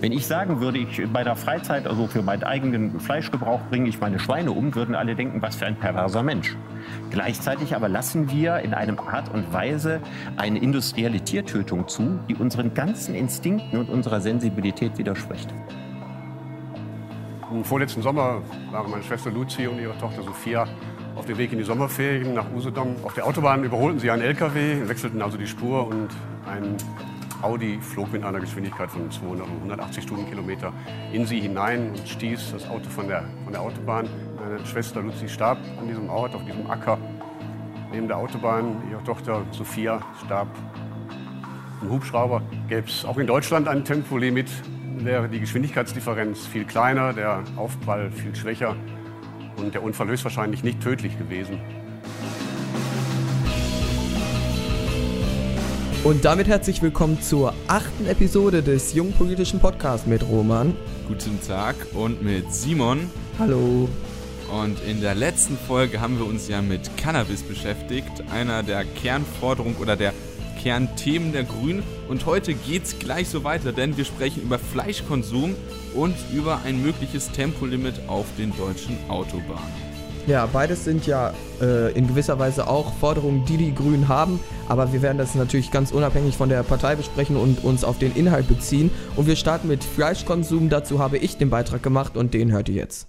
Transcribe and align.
Wenn 0.00 0.12
ich 0.12 0.26
sagen 0.26 0.62
würde, 0.62 0.78
ich 0.78 1.02
bei 1.12 1.24
der 1.24 1.36
Freizeit, 1.36 1.86
also 1.86 2.06
für 2.06 2.22
meinen 2.22 2.42
eigenen 2.42 3.00
Fleischgebrauch 3.00 3.60
bringe 3.68 3.86
ich 3.86 4.00
meine 4.00 4.18
Schweine 4.18 4.52
um, 4.52 4.74
würden 4.74 4.94
alle 4.94 5.14
denken, 5.14 5.42
was 5.42 5.56
für 5.56 5.66
ein 5.66 5.76
perverser 5.76 6.22
Mensch. 6.22 6.56
Gleichzeitig 7.10 7.76
aber 7.76 7.90
lassen 7.90 8.30
wir 8.30 8.60
in 8.60 8.72
einem 8.72 8.98
Art 8.98 9.30
und 9.30 9.52
Weise 9.52 10.00
eine 10.38 10.58
industrielle 10.58 11.20
Tiertötung 11.20 11.86
zu, 11.86 12.18
die 12.30 12.34
unseren 12.34 12.72
ganzen 12.72 13.14
Instinkten 13.14 13.78
und 13.78 13.90
unserer 13.90 14.22
Sensibilität 14.22 14.96
widerspricht. 14.96 15.52
Im 17.52 17.62
vorletzten 17.62 18.00
Sommer 18.00 18.40
waren 18.70 18.90
meine 18.90 19.02
Schwester 19.02 19.30
Luzi 19.30 19.66
und 19.66 19.78
ihre 19.78 19.98
Tochter 19.98 20.22
Sophia 20.22 20.66
auf 21.14 21.26
dem 21.26 21.36
Weg 21.36 21.52
in 21.52 21.58
die 21.58 21.64
Sommerferien 21.64 22.32
nach 22.32 22.46
Usedom. 22.56 22.96
Auf 23.02 23.12
der 23.12 23.26
Autobahn 23.26 23.64
überholten 23.64 24.00
sie 24.00 24.10
einen 24.10 24.22
LKW, 24.22 24.88
wechselten 24.88 25.20
also 25.20 25.36
die 25.36 25.46
Spur 25.46 25.86
und 25.86 26.08
ein 26.46 26.76
Audi 27.42 27.78
flog 27.80 28.12
mit 28.12 28.22
einer 28.24 28.40
Geschwindigkeit 28.40 28.90
von 28.90 29.10
200 29.10 29.46
und 29.46 29.54
180 29.56 30.04
Stundenkilometer 30.04 30.72
in 31.12 31.26
sie 31.26 31.40
hinein 31.40 31.90
und 31.90 32.08
stieß 32.08 32.52
das 32.52 32.68
Auto 32.68 32.90
von 32.90 33.08
der, 33.08 33.24
von 33.44 33.52
der 33.52 33.62
Autobahn. 33.62 34.08
Meine 34.38 34.64
Schwester 34.66 35.02
Luzi 35.02 35.28
starb 35.28 35.58
an 35.78 35.88
diesem 35.88 36.08
Ort, 36.10 36.34
auf 36.34 36.44
diesem 36.44 36.70
Acker 36.70 36.98
neben 37.92 38.08
der 38.08 38.18
Autobahn. 38.18 38.82
Ihre 38.90 39.02
Tochter 39.04 39.44
Sophia 39.50 40.00
starb 40.24 40.48
im 41.82 41.90
Hubschrauber. 41.90 42.42
Gäbe 42.68 42.86
es 42.86 43.04
auch 43.04 43.18
in 43.18 43.26
Deutschland 43.26 43.68
ein 43.68 43.84
Tempolimit, 43.84 44.50
wäre 44.98 45.28
die 45.28 45.40
Geschwindigkeitsdifferenz 45.40 46.46
viel 46.46 46.64
kleiner, 46.64 47.12
der 47.12 47.42
Aufprall 47.56 48.10
viel 48.10 48.34
schwächer 48.34 48.76
und 49.56 49.74
der 49.74 49.82
Unfall 49.82 50.08
höchstwahrscheinlich 50.08 50.62
nicht 50.62 50.80
tödlich 50.80 51.18
gewesen. 51.18 51.60
Und 56.02 56.24
damit 56.24 56.48
herzlich 56.48 56.80
willkommen 56.80 57.20
zur 57.20 57.52
achten 57.66 58.06
Episode 58.06 58.62
des 58.62 58.94
Jungpolitischen 58.94 59.60
Podcasts 59.60 60.06
mit 60.06 60.22
Roman. 60.22 60.74
Guten 61.06 61.38
Tag 61.46 61.76
und 61.92 62.22
mit 62.22 62.50
Simon. 62.54 63.10
Hallo. 63.38 63.86
Und 64.50 64.82
in 64.82 65.02
der 65.02 65.14
letzten 65.14 65.58
Folge 65.58 66.00
haben 66.00 66.18
wir 66.18 66.24
uns 66.24 66.48
ja 66.48 66.62
mit 66.62 66.96
Cannabis 66.96 67.42
beschäftigt, 67.42 68.24
einer 68.32 68.62
der 68.62 68.86
Kernforderungen 68.86 69.76
oder 69.76 69.94
der 69.94 70.14
Kernthemen 70.62 71.32
der 71.32 71.44
Grünen. 71.44 71.82
Und 72.08 72.24
heute 72.24 72.54
geht 72.54 72.84
es 72.84 72.98
gleich 72.98 73.28
so 73.28 73.44
weiter, 73.44 73.70
denn 73.70 73.98
wir 73.98 74.06
sprechen 74.06 74.42
über 74.42 74.58
Fleischkonsum 74.58 75.54
und 75.94 76.16
über 76.32 76.62
ein 76.64 76.82
mögliches 76.82 77.30
Tempolimit 77.30 78.08
auf 78.08 78.24
den 78.38 78.56
deutschen 78.56 78.96
Autobahnen. 79.10 79.89
Ja, 80.26 80.46
beides 80.46 80.84
sind 80.84 81.06
ja 81.06 81.32
äh, 81.60 81.92
in 81.92 82.06
gewisser 82.06 82.38
Weise 82.38 82.68
auch 82.68 82.92
Forderungen, 82.94 83.44
die 83.46 83.56
die 83.56 83.74
Grünen 83.74 84.08
haben, 84.08 84.38
aber 84.68 84.92
wir 84.92 85.02
werden 85.02 85.18
das 85.18 85.34
natürlich 85.34 85.70
ganz 85.70 85.92
unabhängig 85.92 86.36
von 86.36 86.48
der 86.48 86.62
Partei 86.62 86.94
besprechen 86.94 87.36
und 87.36 87.64
uns 87.64 87.84
auf 87.84 87.98
den 87.98 88.14
Inhalt 88.14 88.46
beziehen. 88.46 88.90
Und 89.16 89.26
wir 89.26 89.36
starten 89.36 89.68
mit 89.68 89.82
Fleischkonsum, 89.82 90.68
dazu 90.68 90.98
habe 90.98 91.18
ich 91.18 91.38
den 91.38 91.50
Beitrag 91.50 91.82
gemacht 91.82 92.16
und 92.16 92.34
den 92.34 92.52
hört 92.52 92.68
ihr 92.68 92.76
jetzt. 92.76 93.08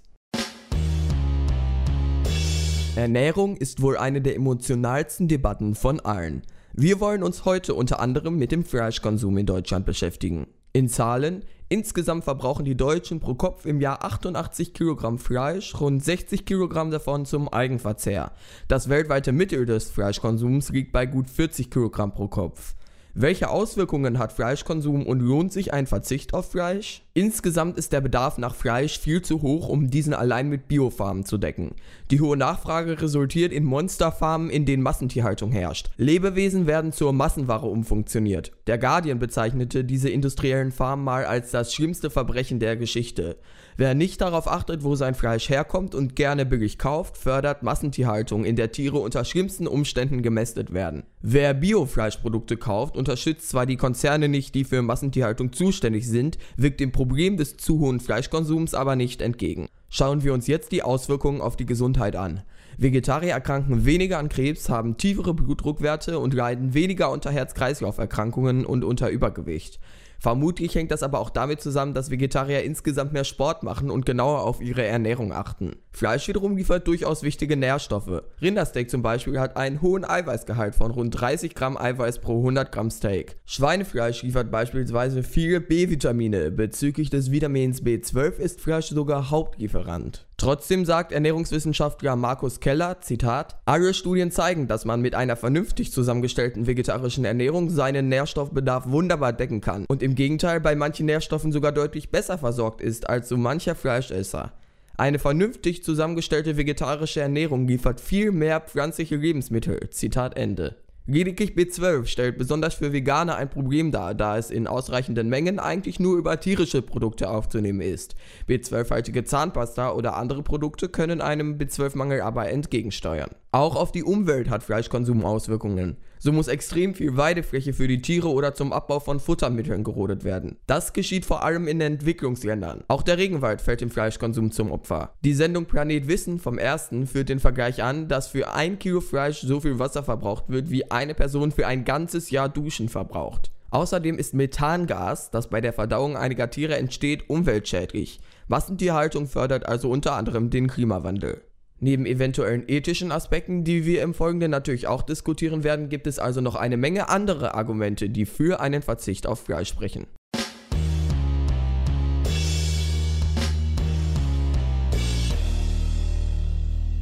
Ernährung 2.96 3.58
ist 3.58 3.82
wohl 3.82 3.98
eine 3.98 4.22
der 4.22 4.36
emotionalsten 4.36 5.28
Debatten 5.28 5.76
von 5.76 6.00
allen. 6.00 6.42
Wir 6.74 7.00
wollen 7.00 7.24
uns 7.24 7.46
heute 7.46 7.74
unter 7.74 8.00
anderem 8.00 8.38
mit 8.38 8.52
dem 8.52 8.64
Fleischkonsum 8.64 9.38
in 9.38 9.46
Deutschland 9.46 9.86
beschäftigen. 9.86 10.48
In 10.74 10.88
Zahlen, 10.88 11.44
insgesamt 11.72 12.26
verbrauchen 12.26 12.66
die 12.66 12.76
Deutschen 12.76 13.22
pro 13.22 13.34
Kopf 13.34 13.66
im 13.66 13.80
Jahr 13.80 14.04
88 14.04 14.74
Kilogramm 14.74 15.18
Fleisch, 15.18 15.80
rund 15.80 16.04
60 16.04 16.46
Kilogramm 16.46 16.92
davon 16.92 17.26
zum 17.26 17.48
Eigenverzehr. 17.48 18.32
Das 18.68 18.90
weltweite 18.90 19.32
Mittel 19.32 19.66
des 19.66 19.90
Fleischkonsums 19.90 20.70
liegt 20.70 20.92
bei 20.92 21.06
gut 21.06 21.30
40 21.30 21.72
Kilogramm 21.72 22.14
pro 22.14 22.28
Kopf. 22.28 22.76
Welche 23.14 23.50
Auswirkungen 23.50 24.20
hat 24.20 24.32
Fleischkonsum 24.32 25.06
und 25.06 25.20
lohnt 25.20 25.52
sich 25.52 25.74
ein 25.74 25.86
Verzicht 25.86 26.34
auf 26.34 26.50
Fleisch? 26.50 27.04
Insgesamt 27.14 27.78
ist 27.78 27.92
der 27.92 28.00
Bedarf 28.00 28.38
nach 28.38 28.56
Fleisch 28.56 28.98
viel 28.98 29.22
zu 29.22 29.42
hoch, 29.42 29.68
um 29.68 29.90
diesen 29.90 30.14
allein 30.14 30.48
mit 30.48 30.70
Biofarmen 30.70 31.26
zu 31.26 31.38
decken. 31.38 31.76
Die 32.10 32.22
hohe 32.22 32.38
Nachfrage 32.38 33.02
resultiert 33.02 33.52
in 33.52 33.66
Monsterfarmen, 33.66 34.50
in 34.50 34.66
denen 34.66 34.82
Massentierhaltung 34.82 35.52
herrscht. 35.52 35.90
Lebewesen 35.98 36.68
werden 36.68 36.94
zur 36.94 37.12
Massenware 37.12 37.68
umfunktioniert. 37.68 38.54
Der 38.68 38.78
Guardian 38.78 39.20
bezeichnete 39.20 39.84
diese 39.84 40.10
industriellen 40.10 40.72
Farmen 40.72 41.04
mal 41.04 41.26
als 41.26 41.52
das 41.52 41.74
schlimmste 41.74 42.10
Verbrechen 42.10 42.60
der 42.60 42.78
Geschichte. 42.78 43.36
Wer 43.78 43.96
nicht 43.96 44.22
darauf 44.22 44.48
achtet, 44.48 44.84
wo 44.84 44.96
sein 44.96 45.16
Fleisch 45.16 45.50
herkommt 45.50 45.96
und 45.96 46.16
gerne 46.16 46.46
billig 46.46 46.78
kauft, 46.78 47.18
fördert 47.18 47.64
Massentierhaltung, 47.64 48.46
in 48.46 48.56
der 48.56 48.72
Tiere 48.72 48.98
unter 49.00 49.26
schlimmsten 49.26 49.68
Umständen 49.68 50.22
gemästet 50.22 50.74
werden. 50.74 51.04
Wer 51.22 51.54
Biofleischprodukte 51.54 52.58
kauft, 52.58 52.98
unterstützt 52.98 53.50
zwar 53.50 53.66
die 53.66 53.78
Konzerne 53.78 54.28
nicht, 54.28 54.56
die 54.56 54.64
für 54.64 54.82
Massentierhaltung 54.82 55.54
zuständig 55.54 56.08
sind, 56.08 56.38
wirkt 56.58 56.80
dem 56.80 56.92
Problem 56.92 57.38
des 57.38 57.58
zu 57.58 57.80
hohen 57.80 58.00
Fleischkonsums 58.00 58.74
aber 58.74 58.96
nicht 58.96 59.22
entgegen. 59.22 59.68
Schauen 59.90 60.24
wir 60.24 60.34
uns 60.34 60.48
jetzt 60.48 60.72
die 60.72 60.84
Auswirkungen 60.84 61.42
auf 61.42 61.58
die 61.58 61.66
Gesundheit 61.66 62.16
an. 62.16 62.42
Vegetarier 62.78 63.34
erkranken 63.34 63.86
weniger 63.86 64.18
an 64.18 64.30
Krebs, 64.30 64.70
haben 64.70 64.98
tiefere 64.98 65.34
Blutdruckwerte 65.34 66.18
und 66.18 66.34
leiden 66.34 66.74
weniger 66.74 67.12
unter 67.12 67.32
Herz-Kreislauf-Erkrankungen 67.32 68.66
und 68.66 68.84
unter 68.84 69.10
Übergewicht. 69.10 69.80
Vermutlich 70.22 70.76
hängt 70.76 70.92
das 70.92 71.02
aber 71.02 71.20
auch 71.20 71.32
damit 71.32 71.62
zusammen, 71.62 71.96
dass 71.96 72.12
Vegetarier 72.12 72.62
insgesamt 72.62 73.12
mehr 73.12 73.24
Sport 73.24 73.64
machen 73.64 73.90
und 73.90 74.06
genauer 74.06 74.44
auf 74.44 74.62
ihre 74.62 74.86
Ernährung 74.86 75.34
achten. 75.34 75.78
Fleisch 75.92 76.28
wiederum 76.28 76.56
liefert 76.56 76.88
durchaus 76.88 77.24
wichtige 77.24 77.58
Nährstoffe. 77.58 78.22
Rindersteak 78.40 78.92
zum 78.92 79.02
Beispiel 79.02 79.40
hat 79.40 79.58
einen 79.58 79.82
hohen 79.82 80.06
Eiweißgehalt 80.06 80.76
von 80.76 80.92
rund 80.92 81.20
30 81.20 81.56
Gramm 81.56 81.76
Eiweiß 81.76 82.20
pro 82.20 82.38
100 82.38 82.72
Gramm 82.72 82.92
Steak. 82.92 83.38
Schweinefleisch 83.46 84.22
liefert 84.22 84.52
beispielsweise 84.52 85.24
viele 85.24 85.60
B-Vitamine. 85.60 86.52
Bezüglich 86.52 87.10
des 87.10 87.32
Vitamins 87.32 87.82
B12 87.82 88.38
ist 88.38 88.62
Fleisch 88.62 88.90
sogar 88.90 89.32
Hauptlieferant. 89.32 90.28
Trotzdem 90.42 90.86
sagt 90.86 91.12
Ernährungswissenschaftler 91.12 92.16
Markus 92.16 92.60
Keller, 92.60 93.00
Zitat, 93.02 93.62
alle 93.66 93.94
Studien 93.94 94.32
zeigen, 94.32 94.68
dass 94.68 94.86
man 94.86 95.00
mit 95.00 95.14
einer 95.14 95.36
vernünftig 95.36 95.92
zusammengestellten 95.92 96.66
vegetarischen 96.66 97.26
Ernährung 97.26 97.70
seinen 97.70 98.10
Nährstoffbedarf 98.10 98.90
wunderbar 98.90 99.34
decken 99.34 99.62
kann 99.62 99.86
und 99.88 100.02
im 100.02 100.16
Gegenteil 100.16 100.60
bei 100.60 100.76
manchen 100.76 101.06
Nährstoffen 101.06 101.52
sogar 101.52 101.72
deutlich 101.72 102.10
besser 102.10 102.40
versorgt 102.40 102.82
ist 102.82 103.08
als 103.08 103.30
so 103.30 103.38
mancher 103.38 103.76
Fleischesser. 103.76 104.52
Eine 104.98 105.20
vernünftig 105.20 105.84
zusammengestellte 105.84 106.58
vegetarische 106.58 107.22
Ernährung 107.22 107.68
liefert 107.68 108.02
viel 108.02 108.32
mehr 108.32 108.62
pflanzliche 108.62 109.18
Lebensmittel. 109.18 109.92
Zitat 109.92 110.38
Ende. 110.38 110.76
Lediglich 111.08 111.54
B12 111.54 112.06
stellt 112.06 112.38
besonders 112.38 112.76
für 112.76 112.94
Veganer 112.94 113.36
ein 113.36 113.50
Problem 113.50 113.92
dar, 113.92 114.14
da 114.14 114.38
es 114.38 114.52
in 114.52 114.68
ausreichenden 114.68 115.30
Mengen 115.30 115.58
eigentlich 115.58 116.00
nur 116.00 116.16
über 116.16 116.40
tierische 116.40 116.84
Produkte 116.84 117.30
aufzunehmen 117.32 117.82
ist. 117.82 118.14
B12-haltige 118.48 119.24
Zahnpasta 119.24 119.94
oder 119.94 120.16
andere 120.16 120.44
Produkte 120.44 120.90
können 120.90 121.20
einem 121.20 121.58
B12-Mangel 121.58 122.22
aber 122.22 122.50
entgegensteuern. 122.50 123.32
Auch 123.52 123.76
auf 123.76 123.92
die 123.92 124.04
Umwelt 124.04 124.52
hat 124.52 124.62
Fleischkonsum 124.62 125.26
Auswirkungen. 125.26 125.98
So 126.24 126.32
muss 126.32 126.48
extrem 126.48 126.94
viel 126.94 127.18
Weidefläche 127.18 127.74
für 127.74 127.88
die 127.88 128.00
Tiere 128.00 128.30
oder 128.30 128.54
zum 128.54 128.74
Abbau 128.74 129.00
von 129.00 129.20
Futtermitteln 129.20 129.84
gerodet 129.84 130.24
werden. 130.24 130.58
Das 130.68 130.94
geschieht 130.94 131.26
vor 131.26 131.44
allem 131.44 131.68
in 131.68 131.82
Entwicklungsländern. 131.82 132.84
Auch 132.90 133.02
der 133.02 133.18
Regenwald 133.18 133.60
fällt 133.60 133.82
dem 133.82 133.90
Fleischkonsum 133.90 134.52
zum 134.52 134.72
Opfer. 134.72 135.16
Die 135.26 135.34
Sendung 135.34 135.66
Planet 135.66 136.08
Wissen 136.08 136.38
vom 136.38 136.60
ersten 136.60 137.08
führt 137.08 137.30
den 137.30 137.40
Vergleich 137.40 137.82
an, 137.82 138.08
dass 138.08 138.28
für 138.28 138.54
ein 138.54 138.78
Kilo 138.78 139.02
Fleisch 139.02 139.42
so 139.42 139.62
viel 139.62 139.80
Wasser 139.80 140.04
verbraucht 140.04 140.46
wird, 140.50 140.70
wie 140.70 140.92
eine 140.92 141.16
Person 141.16 141.52
für 141.52 141.66
ein 141.66 141.86
ganzes 141.86 142.30
Jahr 142.30 142.50
Duschen 142.50 142.88
verbraucht. 142.88 143.50
Außerdem 143.72 144.20
ist 144.20 144.36
Methangas, 144.36 145.32
das 145.32 145.50
bei 145.50 145.60
der 145.60 145.74
Verdauung 145.74 146.18
einiger 146.18 146.52
Tiere 146.52 146.78
entsteht, 146.78 147.32
umweltschädlich. 147.32 148.20
Massentierhaltung 148.48 149.26
fördert 149.26 149.66
also 149.66 149.90
unter 149.90 150.14
anderem 150.14 150.52
den 150.52 150.68
Klimawandel. 150.68 151.42
Neben 151.84 152.06
eventuellen 152.06 152.64
ethischen 152.68 153.12
Aspekten, 153.12 153.64
die 153.64 153.88
wir 153.88 154.04
im 154.04 154.14
Folgenden 154.14 154.52
natürlich 154.52 154.86
auch 154.86 155.02
diskutieren 155.02 155.64
werden, 155.64 155.90
gibt 155.90 156.06
es 156.06 156.20
also 156.20 156.40
noch 156.40 156.54
eine 156.54 156.78
Menge 156.78 157.10
andere 157.10 157.56
Argumente, 157.56 158.08
die 158.08 158.28
für 158.28 158.60
einen 158.60 158.84
Verzicht 158.84 159.26
auf 159.26 159.44
Fleisch 159.44 159.70
sprechen. 159.70 160.06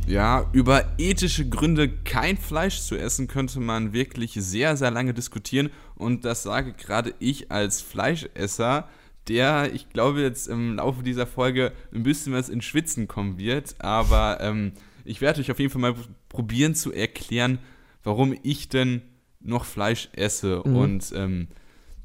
Ja, 0.07 0.49
über 0.53 0.85
ethische 0.97 1.49
Gründe, 1.49 1.89
kein 1.89 2.37
Fleisch 2.37 2.79
zu 2.79 2.95
essen, 2.95 3.27
könnte 3.27 3.59
man 3.59 3.91
wirklich 3.91 4.31
sehr, 4.35 4.77
sehr 4.77 4.91
lange 4.91 5.13
diskutieren. 5.13 5.71
Und 5.95 6.23
das 6.23 6.43
sage 6.43 6.71
gerade 6.71 7.13
ich 7.19 7.51
als 7.51 7.81
Fleischesser 7.81 8.87
der, 9.27 9.73
ich 9.73 9.89
glaube, 9.89 10.21
jetzt 10.21 10.47
im 10.47 10.75
Laufe 10.75 11.03
dieser 11.03 11.27
Folge 11.27 11.71
ein 11.93 12.03
bisschen 12.03 12.33
was 12.33 12.49
in 12.49 12.61
Schwitzen 12.61 13.07
kommen 13.07 13.37
wird. 13.37 13.75
Aber 13.79 14.39
ähm, 14.41 14.73
ich 15.05 15.21
werde 15.21 15.41
euch 15.41 15.51
auf 15.51 15.59
jeden 15.59 15.71
Fall 15.71 15.81
mal 15.81 15.95
probieren 16.29 16.75
zu 16.75 16.91
erklären, 16.91 17.59
warum 18.03 18.35
ich 18.43 18.69
denn 18.69 19.01
noch 19.39 19.65
Fleisch 19.65 20.09
esse. 20.13 20.61
Mhm. 20.65 20.75
Und 20.75 21.13
ähm, 21.15 21.47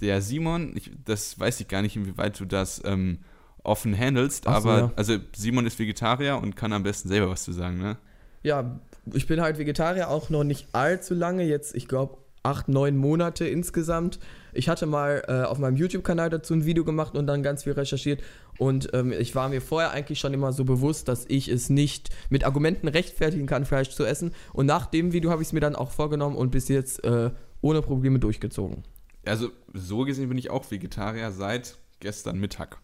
der 0.01 0.21
Simon, 0.21 0.73
ich, 0.77 0.91
das 1.05 1.39
weiß 1.39 1.61
ich 1.61 1.69
gar 1.69 1.83
nicht, 1.83 1.97
inwieweit 1.97 2.39
du 2.39 2.45
das 2.45 2.83
ähm, 2.85 3.21
offen 3.63 3.97
handelst, 3.97 4.45
so, 4.45 4.51
aber 4.51 4.79
ja. 4.79 4.93
also 4.97 5.17
Simon 5.35 5.67
ist 5.67 5.79
Vegetarier 5.79 6.39
und 6.41 6.55
kann 6.55 6.73
am 6.73 6.83
besten 6.83 7.09
selber 7.09 7.31
was 7.31 7.45
zu 7.45 7.53
sagen, 7.53 7.79
ne? 7.79 7.97
Ja, 8.43 8.79
ich 9.15 9.27
bin 9.27 9.41
halt 9.41 9.57
Vegetarier 9.59 10.11
auch 10.11 10.29
noch 10.29 10.45
nicht 10.45 10.69
allzu 10.73 11.15
lange, 11.15 11.45
jetzt, 11.45 11.75
ich 11.75 11.89
glaube, 11.89 12.19
acht, 12.45 12.69
neun 12.69 12.97
Monate 12.97 13.47
insgesamt. 13.47 14.19
Ich 14.53 14.69
hatte 14.69 14.87
mal 14.87 15.25
äh, 15.27 15.43
auf 15.43 15.59
meinem 15.59 15.77
YouTube-Kanal 15.77 16.31
dazu 16.31 16.55
ein 16.55 16.65
Video 16.65 16.85
gemacht 16.85 17.17
und 17.17 17.27
dann 17.27 17.43
ganz 17.43 17.65
viel 17.65 17.73
recherchiert. 17.73 18.23
Und 18.59 18.91
ähm, 18.93 19.13
ich 19.13 19.35
war 19.35 19.49
mir 19.49 19.61
vorher 19.61 19.91
eigentlich 19.91 20.21
schon 20.21 20.33
immer 20.33 20.53
so 20.53 20.65
bewusst, 20.65 21.09
dass 21.09 21.25
ich 21.27 21.49
es 21.49 21.71
nicht 21.71 22.11
mit 22.31 22.45
Argumenten 22.45 22.87
rechtfertigen 22.87 23.47
kann, 23.47 23.65
Fleisch 23.65 23.91
zu 23.91 24.05
essen. 24.05 24.33
Und 24.53 24.67
nach 24.67 24.87
dem 24.87 25.13
Video 25.13 25.31
habe 25.31 25.43
ich 25.43 25.49
es 25.49 25.53
mir 25.53 25.61
dann 25.61 25.75
auch 25.75 25.91
vorgenommen 25.91 26.37
und 26.37 26.51
bis 26.51 26.69
jetzt 26.69 27.03
äh, 27.05 27.31
ohne 27.61 27.83
Probleme 27.83 28.19
durchgezogen. 28.19 28.85
Also 29.25 29.51
so 29.73 30.05
gesehen 30.05 30.29
bin 30.29 30.39
ich 30.39 30.51
auch 30.51 30.71
Vegetarier 30.71 31.33
seit 31.33 31.79
gestern 32.01 32.39
Mittag. 32.39 32.79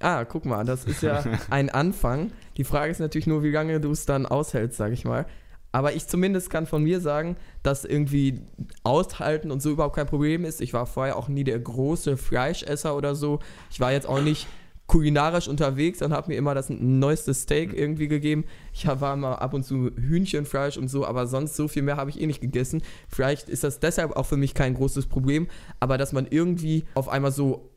Ah, 0.00 0.24
guck 0.24 0.44
mal, 0.44 0.64
das 0.64 0.84
ist 0.84 1.02
ja 1.02 1.24
ein 1.50 1.70
Anfang. 1.70 2.32
Die 2.56 2.64
Frage 2.64 2.90
ist 2.90 3.00
natürlich 3.00 3.26
nur, 3.26 3.42
wie 3.42 3.50
lange 3.50 3.80
du 3.80 3.90
es 3.90 4.06
dann 4.06 4.26
aushältst, 4.26 4.78
sag 4.78 4.92
ich 4.92 5.04
mal. 5.04 5.26
Aber 5.70 5.94
ich 5.94 6.06
zumindest 6.06 6.50
kann 6.50 6.66
von 6.66 6.82
mir 6.82 7.00
sagen, 7.00 7.36
dass 7.62 7.84
irgendwie 7.84 8.40
aushalten 8.84 9.50
und 9.50 9.60
so 9.60 9.70
überhaupt 9.70 9.96
kein 9.96 10.06
Problem 10.06 10.44
ist. 10.44 10.60
Ich 10.60 10.72
war 10.72 10.86
vorher 10.86 11.16
auch 11.16 11.28
nie 11.28 11.44
der 11.44 11.58
große 11.58 12.16
Fleischesser 12.16 12.96
oder 12.96 13.14
so. 13.14 13.40
Ich 13.70 13.78
war 13.80 13.92
jetzt 13.92 14.08
auch 14.08 14.22
nicht 14.22 14.46
kulinarisch 14.88 15.48
unterwegs 15.48 16.00
und 16.00 16.12
habe 16.12 16.28
mir 16.28 16.36
immer 16.36 16.54
das 16.54 16.70
neueste 16.70 17.34
Steak 17.34 17.74
irgendwie 17.74 18.08
gegeben. 18.08 18.44
Ich 18.72 18.86
war 18.86 19.16
mal 19.16 19.34
ab 19.34 19.52
und 19.52 19.62
zu 19.62 19.90
Hühnchenfleisch 19.94 20.78
und 20.78 20.88
so, 20.88 21.04
aber 21.04 21.26
sonst 21.26 21.56
so 21.56 21.68
viel 21.68 21.82
mehr 21.82 21.98
habe 21.98 22.08
ich 22.08 22.20
eh 22.20 22.26
nicht 22.26 22.40
gegessen. 22.40 22.82
Vielleicht 23.06 23.50
ist 23.50 23.64
das 23.64 23.80
deshalb 23.80 24.16
auch 24.16 24.24
für 24.24 24.38
mich 24.38 24.54
kein 24.54 24.72
großes 24.72 25.06
Problem, 25.06 25.46
aber 25.78 25.98
dass 25.98 26.12
man 26.12 26.26
irgendwie 26.28 26.84
auf 26.94 27.10
einmal 27.10 27.32
so 27.32 27.70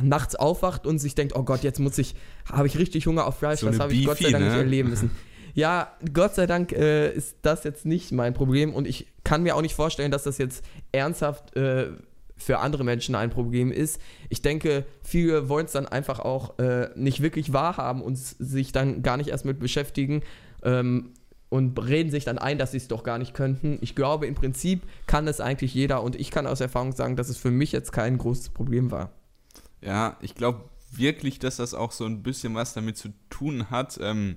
nachts 0.00 0.36
aufwacht 0.36 0.86
und 0.86 0.98
sich 0.98 1.14
denkt, 1.14 1.36
oh 1.36 1.42
Gott, 1.42 1.62
jetzt 1.62 1.80
muss 1.80 1.98
ich, 1.98 2.14
habe 2.50 2.66
ich 2.66 2.78
richtig 2.78 3.06
Hunger 3.06 3.26
auf 3.26 3.38
Fleisch, 3.38 3.60
so 3.60 3.66
das 3.66 3.78
habe 3.78 3.92
ich 3.92 4.06
Gott 4.06 4.18
sei 4.18 4.30
Dank 4.30 4.44
ne? 4.44 4.50
nicht 4.50 4.58
erleben 4.58 4.90
müssen. 4.90 5.10
Ja, 5.58 5.92
Gott 6.14 6.36
sei 6.36 6.46
Dank 6.46 6.70
äh, 6.70 7.12
ist 7.12 7.38
das 7.42 7.64
jetzt 7.64 7.84
nicht 7.84 8.12
mein 8.12 8.32
Problem 8.32 8.72
und 8.72 8.86
ich 8.86 9.08
kann 9.24 9.42
mir 9.42 9.56
auch 9.56 9.60
nicht 9.60 9.74
vorstellen, 9.74 10.12
dass 10.12 10.22
das 10.22 10.38
jetzt 10.38 10.64
ernsthaft 10.92 11.56
äh, 11.56 11.88
für 12.36 12.60
andere 12.60 12.84
Menschen 12.84 13.16
ein 13.16 13.30
Problem 13.30 13.72
ist. 13.72 14.00
Ich 14.28 14.40
denke, 14.40 14.86
viele 15.02 15.48
wollen 15.48 15.66
es 15.66 15.72
dann 15.72 15.88
einfach 15.88 16.20
auch 16.20 16.60
äh, 16.60 16.90
nicht 16.94 17.22
wirklich 17.22 17.52
wahrhaben 17.52 18.02
und 18.02 18.16
sich 18.16 18.70
dann 18.70 19.02
gar 19.02 19.16
nicht 19.16 19.30
erst 19.30 19.46
mit 19.46 19.58
beschäftigen 19.58 20.22
ähm, 20.62 21.14
und 21.48 21.76
reden 21.76 22.12
sich 22.12 22.24
dann 22.24 22.38
ein, 22.38 22.58
dass 22.58 22.70
sie 22.70 22.76
es 22.76 22.86
doch 22.86 23.02
gar 23.02 23.18
nicht 23.18 23.34
könnten. 23.34 23.78
Ich 23.80 23.96
glaube, 23.96 24.28
im 24.28 24.36
Prinzip 24.36 24.82
kann 25.08 25.26
es 25.26 25.40
eigentlich 25.40 25.74
jeder 25.74 26.04
und 26.04 26.14
ich 26.14 26.30
kann 26.30 26.46
aus 26.46 26.60
Erfahrung 26.60 26.92
sagen, 26.92 27.16
dass 27.16 27.28
es 27.28 27.36
für 27.36 27.50
mich 27.50 27.72
jetzt 27.72 27.90
kein 27.90 28.16
großes 28.16 28.50
Problem 28.50 28.92
war. 28.92 29.10
Ja, 29.80 30.18
ich 30.20 30.36
glaube 30.36 30.60
wirklich, 30.92 31.40
dass 31.40 31.56
das 31.56 31.74
auch 31.74 31.90
so 31.90 32.04
ein 32.04 32.22
bisschen 32.22 32.54
was 32.54 32.74
damit 32.74 32.96
zu 32.96 33.08
tun 33.28 33.70
hat, 33.70 33.98
ähm, 34.00 34.36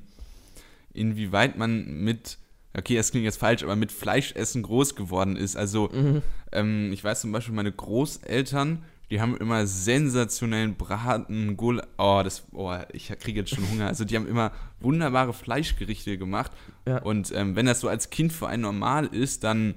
inwieweit 0.94 1.58
man 1.58 2.04
mit, 2.04 2.38
okay, 2.78 2.96
das 2.96 3.12
klingt 3.12 3.26
jetzt 3.26 3.40
falsch, 3.40 3.64
aber 3.64 3.76
mit 3.76 3.92
Fleischessen 3.92 4.64
groß 4.64 4.96
geworden 4.96 5.36
ist. 5.36 5.56
Also, 5.56 5.90
mhm. 5.90 6.22
ähm, 6.52 6.92
ich 6.94 7.04
weiß 7.04 7.22
zum 7.22 7.32
Beispiel, 7.32 7.56
meine 7.56 7.72
Großeltern, 7.72 8.84
die 9.10 9.20
haben 9.20 9.36
immer 9.36 9.68
sensationellen 9.68 10.76
Braten, 10.76 11.58
Gul 11.58 11.84
oh, 11.98 12.22
das, 12.24 12.44
oh, 12.54 12.74
ich 12.94 13.10
kriege 13.20 13.42
jetzt 13.42 13.54
schon 13.54 13.70
Hunger. 13.70 13.88
Also, 13.88 14.06
die 14.06 14.16
haben 14.16 14.28
immer 14.28 14.52
wunderbare 14.80 15.34
Fleischgerichte 15.34 16.18
gemacht. 16.18 16.52
Ja. 16.88 17.02
Und 17.02 17.32
ähm, 17.36 17.56
wenn 17.56 17.66
das 17.66 17.82
so 17.82 17.90
als 17.90 18.10
Kind 18.10 18.32
für 18.32 18.48
einen 18.48 18.62
normal 18.62 19.08
ist, 19.08 19.44
dann 19.44 19.76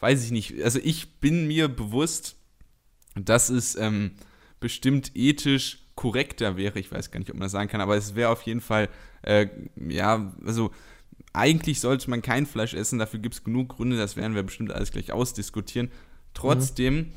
weiß 0.00 0.24
ich 0.24 0.30
nicht. 0.30 0.62
Also, 0.62 0.78
ich 0.82 1.20
bin 1.20 1.46
mir 1.46 1.68
bewusst, 1.68 2.36
dass 3.14 3.50
es 3.50 3.76
ähm, 3.76 4.12
bestimmt 4.60 5.12
ethisch 5.14 5.80
korrekter 5.98 6.56
wäre. 6.56 6.78
Ich 6.78 6.92
weiß 6.92 7.10
gar 7.10 7.18
nicht, 7.18 7.28
ob 7.28 7.34
man 7.34 7.46
das 7.46 7.50
sagen 7.50 7.68
kann, 7.68 7.80
aber 7.80 7.96
es 7.96 8.14
wäre 8.14 8.30
auf 8.30 8.42
jeden 8.42 8.60
Fall, 8.60 8.88
äh, 9.22 9.48
ja, 9.88 10.32
also 10.46 10.70
eigentlich 11.32 11.80
sollte 11.80 12.08
man 12.08 12.22
kein 12.22 12.46
Fleisch 12.46 12.72
essen, 12.72 13.00
dafür 13.00 13.18
gibt 13.18 13.34
es 13.34 13.42
genug 13.42 13.70
Gründe, 13.70 13.96
das 13.96 14.14
werden 14.16 14.36
wir 14.36 14.44
bestimmt 14.44 14.70
alles 14.70 14.92
gleich 14.92 15.10
ausdiskutieren. 15.10 15.90
Trotzdem 16.34 16.94
mhm. 16.94 17.12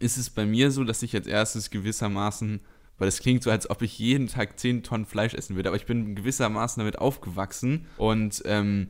ist 0.00 0.16
es 0.16 0.28
bei 0.28 0.44
mir 0.44 0.72
so, 0.72 0.82
dass 0.82 1.04
ich 1.04 1.14
als 1.14 1.28
erstes 1.28 1.70
gewissermaßen, 1.70 2.58
weil 2.98 3.06
es 3.06 3.20
klingt 3.20 3.44
so, 3.44 3.50
als 3.52 3.70
ob 3.70 3.80
ich 3.82 3.96
jeden 3.96 4.26
Tag 4.26 4.58
10 4.58 4.82
Tonnen 4.82 5.06
Fleisch 5.06 5.34
essen 5.34 5.54
würde, 5.54 5.68
aber 5.68 5.76
ich 5.76 5.86
bin 5.86 6.16
gewissermaßen 6.16 6.80
damit 6.80 6.98
aufgewachsen 6.98 7.86
und 7.96 8.42
ähm, 8.44 8.88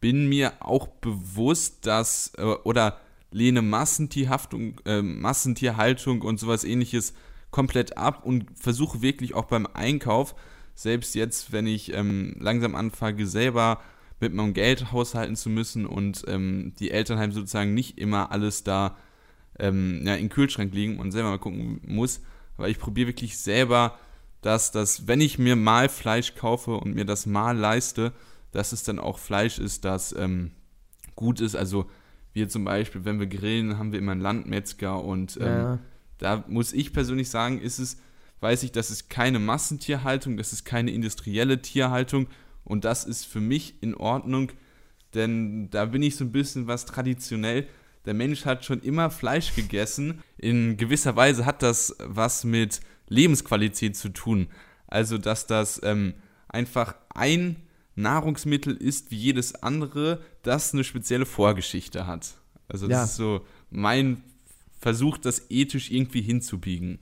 bin 0.00 0.30
mir 0.30 0.54
auch 0.60 0.86
bewusst, 0.86 1.84
dass, 1.86 2.32
äh, 2.38 2.42
oder 2.42 3.00
lehne 3.32 3.60
Massentierhaftung, 3.60 4.80
äh, 4.86 5.02
Massentierhaltung 5.02 6.22
und 6.22 6.40
sowas 6.40 6.64
ähnliches 6.64 7.12
komplett 7.50 7.96
ab 7.96 8.24
und 8.24 8.46
versuche 8.58 9.02
wirklich 9.02 9.34
auch 9.34 9.46
beim 9.46 9.66
Einkauf, 9.66 10.34
selbst 10.74 11.14
jetzt, 11.14 11.52
wenn 11.52 11.66
ich 11.66 11.92
ähm, 11.92 12.36
langsam 12.38 12.74
anfange, 12.74 13.26
selber 13.26 13.80
mit 14.20 14.34
meinem 14.34 14.54
Geld 14.54 14.92
haushalten 14.92 15.36
zu 15.36 15.48
müssen 15.48 15.86
und 15.86 16.24
ähm, 16.28 16.74
die 16.78 16.90
Eltern 16.90 17.18
halt 17.18 17.32
sozusagen 17.32 17.74
nicht 17.74 17.98
immer 17.98 18.30
alles 18.30 18.64
da 18.64 18.96
ähm, 19.58 20.02
ja, 20.04 20.16
den 20.16 20.28
Kühlschrank 20.28 20.72
liegen 20.74 20.98
und 20.98 21.12
selber 21.12 21.30
mal 21.30 21.38
gucken 21.38 21.80
muss, 21.86 22.20
weil 22.56 22.70
ich 22.70 22.78
probiere 22.78 23.08
wirklich 23.08 23.38
selber, 23.38 23.98
dass 24.42 24.72
das, 24.72 25.06
wenn 25.06 25.20
ich 25.20 25.38
mir 25.38 25.56
mal 25.56 25.88
Fleisch 25.88 26.34
kaufe 26.34 26.72
und 26.72 26.94
mir 26.94 27.04
das 27.04 27.26
mal 27.26 27.56
leiste, 27.56 28.12
dass 28.52 28.72
es 28.72 28.82
dann 28.82 28.98
auch 28.98 29.18
Fleisch 29.18 29.58
ist, 29.58 29.84
das 29.84 30.14
ähm, 30.16 30.52
gut 31.14 31.40
ist. 31.40 31.56
Also 31.56 31.86
wir 32.32 32.48
zum 32.48 32.64
Beispiel, 32.64 33.04
wenn 33.04 33.20
wir 33.20 33.26
grillen, 33.26 33.78
haben 33.78 33.92
wir 33.92 33.98
immer 33.98 34.12
einen 34.12 34.20
Landmetzger 34.20 35.02
und 35.02 35.38
ähm, 35.40 35.46
ja. 35.46 35.78
Da 36.20 36.44
muss 36.46 36.72
ich 36.72 36.92
persönlich 36.92 37.28
sagen, 37.28 37.60
ist 37.60 37.78
es, 37.78 37.96
weiß 38.40 38.62
ich, 38.62 38.72
das 38.72 38.90
ist 38.90 39.10
keine 39.10 39.38
Massentierhaltung, 39.38 40.36
das 40.36 40.52
ist 40.52 40.64
keine 40.64 40.92
industrielle 40.92 41.60
Tierhaltung 41.60 42.28
und 42.64 42.84
das 42.84 43.04
ist 43.04 43.26
für 43.26 43.40
mich 43.40 43.82
in 43.82 43.94
Ordnung, 43.94 44.52
denn 45.14 45.70
da 45.70 45.86
bin 45.86 46.02
ich 46.02 46.16
so 46.16 46.24
ein 46.24 46.32
bisschen 46.32 46.66
was 46.66 46.86
traditionell. 46.86 47.66
Der 48.04 48.14
Mensch 48.14 48.44
hat 48.44 48.64
schon 48.64 48.80
immer 48.80 49.10
Fleisch 49.10 49.54
gegessen. 49.54 50.22
In 50.38 50.76
gewisser 50.76 51.16
Weise 51.16 51.44
hat 51.44 51.62
das 51.62 51.96
was 51.98 52.44
mit 52.44 52.80
Lebensqualität 53.08 53.96
zu 53.96 54.10
tun. 54.10 54.48
Also, 54.86 55.18
dass 55.18 55.46
das 55.46 55.80
ähm, 55.82 56.14
einfach 56.48 56.94
ein 57.14 57.56
Nahrungsmittel 57.96 58.76
ist 58.76 59.10
wie 59.10 59.16
jedes 59.16 59.54
andere, 59.62 60.22
das 60.42 60.72
eine 60.72 60.84
spezielle 60.84 61.26
Vorgeschichte 61.26 62.06
hat. 62.06 62.34
Also 62.68 62.86
das 62.86 62.96
ja. 62.96 63.04
ist 63.04 63.16
so 63.16 63.44
mein 63.70 64.22
Versuch, 64.80 65.18
das 65.18 65.50
ethisch 65.50 65.90
irgendwie 65.90 66.22
hinzubiegen. 66.22 66.98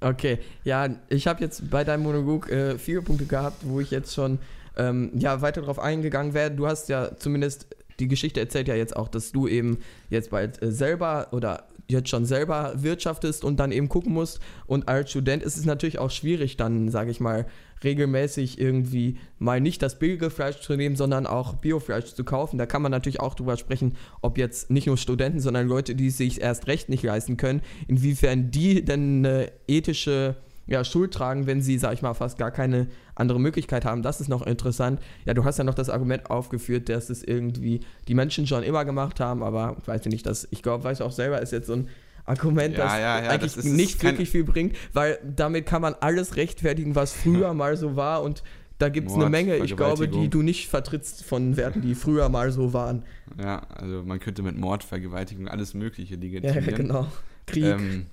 Okay, 0.00 0.38
ja, 0.64 0.88
ich 1.08 1.26
habe 1.26 1.42
jetzt 1.42 1.70
bei 1.70 1.84
deinem 1.84 2.02
Monolog 2.02 2.50
äh, 2.50 2.78
viele 2.78 3.02
Punkte 3.02 3.26
gehabt, 3.26 3.68
wo 3.68 3.80
ich 3.80 3.90
jetzt 3.90 4.14
schon 4.14 4.38
ähm, 4.76 5.10
ja, 5.14 5.42
weiter 5.42 5.60
darauf 5.60 5.78
eingegangen 5.78 6.32
werde. 6.32 6.56
Du 6.56 6.66
hast 6.66 6.88
ja 6.88 7.16
zumindest 7.16 7.66
die 8.00 8.08
Geschichte 8.08 8.40
erzählt 8.40 8.68
ja 8.68 8.74
jetzt 8.74 8.96
auch, 8.96 9.08
dass 9.08 9.32
du 9.32 9.46
eben 9.46 9.78
jetzt 10.08 10.30
bald 10.30 10.62
äh, 10.62 10.72
selber 10.72 11.28
oder 11.32 11.66
jetzt 11.90 12.10
schon 12.10 12.26
selber 12.26 12.74
wirtschaftest 12.76 13.44
und 13.44 13.58
dann 13.58 13.72
eben 13.72 13.88
gucken 13.88 14.12
musst. 14.12 14.40
Und 14.66 14.88
als 14.88 15.10
Student 15.10 15.42
ist 15.42 15.56
es 15.56 15.64
natürlich 15.64 15.98
auch 15.98 16.10
schwierig, 16.10 16.56
dann, 16.56 16.90
sage 16.90 17.10
ich 17.10 17.18
mal, 17.18 17.46
regelmäßig 17.82 18.60
irgendwie 18.60 19.18
mal 19.38 19.60
nicht 19.60 19.82
das 19.82 19.98
billige 19.98 20.30
Fleisch 20.30 20.60
zu 20.60 20.76
nehmen, 20.76 20.96
sondern 20.96 21.26
auch 21.26 21.54
Biofleisch 21.54 22.14
zu 22.14 22.24
kaufen. 22.24 22.58
Da 22.58 22.66
kann 22.66 22.82
man 22.82 22.90
natürlich 22.90 23.20
auch 23.20 23.34
drüber 23.34 23.56
sprechen, 23.56 23.96
ob 24.20 24.36
jetzt 24.36 24.70
nicht 24.70 24.86
nur 24.86 24.98
Studenten, 24.98 25.40
sondern 25.40 25.66
Leute, 25.66 25.94
die 25.94 26.08
es 26.08 26.18
sich 26.18 26.40
erst 26.40 26.66
recht 26.66 26.88
nicht 26.88 27.02
leisten 27.02 27.36
können, 27.36 27.62
inwiefern 27.86 28.50
die 28.50 28.84
denn 28.84 29.24
eine 29.24 29.52
ethische 29.66 30.36
ja, 30.68 30.84
Schuld 30.84 31.12
tragen, 31.14 31.46
wenn 31.46 31.62
sie, 31.62 31.78
sag 31.78 31.94
ich 31.94 32.02
mal, 32.02 32.14
fast 32.14 32.38
gar 32.38 32.50
keine 32.50 32.88
andere 33.14 33.40
Möglichkeit 33.40 33.84
haben. 33.84 34.02
Das 34.02 34.20
ist 34.20 34.28
noch 34.28 34.46
interessant. 34.46 35.00
Ja, 35.24 35.34
du 35.34 35.44
hast 35.44 35.58
ja 35.58 35.64
noch 35.64 35.74
das 35.74 35.88
Argument 35.88 36.30
aufgeführt, 36.30 36.88
dass 36.88 37.10
es 37.10 37.24
irgendwie 37.24 37.80
die 38.06 38.14
Menschen 38.14 38.46
schon 38.46 38.62
immer 38.62 38.84
gemacht 38.84 39.18
haben, 39.18 39.42
aber 39.42 39.76
ich 39.80 39.88
weiß 39.88 40.04
nicht, 40.06 40.26
dass 40.26 40.46
ich 40.50 40.62
glaube, 40.62 40.84
weiß 40.84 41.00
auch 41.00 41.12
selber, 41.12 41.40
ist 41.40 41.52
jetzt 41.52 41.66
so 41.66 41.72
ein 41.72 41.88
Argument, 42.26 42.76
ja, 42.76 42.84
das 42.84 42.92
ja, 42.92 43.22
ja, 43.22 43.30
eigentlich 43.30 43.54
das 43.54 43.64
nicht 43.64 44.02
wirklich 44.02 44.28
viel 44.28 44.44
bringt, 44.44 44.76
weil 44.92 45.18
damit 45.24 45.64
kann 45.64 45.80
man 45.80 45.94
alles 45.94 46.36
rechtfertigen, 46.36 46.94
was 46.94 47.14
früher 47.14 47.54
mal 47.54 47.76
so 47.78 47.96
war 47.96 48.22
und 48.22 48.42
da 48.78 48.90
gibt 48.90 49.08
es 49.08 49.14
eine 49.14 49.28
Menge, 49.28 49.56
ich 49.56 49.76
glaube, 49.76 50.06
die 50.06 50.28
du 50.28 50.42
nicht 50.42 50.68
vertrittst 50.68 51.24
von 51.24 51.56
Werten, 51.56 51.80
die 51.80 51.96
früher 51.96 52.28
mal 52.28 52.52
so 52.52 52.72
waren. 52.72 53.02
Ja, 53.40 53.62
also 53.74 54.04
man 54.04 54.20
könnte 54.20 54.42
mit 54.42 54.56
Mord, 54.56 54.84
Vergewaltigung 54.84 55.48
alles 55.48 55.74
Mögliche 55.74 56.14
legitimieren. 56.14 56.64
Ja, 56.64 56.76
genau. 56.76 57.06
Krieg. 57.46 57.64
Ähm, 57.64 58.06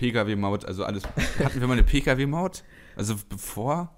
Pkw-Maut, 0.00 0.64
also 0.64 0.84
alles. 0.84 1.02
Hatten 1.44 1.60
wir 1.60 1.66
mal 1.66 1.74
eine 1.74 1.82
Pkw-Maut? 1.82 2.64
Also 2.96 3.14
bevor? 3.28 3.94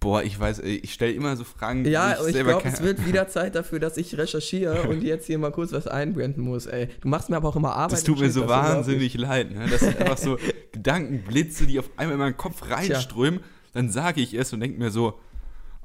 Boah, 0.00 0.22
ich 0.22 0.38
weiß, 0.38 0.60
ich 0.60 0.92
stelle 0.92 1.12
immer 1.12 1.34
so 1.36 1.42
Fragen. 1.42 1.84
Ja, 1.84 2.12
ich, 2.20 2.36
ich 2.36 2.44
glaube, 2.44 2.68
es 2.68 2.82
wird 2.82 3.04
wieder 3.04 3.26
Zeit 3.26 3.56
dafür, 3.56 3.80
dass 3.80 3.96
ich 3.96 4.16
recherchiere 4.16 4.82
und 4.88 5.02
jetzt 5.02 5.26
hier 5.26 5.38
mal 5.38 5.50
kurz 5.50 5.72
was 5.72 5.88
einblenden 5.88 6.44
muss. 6.44 6.66
Ey, 6.66 6.88
du 7.00 7.08
machst 7.08 7.30
mir 7.30 7.36
aber 7.36 7.48
auch 7.48 7.56
immer 7.56 7.74
Arbeit. 7.74 7.92
Das 7.92 8.04
tut 8.04 8.20
mir 8.20 8.30
so 8.30 8.46
wahnsinnig 8.46 9.14
leid. 9.14 9.50
Ne? 9.50 9.66
Das 9.68 9.80
sind 9.80 9.98
einfach 9.98 10.18
so 10.18 10.38
Gedankenblitze, 10.72 11.66
die 11.66 11.78
auf 11.78 11.90
einmal 11.96 12.14
in 12.14 12.20
meinen 12.20 12.36
Kopf 12.36 12.70
reinströmen. 12.70 13.40
Tja. 13.40 13.48
Dann 13.72 13.90
sage 13.90 14.20
ich 14.20 14.34
es 14.34 14.52
und 14.52 14.60
denke 14.60 14.78
mir 14.78 14.90
so, 14.90 15.18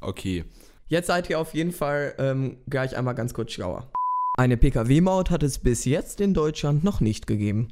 okay. 0.02 0.44
Jetzt 0.88 1.08
seid 1.08 1.30
ihr 1.30 1.40
auf 1.40 1.54
jeden 1.54 1.72
Fall 1.72 2.14
ähm, 2.20 2.58
gleich 2.70 2.96
einmal 2.96 3.16
ganz 3.16 3.34
kurz 3.34 3.54
schlauer. 3.54 3.90
Eine 4.38 4.58
Pkw-Maut 4.58 5.32
hat 5.32 5.44
es 5.44 5.60
bis 5.60 5.86
jetzt 5.86 6.22
in 6.22 6.34
Deutschland 6.34 6.84
noch 6.84 7.02
nicht 7.02 7.26
gegeben. 7.26 7.70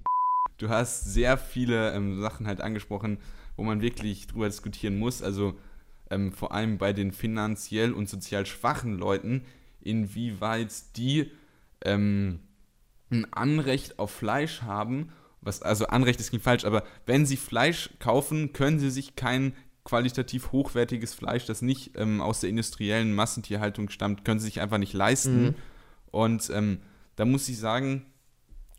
Du 0.61 0.69
hast 0.69 1.05
sehr 1.05 1.37
viele 1.37 1.91
ähm, 1.93 2.21
Sachen 2.21 2.45
halt 2.45 2.61
angesprochen, 2.61 3.17
wo 3.55 3.63
man 3.63 3.81
wirklich 3.81 4.27
drüber 4.27 4.47
diskutieren 4.47 4.99
muss. 4.99 5.23
Also 5.23 5.57
ähm, 6.11 6.31
vor 6.31 6.53
allem 6.53 6.77
bei 6.77 6.93
den 6.93 7.11
finanziell 7.11 7.93
und 7.93 8.07
sozial 8.07 8.45
schwachen 8.45 8.97
Leuten, 8.99 9.43
inwieweit 9.79 10.71
die 10.97 11.31
ähm, 11.83 12.41
ein 13.09 13.25
Anrecht 13.33 13.97
auf 13.97 14.11
Fleisch 14.11 14.61
haben, 14.61 15.11
was, 15.41 15.63
also 15.63 15.87
Anrecht 15.87 16.19
ist 16.19 16.31
nicht 16.31 16.43
falsch, 16.43 16.65
aber 16.65 16.83
wenn 17.07 17.25
sie 17.25 17.37
Fleisch 17.37 17.89
kaufen, 17.97 18.53
können 18.53 18.77
sie 18.77 18.91
sich 18.91 19.15
kein 19.15 19.53
qualitativ 19.83 20.51
hochwertiges 20.51 21.15
Fleisch, 21.15 21.47
das 21.47 21.63
nicht 21.63 21.97
ähm, 21.97 22.21
aus 22.21 22.41
der 22.41 22.51
industriellen 22.51 23.13
Massentierhaltung 23.13 23.89
stammt, 23.89 24.23
können 24.23 24.39
sie 24.39 24.45
sich 24.45 24.61
einfach 24.61 24.77
nicht 24.77 24.93
leisten. 24.93 25.43
Mhm. 25.43 25.55
Und 26.11 26.51
ähm, 26.53 26.81
da 27.15 27.25
muss 27.25 27.49
ich 27.49 27.57
sagen, 27.57 28.05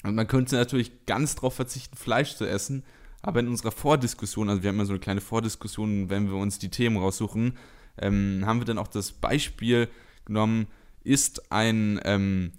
man 0.02 0.26
könnte 0.26 0.56
natürlich 0.56 1.06
ganz 1.06 1.35
darauf 1.37 1.54
verzichten, 1.54 1.97
Fleisch 1.97 2.37
zu 2.37 2.44
essen, 2.47 2.85
aber 3.23 3.40
in 3.40 3.49
unserer 3.49 3.71
Vordiskussion, 3.71 4.49
also 4.49 4.62
wir 4.62 4.68
haben 4.68 4.78
ja 4.78 4.85
so 4.85 4.92
eine 4.92 5.00
kleine 5.00 5.21
Vordiskussion, 5.21 6.11
wenn 6.11 6.28
wir 6.28 6.37
uns 6.37 6.59
die 6.59 6.71
Themen 6.71 6.97
raussuchen, 6.97 7.56
ähm, 7.99 8.42
haben 8.44 8.61
wir 8.61 8.64
dann 8.64 8.78
auch 8.78 8.88
das 8.88 9.12
Beispiel 9.12 9.88
genommen, 10.25 10.66
ist 11.04 11.52
ein, 11.52 12.00
ähm, 12.04 12.52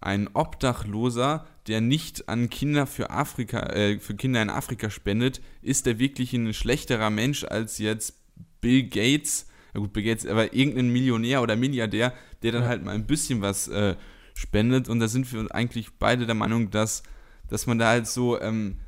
ein 0.00 0.28
Obdachloser, 0.32 1.46
der 1.66 1.80
nicht 1.80 2.28
an 2.28 2.50
Kinder 2.50 2.86
für 2.86 3.10
Afrika, 3.10 3.60
äh, 3.70 3.98
für 3.98 4.14
Kinder 4.14 4.42
in 4.42 4.50
Afrika 4.50 4.90
spendet, 4.90 5.40
ist 5.62 5.86
der 5.86 5.98
wirklich 5.98 6.32
ein 6.32 6.54
schlechterer 6.54 7.10
Mensch 7.10 7.44
als 7.44 7.78
jetzt 7.78 8.14
Bill 8.60 8.84
Gates, 8.84 9.46
ja 9.74 9.80
gut, 9.80 9.92
Bill 9.92 10.04
Gates, 10.04 10.26
aber 10.26 10.54
irgendein 10.54 10.90
Millionär 10.90 11.42
oder 11.42 11.56
Milliardär, 11.56 12.12
der 12.42 12.52
dann 12.52 12.62
ja. 12.62 12.68
halt 12.68 12.84
mal 12.84 12.94
ein 12.94 13.06
bisschen 13.06 13.40
was 13.40 13.68
äh, 13.68 13.96
spendet. 14.38 14.88
Und 14.88 15.00
da 15.00 15.08
sind 15.08 15.30
wir 15.32 15.52
eigentlich 15.54 15.90
beide 15.98 16.24
der 16.24 16.34
Meinung, 16.34 16.70
dass, 16.70 17.02
dass 17.48 17.66
man 17.66 17.78
da 17.78 17.88
halt 17.88 18.06
so, 18.06 18.40
ähm, 18.40 18.78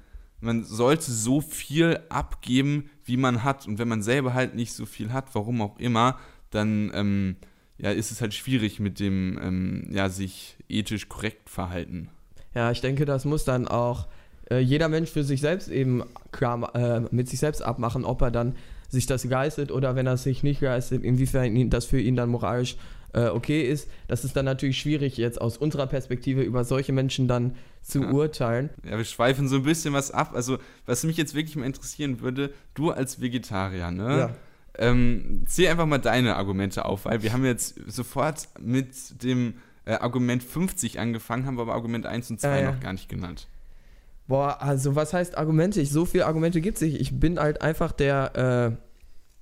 man 0.40 0.64
sollte 0.64 1.10
so 1.10 1.40
viel 1.40 2.00
abgeben, 2.08 2.88
wie 3.04 3.16
man 3.16 3.42
hat. 3.42 3.66
Und 3.66 3.78
wenn 3.78 3.88
man 3.88 4.02
selber 4.02 4.32
halt 4.32 4.54
nicht 4.54 4.72
so 4.72 4.86
viel 4.86 5.12
hat, 5.12 5.34
warum 5.34 5.60
auch 5.60 5.78
immer, 5.78 6.18
dann 6.50 6.90
ähm, 6.94 7.36
ja, 7.78 7.90
ist 7.90 8.12
es 8.12 8.20
halt 8.20 8.32
schwierig 8.32 8.78
mit 8.78 9.00
dem 9.00 9.38
ähm, 9.42 9.88
ja, 9.90 10.08
sich 10.08 10.56
ethisch 10.68 11.08
korrekt 11.08 11.50
verhalten. 11.50 12.08
Ja, 12.54 12.70
ich 12.70 12.80
denke, 12.80 13.04
das 13.04 13.24
muss 13.24 13.44
dann 13.44 13.66
auch 13.66 14.06
äh, 14.50 14.58
jeder 14.58 14.88
Mensch 14.88 15.10
für 15.10 15.24
sich 15.24 15.40
selbst 15.40 15.68
eben 15.68 16.02
äh, 16.40 17.00
mit 17.10 17.28
sich 17.28 17.40
selbst 17.40 17.62
abmachen, 17.62 18.04
ob 18.04 18.22
er 18.22 18.30
dann 18.30 18.54
sich 18.88 19.06
das 19.06 19.24
leistet 19.24 19.70
oder 19.70 19.94
wenn 19.94 20.06
er 20.06 20.16
sich 20.16 20.42
nicht 20.42 20.60
leistet, 20.60 21.04
inwiefern 21.04 21.70
das 21.70 21.84
für 21.86 22.00
ihn 22.00 22.16
dann 22.16 22.28
moralisch 22.28 22.76
äh, 23.12 23.26
okay 23.26 23.62
ist. 23.62 23.88
Das 24.08 24.24
ist 24.24 24.36
dann 24.36 24.44
natürlich 24.44 24.78
schwierig, 24.78 25.16
jetzt 25.16 25.40
aus 25.40 25.56
unserer 25.56 25.86
Perspektive 25.86 26.42
über 26.42 26.64
solche 26.64 26.92
Menschen 26.92 27.28
dann 27.28 27.56
zu 27.82 28.02
ja. 28.02 28.10
urteilen. 28.10 28.70
Ja, 28.84 28.96
wir 28.96 29.04
schweifen 29.04 29.48
so 29.48 29.56
ein 29.56 29.62
bisschen 29.62 29.92
was 29.92 30.10
ab. 30.10 30.32
Also, 30.34 30.58
was 30.86 31.04
mich 31.04 31.16
jetzt 31.16 31.34
wirklich 31.34 31.56
mal 31.56 31.66
interessieren 31.66 32.20
würde, 32.20 32.52
du 32.74 32.90
als 32.90 33.20
Vegetarier, 33.20 33.90
ne? 33.90 34.18
Ja. 34.18 34.30
Ähm, 34.78 35.42
zähl 35.46 35.68
einfach 35.68 35.86
mal 35.86 35.98
deine 35.98 36.36
Argumente 36.36 36.84
auf, 36.84 37.04
weil 37.04 37.22
wir 37.22 37.32
haben 37.32 37.44
jetzt 37.44 37.74
sofort 37.88 38.48
mit 38.60 39.22
dem 39.22 39.54
äh, 39.84 39.94
Argument 39.94 40.42
50 40.42 41.00
angefangen, 41.00 41.44
haben 41.44 41.56
wir 41.56 41.62
aber 41.62 41.74
Argument 41.74 42.06
1 42.06 42.30
und 42.30 42.40
2 42.40 42.60
äh, 42.60 42.64
noch 42.66 42.80
gar 42.80 42.92
nicht 42.92 43.08
genannt. 43.08 43.48
Boah, 44.28 44.62
also 44.62 44.94
was 44.94 45.12
heißt 45.12 45.36
Argumente? 45.36 45.80
Ich, 45.80 45.90
so 45.90 46.04
viele 46.04 46.26
Argumente 46.26 46.60
gibt 46.60 46.76
es 46.76 46.82
nicht. 46.82 47.00
Ich 47.00 47.18
bin 47.18 47.40
halt 47.40 47.62
einfach 47.62 47.90
der 47.90 48.76
äh, 48.78 48.89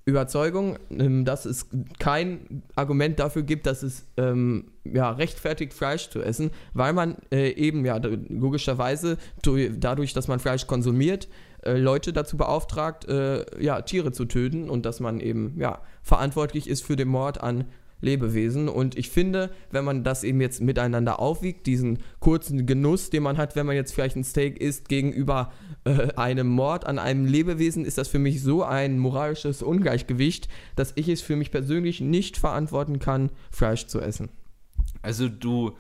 Überzeugung, 0.08 0.78
ähm, 0.90 1.24
dass 1.24 1.44
es 1.44 1.66
kein 1.98 2.62
Argument 2.74 3.18
dafür 3.18 3.42
gibt, 3.42 3.66
dass 3.66 3.82
es 3.82 4.06
ähm, 4.16 4.72
ja, 4.84 5.10
rechtfertigt, 5.10 5.74
Fleisch 5.74 6.08
zu 6.08 6.22
essen, 6.22 6.50
weil 6.72 6.92
man 6.92 7.16
äh, 7.30 7.50
eben 7.50 7.84
ja 7.84 7.96
logischerweise 7.98 9.18
dadurch, 9.42 10.14
dass 10.14 10.26
man 10.26 10.40
Fleisch 10.40 10.66
konsumiert, 10.66 11.28
äh, 11.62 11.76
Leute 11.76 12.12
dazu 12.12 12.36
beauftragt, 12.36 13.06
äh, 13.08 13.44
ja, 13.62 13.82
Tiere 13.82 14.12
zu 14.12 14.24
töten 14.24 14.70
und 14.70 14.86
dass 14.86 15.00
man 15.00 15.20
eben 15.20 15.54
ja, 15.58 15.82
verantwortlich 16.02 16.68
ist 16.68 16.84
für 16.84 16.96
den 16.96 17.08
Mord 17.08 17.42
an 17.42 17.66
Lebewesen. 18.00 18.68
Und 18.68 18.96
ich 18.96 19.10
finde, 19.10 19.50
wenn 19.70 19.84
man 19.84 20.04
das 20.04 20.24
eben 20.24 20.40
jetzt 20.40 20.60
miteinander 20.60 21.18
aufwiegt, 21.18 21.66
diesen 21.66 21.98
kurzen 22.20 22.66
Genuss, 22.66 23.10
den 23.10 23.22
man 23.22 23.36
hat, 23.36 23.56
wenn 23.56 23.66
man 23.66 23.76
jetzt 23.76 23.92
vielleicht 23.92 24.16
ein 24.16 24.24
Steak 24.24 24.60
isst, 24.60 24.88
gegenüber 24.88 25.52
äh, 25.84 26.12
einem 26.14 26.48
Mord 26.48 26.86
an 26.86 26.98
einem 26.98 27.26
Lebewesen, 27.26 27.84
ist 27.84 27.98
das 27.98 28.08
für 28.08 28.18
mich 28.18 28.42
so 28.42 28.62
ein 28.62 28.98
moralisches 28.98 29.62
Ungleichgewicht, 29.62 30.48
dass 30.76 30.92
ich 30.94 31.08
es 31.08 31.22
für 31.22 31.36
mich 31.36 31.50
persönlich 31.50 32.00
nicht 32.00 32.36
verantworten 32.36 32.98
kann, 32.98 33.30
Fleisch 33.50 33.86
zu 33.86 34.00
essen. 34.00 34.28
Also 35.02 35.28
du, 35.28 35.72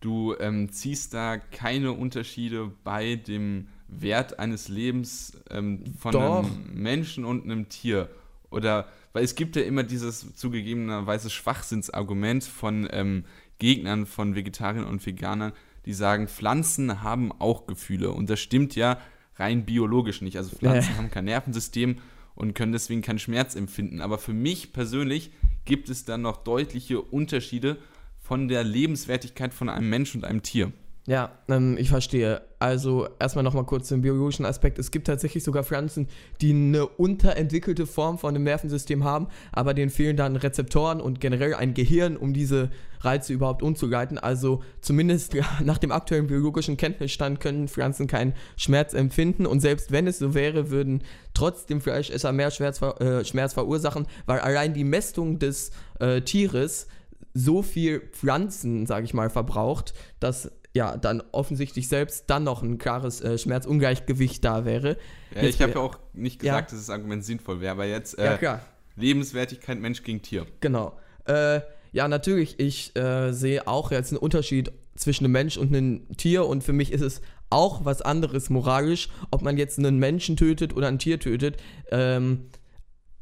du 0.00 0.34
ähm, 0.38 0.70
ziehst 0.70 1.14
da 1.14 1.38
keine 1.38 1.92
Unterschiede 1.92 2.70
bei 2.84 3.16
dem 3.16 3.68
Wert 3.88 4.38
eines 4.38 4.68
Lebens 4.68 5.32
ähm, 5.50 5.84
von 5.98 6.12
Doch. 6.12 6.44
einem 6.44 6.70
Menschen 6.74 7.24
und 7.24 7.44
einem 7.44 7.68
Tier. 7.68 8.08
Oder 8.50 8.86
weil 9.14 9.24
es 9.24 9.36
gibt 9.36 9.56
ja 9.56 9.62
immer 9.62 9.84
dieses 9.84 10.34
zugegebenerweise 10.34 11.30
Schwachsinnsargument 11.30 12.44
von 12.44 12.86
ähm, 12.90 13.24
Gegnern 13.58 14.04
von 14.04 14.34
Vegetariern 14.34 14.84
und 14.84 15.06
Veganern, 15.06 15.52
die 15.86 15.94
sagen, 15.94 16.28
Pflanzen 16.28 17.02
haben 17.02 17.32
auch 17.32 17.66
Gefühle. 17.66 18.10
Und 18.10 18.28
das 18.28 18.40
stimmt 18.40 18.74
ja 18.74 18.98
rein 19.36 19.64
biologisch 19.64 20.20
nicht. 20.20 20.36
Also 20.36 20.56
Pflanzen 20.56 20.92
ja. 20.92 20.98
haben 20.98 21.10
kein 21.10 21.26
Nervensystem 21.26 21.98
und 22.34 22.54
können 22.54 22.72
deswegen 22.72 23.02
keinen 23.02 23.20
Schmerz 23.20 23.54
empfinden. 23.54 24.00
Aber 24.00 24.18
für 24.18 24.32
mich 24.32 24.72
persönlich 24.72 25.30
gibt 25.64 25.88
es 25.88 26.04
dann 26.04 26.22
noch 26.22 26.38
deutliche 26.38 27.00
Unterschiede 27.00 27.78
von 28.18 28.48
der 28.48 28.64
Lebenswertigkeit 28.64 29.54
von 29.54 29.68
einem 29.68 29.88
Mensch 29.88 30.14
und 30.16 30.24
einem 30.24 30.42
Tier. 30.42 30.72
Ja, 31.06 31.32
ähm, 31.48 31.76
ich 31.78 31.90
verstehe. 31.90 32.40
Also 32.58 33.06
erstmal 33.18 33.44
nochmal 33.44 33.64
kurz 33.64 33.88
zum 33.88 34.00
biologischen 34.00 34.46
Aspekt. 34.46 34.78
Es 34.78 34.90
gibt 34.90 35.06
tatsächlich 35.06 35.44
sogar 35.44 35.62
Pflanzen, 35.62 36.08
die 36.40 36.52
eine 36.52 36.86
unterentwickelte 36.86 37.86
Form 37.86 38.16
von 38.16 38.34
einem 38.34 38.44
Nervensystem 38.44 39.04
haben, 39.04 39.28
aber 39.52 39.74
denen 39.74 39.90
fehlen 39.90 40.16
dann 40.16 40.36
Rezeptoren 40.36 41.02
und 41.02 41.20
generell 41.20 41.52
ein 41.52 41.74
Gehirn, 41.74 42.16
um 42.16 42.32
diese 42.32 42.70
Reize 43.00 43.34
überhaupt 43.34 43.62
umzuleiten. 43.62 44.16
Also 44.16 44.62
zumindest 44.80 45.36
nach 45.62 45.76
dem 45.76 45.92
aktuellen 45.92 46.26
biologischen 46.26 46.78
Kenntnisstand 46.78 47.38
können 47.38 47.68
Pflanzen 47.68 48.06
keinen 48.06 48.32
Schmerz 48.56 48.94
empfinden 48.94 49.44
und 49.44 49.60
selbst 49.60 49.92
wenn 49.92 50.06
es 50.06 50.18
so 50.18 50.32
wäre, 50.32 50.70
würden 50.70 51.02
trotzdem 51.34 51.82
Fleischesser 51.82 52.32
mehr 52.32 52.50
Schmerz, 52.50 52.80
äh, 52.80 53.26
Schmerz 53.26 53.52
verursachen, 53.52 54.06
weil 54.24 54.40
allein 54.40 54.72
die 54.72 54.84
Mästung 54.84 55.38
des 55.38 55.70
äh, 56.00 56.22
Tieres 56.22 56.86
so 57.34 57.60
viel 57.60 58.00
Pflanzen, 58.00 58.86
sage 58.86 59.04
ich 59.04 59.12
mal, 59.12 59.28
verbraucht, 59.28 59.92
dass 60.20 60.50
ja, 60.74 60.96
dann 60.96 61.22
offensichtlich 61.32 61.88
selbst 61.88 62.24
dann 62.28 62.44
noch 62.44 62.62
ein 62.62 62.78
klares 62.78 63.20
äh, 63.20 63.38
Schmerzungleichgewicht 63.38 64.44
da 64.44 64.64
wäre. 64.64 64.96
Ja, 65.34 65.42
jetzt, 65.42 65.54
ich 65.54 65.62
habe 65.62 65.72
ja 65.72 65.78
auch 65.78 65.98
nicht 66.12 66.40
gesagt, 66.40 66.72
ja. 66.72 66.76
dass 66.76 66.86
das 66.86 66.90
Argument 66.90 67.24
sinnvoll 67.24 67.60
wäre, 67.60 67.72
aber 67.72 67.86
jetzt 67.86 68.18
äh, 68.18 68.38
ja, 68.42 68.60
Lebenswertigkeit 68.96 69.78
Mensch 69.78 70.02
gegen 70.02 70.20
Tier. 70.20 70.46
Genau. 70.60 70.98
Äh, 71.26 71.60
ja, 71.92 72.08
natürlich, 72.08 72.58
ich 72.58 72.94
äh, 72.96 73.32
sehe 73.32 73.68
auch 73.68 73.92
jetzt 73.92 74.10
einen 74.12 74.18
Unterschied 74.18 74.72
zwischen 74.96 75.24
einem 75.24 75.32
Mensch 75.32 75.56
und 75.56 75.68
einem 75.68 76.08
Tier 76.16 76.46
und 76.46 76.64
für 76.64 76.72
mich 76.72 76.92
ist 76.92 77.02
es 77.02 77.20
auch 77.50 77.84
was 77.84 78.02
anderes 78.02 78.50
moralisch, 78.50 79.08
ob 79.30 79.42
man 79.42 79.56
jetzt 79.56 79.78
einen 79.78 79.98
Menschen 79.98 80.36
tötet 80.36 80.76
oder 80.76 80.88
ein 80.88 80.98
Tier 80.98 81.20
tötet. 81.20 81.56
Ähm, 81.92 82.46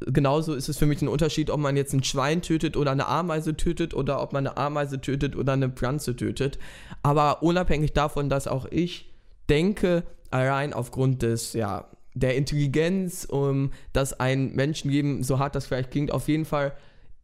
genauso 0.06 0.54
ist 0.54 0.68
es 0.68 0.78
für 0.78 0.86
mich 0.86 1.02
ein 1.02 1.08
Unterschied, 1.08 1.50
ob 1.50 1.60
man 1.60 1.76
jetzt 1.76 1.92
ein 1.92 2.04
Schwein 2.04 2.42
tötet 2.42 2.76
oder 2.76 2.92
eine 2.92 3.06
Ameise 3.08 3.56
tötet 3.56 3.94
oder 3.94 4.22
ob 4.22 4.32
man 4.32 4.46
eine 4.46 4.56
Ameise 4.56 5.00
tötet 5.00 5.36
oder 5.36 5.52
eine 5.52 5.70
Pflanze 5.70 6.16
tötet. 6.16 6.58
Aber 7.02 7.42
unabhängig 7.42 7.92
davon, 7.92 8.28
dass 8.28 8.46
auch 8.46 8.66
ich 8.70 9.12
denke, 9.48 10.04
allein 10.30 10.72
aufgrund 10.72 11.22
des, 11.22 11.52
ja, 11.52 11.88
der 12.14 12.36
Intelligenz, 12.36 13.24
um, 13.24 13.72
dass 13.92 14.18
ein 14.18 14.54
Menschenleben, 14.54 15.22
so 15.22 15.38
hart 15.38 15.54
das 15.54 15.66
vielleicht 15.66 15.90
klingt, 15.90 16.12
auf 16.12 16.28
jeden 16.28 16.44
Fall 16.44 16.72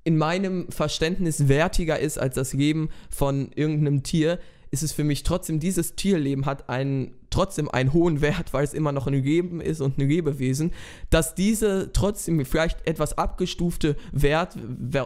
in 0.04 0.16
meinem 0.16 0.70
Verständnis 0.70 1.48
wertiger 1.48 1.98
ist 1.98 2.18
als 2.18 2.34
das 2.34 2.54
Leben 2.54 2.88
von 3.10 3.50
irgendeinem 3.54 4.02
Tier, 4.02 4.38
ist 4.70 4.82
es 4.82 4.92
für 4.92 5.04
mich 5.04 5.22
trotzdem, 5.22 5.60
dieses 5.60 5.96
Tierleben 5.96 6.46
hat 6.46 6.68
einen, 6.68 7.14
trotzdem 7.38 7.68
einen 7.70 7.92
hohen 7.92 8.20
Wert, 8.20 8.52
weil 8.52 8.64
es 8.64 8.74
immer 8.74 8.90
noch 8.90 9.06
ein 9.06 9.14
Leben 9.14 9.60
ist 9.60 9.80
und 9.80 9.96
ein 9.96 10.08
Lebewesen, 10.08 10.72
dass 11.08 11.36
diese 11.36 11.92
trotzdem 11.92 12.44
vielleicht 12.44 12.84
etwas 12.84 13.16
abgestufte 13.16 13.94
Wert, 14.10 14.56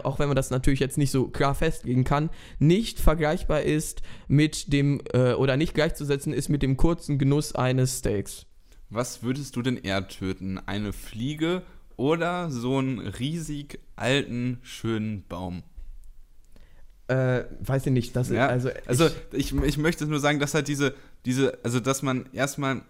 auch 0.03 0.17
wenn 0.17 0.29
man 0.29 0.35
das 0.35 0.49
natürlich 0.49 0.79
jetzt 0.79 0.97
nicht 0.97 1.11
so 1.11 1.27
klar 1.27 1.53
festlegen 1.53 2.03
kann, 2.03 2.31
nicht 2.57 2.99
vergleichbar 2.99 3.61
ist 3.61 4.01
mit 4.27 4.73
dem, 4.73 4.99
äh, 5.13 5.33
oder 5.33 5.57
nicht 5.57 5.75
gleichzusetzen 5.75 6.33
ist 6.33 6.49
mit 6.49 6.63
dem 6.63 6.75
kurzen 6.75 7.19
Genuss 7.19 7.53
eines 7.53 7.99
Steaks. 7.99 8.47
Was 8.89 9.21
würdest 9.21 9.55
du 9.55 9.61
denn 9.61 9.77
eher 9.77 10.07
töten? 10.07 10.57
Eine 10.57 10.91
Fliege 10.91 11.61
oder 11.97 12.49
so 12.49 12.79
einen 12.79 12.97
riesig 12.97 13.79
alten, 13.95 14.57
schönen 14.63 15.23
Baum? 15.29 15.61
Äh, 17.07 17.43
weiß 17.59 17.85
ich 17.87 17.91
nicht. 17.91 18.15
Das 18.15 18.29
ja, 18.29 18.47
also, 18.47 18.69
also 18.85 19.09
ich, 19.31 19.53
ich 19.53 19.77
möchte 19.77 20.05
nur 20.05 20.19
sagen, 20.19 20.39
dass 20.39 20.53
halt 20.53 20.67
diese, 20.67 20.93
diese, 21.25 21.57
also 21.63 21.79
dass 21.79 22.01
man 22.01 22.25
erstmal 22.31 22.81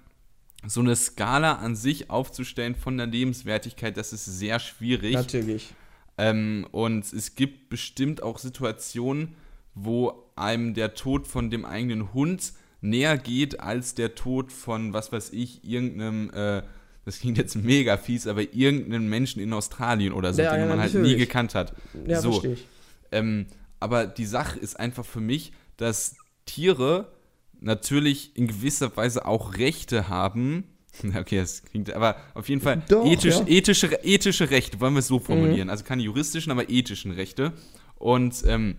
so 0.65 0.81
eine 0.81 0.95
Skala 0.95 1.53
an 1.53 1.75
sich 1.75 2.09
aufzustellen 2.09 2.75
von 2.75 2.97
der 2.97 3.07
Lebenswertigkeit, 3.07 3.97
das 3.97 4.13
ist 4.13 4.25
sehr 4.25 4.59
schwierig. 4.59 5.13
Natürlich. 5.13 5.73
Ähm, 6.17 6.67
und 6.71 7.11
es 7.11 7.35
gibt 7.35 7.69
bestimmt 7.69 8.21
auch 8.21 8.37
Situationen, 8.37 9.35
wo 9.73 10.31
einem 10.35 10.73
der 10.73 10.93
Tod 10.93 11.27
von 11.27 11.49
dem 11.49 11.65
eigenen 11.65 12.13
Hund 12.13 12.53
näher 12.81 13.17
geht 13.17 13.59
als 13.59 13.95
der 13.95 14.13
Tod 14.13 14.51
von, 14.51 14.93
was 14.93 15.11
weiß 15.11 15.31
ich, 15.31 15.63
irgendeinem, 15.63 16.29
äh, 16.33 16.61
das 17.05 17.19
klingt 17.19 17.37
jetzt 17.37 17.55
mega 17.55 17.97
fies, 17.97 18.27
aber 18.27 18.53
irgendeinem 18.53 19.09
Menschen 19.09 19.41
in 19.41 19.51
Australien 19.53 20.13
oder 20.13 20.33
so, 20.33 20.41
ja, 20.41 20.51
den 20.51 20.61
ja, 20.61 20.67
man 20.67 20.79
halt 20.79 20.93
nie 20.93 21.15
gekannt 21.15 21.55
hat. 21.55 21.73
Ja, 22.05 22.21
so. 22.21 22.31
verstehe 22.33 22.53
ich. 22.53 22.67
Ähm, 23.11 23.47
aber 23.83 24.07
die 24.07 24.25
Sache 24.25 24.57
ist 24.59 24.79
einfach 24.79 25.05
für 25.05 25.19
mich, 25.21 25.51
dass 25.77 26.15
Tiere 26.45 27.11
natürlich 27.59 28.35
in 28.35 28.47
gewisser 28.47 28.95
Weise 28.97 29.25
auch 29.25 29.55
Rechte 29.57 30.09
haben. 30.09 30.63
Okay, 31.15 31.37
das 31.39 31.63
klingt 31.63 31.91
aber 31.91 32.17
auf 32.35 32.47
jeden 32.49 32.61
Fall 32.61 32.83
Doch, 32.87 33.03
ethisch, 33.05 33.37
ja. 33.39 33.47
ethische, 33.47 33.87
ethische 34.03 34.51
Rechte, 34.51 34.79
wollen 34.79 34.93
wir 34.93 34.99
es 34.99 35.07
so 35.07 35.17
formulieren. 35.17 35.71
Also 35.71 35.83
keine 35.83 36.03
juristischen, 36.03 36.51
aber 36.51 36.69
ethischen 36.69 37.09
Rechte. 37.11 37.51
Und 37.95 38.43
ähm, 38.45 38.75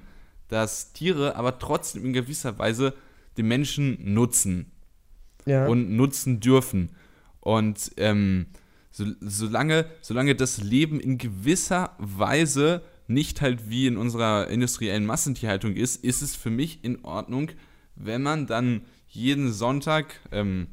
dass 0.46 0.92
Tiere 0.92 1.34
aber 1.34 1.58
trotzdem 1.58 2.04
in 2.04 2.12
gewisser 2.12 2.56
Weise 2.56 2.94
den 3.36 3.48
Menschen 3.48 3.98
nutzen 4.14 4.70
Ja. 5.44 5.66
und 5.66 5.90
nutzen 5.96 6.38
dürfen. 6.38 6.90
Und 7.40 7.90
ähm, 7.96 8.46
so, 8.92 9.06
solange, 9.20 9.86
solange 10.00 10.36
das 10.36 10.58
Leben 10.62 11.00
in 11.00 11.18
gewisser 11.18 11.96
Weise 11.98 12.82
nicht 13.06 13.40
halt 13.40 13.68
wie 13.68 13.86
in 13.86 13.96
unserer 13.96 14.48
industriellen 14.48 15.06
Massentierhaltung 15.06 15.74
ist, 15.74 16.02
ist 16.04 16.22
es 16.22 16.34
für 16.34 16.50
mich 16.50 16.82
in 16.84 17.04
Ordnung, 17.04 17.50
wenn 17.96 18.22
man 18.22 18.46
dann 18.46 18.82
jeden 19.08 19.52
Sonntag 19.52 20.20
ähm, 20.32 20.68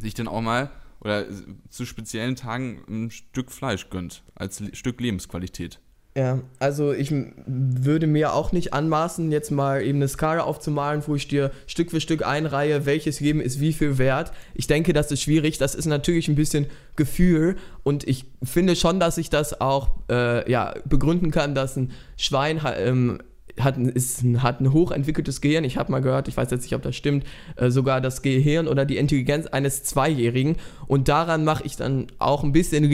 sich 0.00 0.14
dann 0.14 0.28
auch 0.28 0.42
mal 0.42 0.70
oder 1.00 1.26
zu 1.68 1.86
speziellen 1.86 2.36
Tagen 2.36 2.82
ein 2.88 3.10
Stück 3.10 3.50
Fleisch 3.50 3.88
gönnt, 3.88 4.22
als 4.34 4.60
Le 4.60 4.74
Stück 4.74 5.00
Lebensqualität. 5.00 5.80
Ja, 6.16 6.40
also 6.58 6.92
ich 6.92 7.14
würde 7.46 8.08
mir 8.08 8.32
auch 8.32 8.50
nicht 8.50 8.74
anmaßen, 8.74 9.30
jetzt 9.30 9.52
mal 9.52 9.80
eben 9.80 9.98
eine 9.98 10.08
Skala 10.08 10.42
aufzumalen, 10.42 11.04
wo 11.06 11.14
ich 11.14 11.28
dir 11.28 11.52
Stück 11.68 11.92
für 11.92 12.00
Stück 12.00 12.26
einreihe, 12.26 12.84
welches 12.84 13.20
Leben 13.20 13.40
ist 13.40 13.60
wie 13.60 13.72
viel 13.72 13.96
wert. 13.96 14.32
Ich 14.54 14.66
denke, 14.66 14.92
das 14.92 15.12
ist 15.12 15.22
schwierig. 15.22 15.58
Das 15.58 15.76
ist 15.76 15.86
natürlich 15.86 16.26
ein 16.26 16.34
bisschen 16.34 16.66
Gefühl 16.96 17.56
und 17.84 18.08
ich 18.08 18.24
finde 18.42 18.74
schon, 18.74 18.98
dass 18.98 19.18
ich 19.18 19.30
das 19.30 19.60
auch 19.60 19.90
äh, 20.10 20.50
ja, 20.50 20.74
begründen 20.84 21.30
kann, 21.30 21.54
dass 21.54 21.76
ein 21.76 21.92
Schwein 22.16 22.60
ähm, 22.76 23.18
hat, 23.60 23.78
ist, 23.78 24.24
hat 24.38 24.60
ein 24.60 24.72
hochentwickeltes 24.72 25.40
Gehirn. 25.40 25.62
Ich 25.62 25.76
habe 25.76 25.92
mal 25.92 26.00
gehört, 26.00 26.26
ich 26.26 26.36
weiß 26.36 26.50
jetzt 26.50 26.62
nicht, 26.62 26.74
ob 26.74 26.82
das 26.82 26.96
stimmt, 26.96 27.24
äh, 27.54 27.70
sogar 27.70 28.00
das 28.00 28.22
Gehirn 28.22 28.66
oder 28.66 28.84
die 28.84 28.96
Intelligenz 28.96 29.46
eines 29.46 29.84
Zweijährigen. 29.84 30.56
Und 30.88 31.06
daran 31.08 31.44
mache 31.44 31.64
ich 31.64 31.76
dann 31.76 32.08
auch 32.18 32.42
ein 32.42 32.52
bisschen 32.52 32.90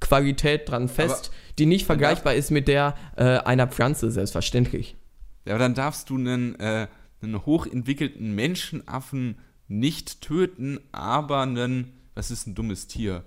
Lebensqualität 0.00 0.68
dran 0.68 0.88
fest, 0.88 1.30
die 1.58 1.66
nicht 1.66 1.86
vergleichbar 1.86 2.34
ist 2.34 2.50
mit 2.50 2.68
der 2.68 2.94
äh, 3.16 3.38
einer 3.38 3.66
Pflanze, 3.66 4.10
selbstverständlich. 4.10 4.96
Ja, 5.44 5.54
aber 5.54 5.60
dann 5.64 5.74
darfst 5.74 6.10
du 6.10 6.16
einen, 6.16 6.58
äh, 6.58 6.88
einen 7.22 7.44
hochentwickelten 7.46 8.34
Menschenaffen 8.34 9.38
nicht 9.68 10.20
töten, 10.20 10.80
aber 10.92 11.42
einen, 11.42 11.92
was 12.14 12.30
ist 12.30 12.46
ein 12.46 12.54
dummes 12.54 12.86
Tier? 12.86 13.24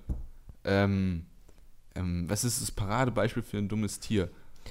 Ähm, 0.65 1.25
ähm, 1.95 2.25
was 2.27 2.43
ist 2.43 2.61
das 2.61 2.71
Paradebeispiel 2.71 3.43
für 3.43 3.57
ein 3.57 3.69
dummes 3.69 3.99
Tier? 3.99 4.29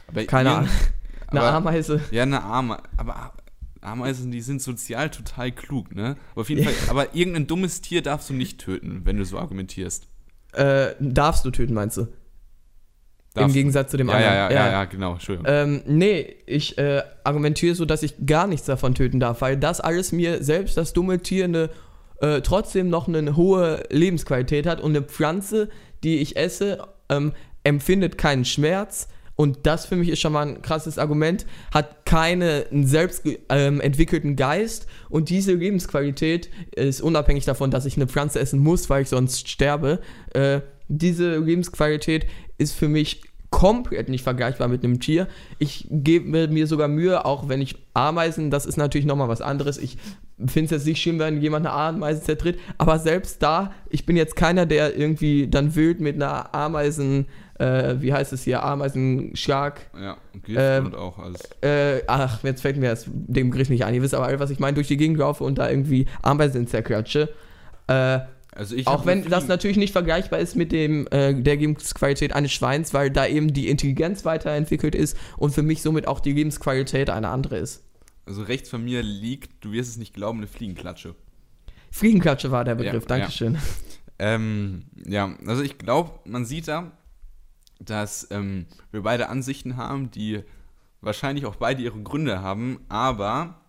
Aber 0.09 0.25
Keine 0.25 0.51
Ahnung. 0.51 0.71
Eine 1.29 1.41
aber- 1.41 1.53
Ameise. 1.57 2.03
Ja, 2.11 2.25
eine 2.25 2.43
Ameise. 2.43 2.83
Aber 2.99 3.33
Ameisen, 3.81 4.31
die 4.31 4.43
sind 4.43 4.61
sozial 4.61 5.09
total 5.09 5.51
klug, 5.51 5.95
ne? 5.95 6.17
Aber 6.33 6.43
auf 6.43 6.51
jeden 6.51 6.63
Fall, 6.69 6.75
aber 6.91 7.15
irgendein 7.15 7.47
dummes 7.47 7.81
Tier 7.81 8.03
darfst 8.03 8.29
du 8.29 8.35
nicht 8.35 8.59
töten, 8.61 9.01
wenn 9.05 9.17
du 9.17 9.25
so 9.25 9.39
argumentierst. 9.39 10.09
Äh, 10.53 10.95
darfst 11.01 11.45
du 11.45 11.51
töten, 11.51 11.75
meinst 11.75 11.97
du? 11.97 12.03
Im 12.03 12.09
Darfst 13.35 13.55
du. 13.55 13.59
Gegensatz 13.59 13.91
zu 13.91 13.97
dem 13.97 14.09
ja, 14.09 14.15
anderen. 14.15 14.35
Ja, 14.35 14.51
ja, 14.51 14.67
ja, 14.67 14.73
ja, 14.73 14.85
genau, 14.85 15.13
Entschuldigung. 15.15 15.51
Ähm, 15.51 15.83
nee, 15.87 16.37
ich 16.45 16.77
äh, 16.77 17.03
argumentiere 17.25 17.75
so, 17.75 17.87
dass 17.87 18.03
ich 18.03 18.27
gar 18.27 18.47
nichts 18.47 18.67
davon 18.67 18.95
töten 18.95 19.21
darf, 19.21 19.41
weil 19.41 19.57
das 19.57 19.81
alles 19.81 20.13
mir 20.13 20.43
selbst, 20.45 20.77
das 20.77 20.93
dumme 20.93 21.21
Tier, 21.21 21.45
eine, 21.45 21.71
äh, 22.21 22.43
trotzdem 22.43 22.91
noch 22.91 23.09
eine 23.09 23.35
hohe 23.35 23.85
Lebensqualität 23.89 24.67
hat 24.67 24.83
und 24.83 24.91
eine 24.91 25.03
Pflanze, 25.03 25.71
die 26.05 26.19
ich 26.19 26.37
esse, 26.37 26.87
ähm, 27.09 27.33
empfindet 27.65 28.19
keinen 28.19 28.45
Schmerz. 28.45 29.09
Und 29.35 29.67
das 29.67 29.87
für 29.87 29.97
mich 29.97 30.09
ist 30.09 30.21
schon 30.21 30.33
mal 30.33 30.47
ein 30.47 30.63
krasses 30.63 30.99
Argument, 30.99 31.47
hat 31.73 32.05
keinen 32.05 32.87
selbst 32.87 33.25
ähm, 33.49 33.81
entwickelten 33.81 34.37
Geist 34.37 34.87
und 35.09 35.31
diese 35.31 35.55
Lebensqualität 35.55 36.51
ist 36.75 37.01
unabhängig 37.01 37.45
davon, 37.45 37.71
dass 37.71 37.87
ich 37.87 37.97
eine 37.97 38.07
Pflanze 38.07 38.41
essen 38.41 38.61
muss, 38.61 38.91
weil 38.91 39.03
ich 39.03 39.09
sonst 39.09 39.49
sterbe. 39.49 40.01
Äh, 40.35 40.61
diese 40.89 41.39
Lebensqualität 41.39 42.27
ist 42.59 42.75
für 42.75 42.89
mich 42.89 43.23
komplett 43.53 44.09
nicht 44.09 44.25
vergleichbar 44.25 44.67
mit 44.67 44.83
einem 44.83 44.99
Tier. 44.99 45.29
Ich 45.59 45.87
gebe 45.91 46.49
mir 46.49 46.67
sogar 46.67 46.89
Mühe, 46.89 47.25
auch 47.25 47.49
wenn 47.49 47.61
ich 47.61 47.77
Ameisen, 47.95 48.51
das 48.51 48.67
ist 48.67 48.77
natürlich 48.77 49.07
nochmal 49.07 49.29
was 49.29 49.43
anderes. 49.43 49.79
Ich 49.79 49.99
finde 50.39 50.65
es 50.65 50.71
jetzt 50.71 50.87
nicht 50.87 51.01
schlimm, 51.01 51.19
wenn 51.19 51.41
jemand 51.41 51.67
eine 51.67 51.75
Ameise 51.75 52.23
zertritt, 52.23 52.59
aber 52.79 52.99
selbst 52.99 53.43
da, 53.43 53.73
ich 53.91 54.07
bin 54.07 54.17
jetzt 54.17 54.37
keiner, 54.37 54.67
der 54.67 54.97
irgendwie 54.97 55.47
dann 55.49 55.77
wild 55.77 56.01
mit 56.01 56.17
einer 56.17 56.55
Ameisen, 56.55 57.27
äh, 57.63 58.01
wie 58.03 58.13
heißt 58.13 58.33
es 58.33 58.43
hier, 58.43 58.63
Ameisenschlag, 58.63 59.81
ja, 60.01 60.17
und 60.35 60.45
Gift 60.45 60.59
ähm, 60.61 60.87
und 60.87 60.95
auch 60.95 61.19
alles. 61.19 61.41
äh, 61.63 62.03
ach, 62.07 62.43
jetzt 62.43 62.63
fällt 62.63 62.77
mir 62.77 62.91
das 62.91 63.07
dem 63.09 63.51
Begriff 63.51 63.69
nicht 63.69 63.85
ein. 63.85 63.95
Ihr 63.95 64.03
wisst 64.03 64.15
aber 64.15 64.27
alle, 64.27 64.41
was 64.41 64.51
ich 64.51 64.59
meine, 64.59 64.75
durch 64.75 64.89
die 64.89 64.97
Gegend 64.97 65.19
laufe 65.19 65.45
und 65.45 65.59
da 65.59 65.71
irgendwie 65.71 66.07
Ameisen 66.23 66.67
zerklatsche. 66.67 67.29
Äh, 67.87 68.21
Also 68.55 68.75
ich 68.77 68.87
auch 68.87 69.07
wenn 69.07 69.29
das 69.29 69.49
natürlich 69.49 69.77
nicht 69.77 69.93
vergleichbar 69.93 70.39
ist 70.41 70.57
mit 70.57 70.73
dem 70.73 71.07
äh, 71.11 71.35
der 71.35 71.57
Lebensqualität 71.57 72.35
eines 72.35 72.53
Schweins, 72.53 72.93
weil 72.93 73.11
da 73.11 73.27
eben 73.27 73.53
die 73.53 73.69
Intelligenz 73.69 74.25
weiterentwickelt 74.25 74.95
ist 74.95 75.17
und 75.39 75.55
für 75.55 75.63
mich 75.63 75.81
somit 75.83 76.07
auch 76.07 76.21
die 76.21 76.33
Lebensqualität 76.33 77.11
eine 77.11 77.29
andere 77.29 77.57
ist. 77.59 77.83
Also 78.27 78.43
rechts 78.43 78.69
von 78.69 78.85
mir 78.85 79.03
liegt, 79.03 79.65
du 79.65 79.73
wirst 79.73 79.91
es 79.91 79.97
nicht 79.97 80.15
glauben, 80.15 80.39
eine 80.39 80.47
Fliegenklatsche. 80.47 81.15
Fliegenklatsche 81.91 82.51
war 82.51 82.65
der 82.65 82.75
Begriff, 82.77 83.05
Ja, 83.05 83.09
Dankeschön. 83.09 83.59
Ähm, 84.19 84.85
ja, 85.07 85.35
also 85.47 85.63
ich 85.63 85.79
glaube, 85.79 86.11
man 86.25 86.45
sieht 86.45 86.69
da, 86.69 86.93
dass 87.85 88.31
ähm, 88.31 88.67
wir 88.91 89.03
beide 89.03 89.29
Ansichten 89.29 89.77
haben, 89.77 90.11
die 90.11 90.43
wahrscheinlich 91.01 91.47
auch 91.47 91.57
beide 91.57 91.83
ihre 91.83 92.01
Gründe 92.03 92.41
haben, 92.41 92.81
aber 92.89 93.61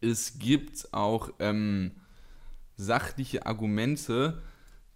es 0.00 0.38
gibt 0.38 0.92
auch 0.92 1.30
ähm, 1.38 1.92
sachliche 2.76 3.46
Argumente, 3.46 4.42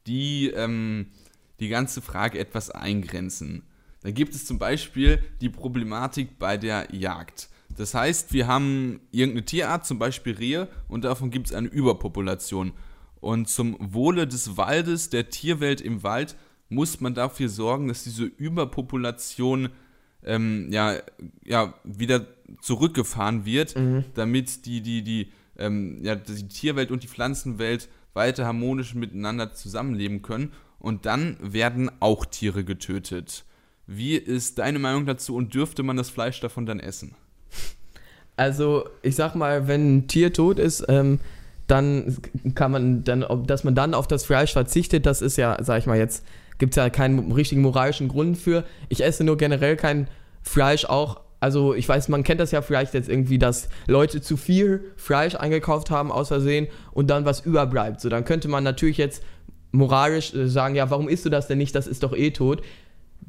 die 0.06 0.48
ähm, 0.48 1.06
die 1.60 1.68
ganze 1.68 2.02
Frage 2.02 2.38
etwas 2.38 2.70
eingrenzen. 2.70 3.62
Da 4.02 4.10
gibt 4.10 4.34
es 4.34 4.46
zum 4.46 4.58
Beispiel 4.58 5.22
die 5.40 5.48
Problematik 5.48 6.38
bei 6.38 6.56
der 6.56 6.94
Jagd. 6.94 7.48
Das 7.76 7.94
heißt, 7.94 8.32
wir 8.32 8.46
haben 8.46 9.00
irgendeine 9.10 9.44
Tierart, 9.44 9.86
zum 9.86 9.98
Beispiel 9.98 10.34
Rehe, 10.34 10.68
und 10.88 11.04
davon 11.04 11.30
gibt 11.30 11.48
es 11.48 11.52
eine 11.52 11.68
Überpopulation. 11.68 12.72
Und 13.20 13.48
zum 13.48 13.76
Wohle 13.80 14.26
des 14.26 14.56
Waldes, 14.56 15.10
der 15.10 15.28
Tierwelt 15.30 15.80
im 15.80 16.02
Wald, 16.02 16.36
muss 16.68 17.00
man 17.00 17.14
dafür 17.14 17.48
sorgen, 17.48 17.88
dass 17.88 18.04
diese 18.04 18.24
Überpopulation 18.24 19.70
ähm, 20.24 20.68
ja, 20.70 20.96
ja, 21.44 21.74
wieder 21.84 22.26
zurückgefahren 22.60 23.44
wird, 23.44 23.74
damit 24.14 24.66
die, 24.66 24.80
die, 24.80 25.02
die, 25.02 25.32
ähm, 25.56 25.98
ja, 26.02 26.14
die 26.16 26.48
Tierwelt 26.48 26.90
und 26.90 27.02
die 27.02 27.08
Pflanzenwelt 27.08 27.88
weiter 28.14 28.46
harmonisch 28.46 28.94
miteinander 28.94 29.52
zusammenleben 29.54 30.22
können. 30.22 30.52
Und 30.78 31.06
dann 31.06 31.36
werden 31.40 31.90
auch 32.00 32.24
Tiere 32.24 32.64
getötet. 32.64 33.44
Wie 33.86 34.16
ist 34.16 34.58
deine 34.58 34.78
Meinung 34.78 35.06
dazu 35.06 35.34
und 35.34 35.54
dürfte 35.54 35.82
man 35.82 35.96
das 35.96 36.10
Fleisch 36.10 36.40
davon 36.40 36.66
dann 36.66 36.78
essen? 36.78 37.14
Also, 38.36 38.88
ich 39.02 39.16
sag 39.16 39.34
mal, 39.34 39.66
wenn 39.66 39.96
ein 39.96 40.08
Tier 40.08 40.32
tot 40.32 40.58
ist, 40.58 40.84
ähm, 40.88 41.18
dann 41.66 42.18
kann 42.54 42.70
man 42.70 43.04
dann, 43.04 43.24
ob, 43.24 43.48
dass 43.48 43.64
man 43.64 43.74
dann 43.74 43.94
auf 43.94 44.06
das 44.06 44.24
Fleisch 44.24 44.52
verzichtet, 44.52 45.06
das 45.06 45.22
ist 45.22 45.36
ja, 45.36 45.56
sag 45.62 45.78
ich 45.78 45.86
mal 45.86 45.98
jetzt, 45.98 46.24
gibt 46.58 46.72
es 46.72 46.76
ja 46.76 46.90
keinen 46.90 47.32
richtigen 47.32 47.62
moralischen 47.62 48.08
Grund 48.08 48.36
für. 48.36 48.64
Ich 48.88 49.04
esse 49.04 49.24
nur 49.24 49.36
generell 49.36 49.76
kein 49.76 50.08
Fleisch 50.42 50.84
auch. 50.84 51.20
Also 51.40 51.74
ich 51.74 51.88
weiß, 51.88 52.08
man 52.08 52.24
kennt 52.24 52.40
das 52.40 52.50
ja 52.50 52.62
vielleicht 52.62 52.94
jetzt 52.94 53.08
irgendwie, 53.08 53.38
dass 53.38 53.68
Leute 53.86 54.20
zu 54.20 54.36
viel 54.36 54.92
Fleisch 54.96 55.36
eingekauft 55.36 55.90
haben 55.90 56.10
aus 56.10 56.28
Versehen 56.28 56.66
und 56.92 57.08
dann 57.10 57.24
was 57.24 57.40
überbleibt. 57.40 58.00
So, 58.00 58.08
dann 58.08 58.24
könnte 58.24 58.48
man 58.48 58.64
natürlich 58.64 58.96
jetzt 58.96 59.22
moralisch 59.70 60.34
äh, 60.34 60.48
sagen, 60.48 60.74
ja, 60.74 60.90
warum 60.90 61.08
isst 61.08 61.24
du 61.24 61.30
das 61.30 61.46
denn 61.46 61.58
nicht? 61.58 61.74
Das 61.74 61.86
ist 61.86 62.02
doch 62.02 62.14
eh 62.14 62.30
tot. 62.30 62.62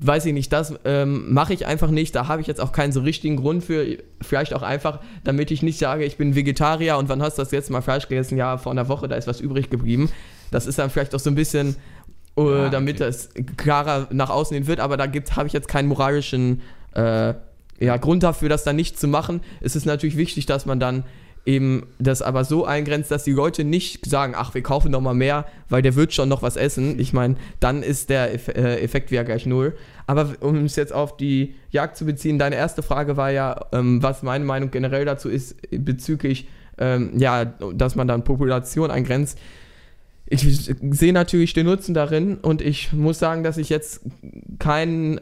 Weiß 0.01 0.25
ich 0.25 0.33
nicht, 0.33 0.53
das 0.53 0.73
ähm, 0.85 1.33
mache 1.33 1.53
ich 1.53 1.65
einfach 1.65 1.91
nicht. 1.91 2.15
Da 2.15 2.27
habe 2.27 2.41
ich 2.41 2.47
jetzt 2.47 2.61
auch 2.61 2.71
keinen 2.71 2.93
so 2.93 3.01
richtigen 3.01 3.35
Grund 3.35 3.63
für. 3.63 3.97
Vielleicht 4.21 4.53
auch 4.53 4.61
einfach, 4.61 5.01
damit 5.23 5.51
ich 5.51 5.61
nicht 5.61 5.77
sage, 5.77 6.05
ich 6.05 6.15
bin 6.15 6.35
Vegetarier 6.35 6.97
und 6.97 7.09
wann 7.09 7.21
hast 7.21 7.37
du 7.37 7.41
das 7.41 7.51
letzte 7.51 7.73
Mal 7.73 7.81
Fleisch 7.81 8.07
gegessen? 8.07 8.37
Ja, 8.37 8.57
vor 8.57 8.71
einer 8.71 8.87
Woche, 8.87 9.07
da 9.07 9.15
ist 9.15 9.27
was 9.27 9.41
übrig 9.41 9.69
geblieben. 9.69 10.09
Das 10.51 10.67
ist 10.67 10.79
dann 10.79 10.89
vielleicht 10.89 11.13
auch 11.13 11.19
so 11.19 11.29
ein 11.29 11.35
bisschen, 11.35 11.75
Ja, 12.47 12.69
damit 12.69 12.95
okay. 12.95 13.05
das 13.05 13.29
klarer 13.57 14.07
nach 14.11 14.29
außen 14.29 14.53
hin 14.55 14.67
wird, 14.67 14.79
aber 14.79 14.97
da 14.97 15.05
habe 15.35 15.47
ich 15.47 15.53
jetzt 15.53 15.67
keinen 15.67 15.87
moralischen 15.87 16.61
äh, 16.93 17.33
ja, 17.79 17.97
Grund 17.97 18.23
dafür, 18.23 18.49
das 18.49 18.63
dann 18.63 18.75
nicht 18.75 18.99
zu 18.99 19.07
machen. 19.07 19.41
Es 19.61 19.75
ist 19.75 19.85
natürlich 19.85 20.17
wichtig, 20.17 20.45
dass 20.45 20.65
man 20.65 20.79
dann 20.79 21.03
eben 21.45 21.87
das 21.97 22.21
aber 22.21 22.43
so 22.43 22.65
eingrenzt, 22.65 23.11
dass 23.11 23.23
die 23.23 23.31
Leute 23.31 23.63
nicht 23.63 24.05
sagen, 24.05 24.33
ach, 24.35 24.53
wir 24.53 24.61
kaufen 24.61 24.91
noch 24.91 25.01
mal 25.01 25.13
mehr, 25.13 25.45
weil 25.69 25.81
der 25.81 25.95
wird 25.95 26.13
schon 26.13 26.29
noch 26.29 26.41
was 26.41 26.57
essen. 26.57 26.99
Ich 26.99 27.13
meine, 27.13 27.35
dann 27.59 27.81
ist 27.81 28.09
der 28.09 28.33
Eff 28.33 28.49
äh, 28.49 28.81
Effekt 28.81 29.09
wieder 29.09 29.23
gleich 29.23 29.45
null. 29.45 29.75
Aber 30.05 30.29
um 30.41 30.65
es 30.65 30.75
jetzt 30.75 30.93
auf 30.93 31.17
die 31.17 31.55
Jagd 31.71 31.97
zu 31.97 32.05
beziehen, 32.05 32.39
deine 32.39 32.55
erste 32.55 32.83
Frage 32.83 33.17
war 33.17 33.31
ja, 33.31 33.65
ähm, 33.71 34.03
was 34.03 34.21
meine 34.21 34.45
Meinung 34.45 34.69
generell 34.69 35.05
dazu 35.05 35.29
ist 35.29 35.55
bezüglich, 35.71 36.47
ähm, 36.77 37.13
ja, 37.17 37.45
dass 37.45 37.95
man 37.95 38.07
dann 38.07 38.23
Population 38.23 38.91
eingrenzt. 38.91 39.39
Ich 40.29 40.71
sehe 40.91 41.13
natürlich 41.13 41.53
den 41.53 41.65
Nutzen 41.65 41.93
darin 41.93 42.37
und 42.37 42.61
ich 42.61 42.93
muss 42.93 43.17
sagen, 43.17 43.43
dass 43.43 43.57
ich 43.57 43.69
jetzt 43.69 44.01
kein 44.59 45.19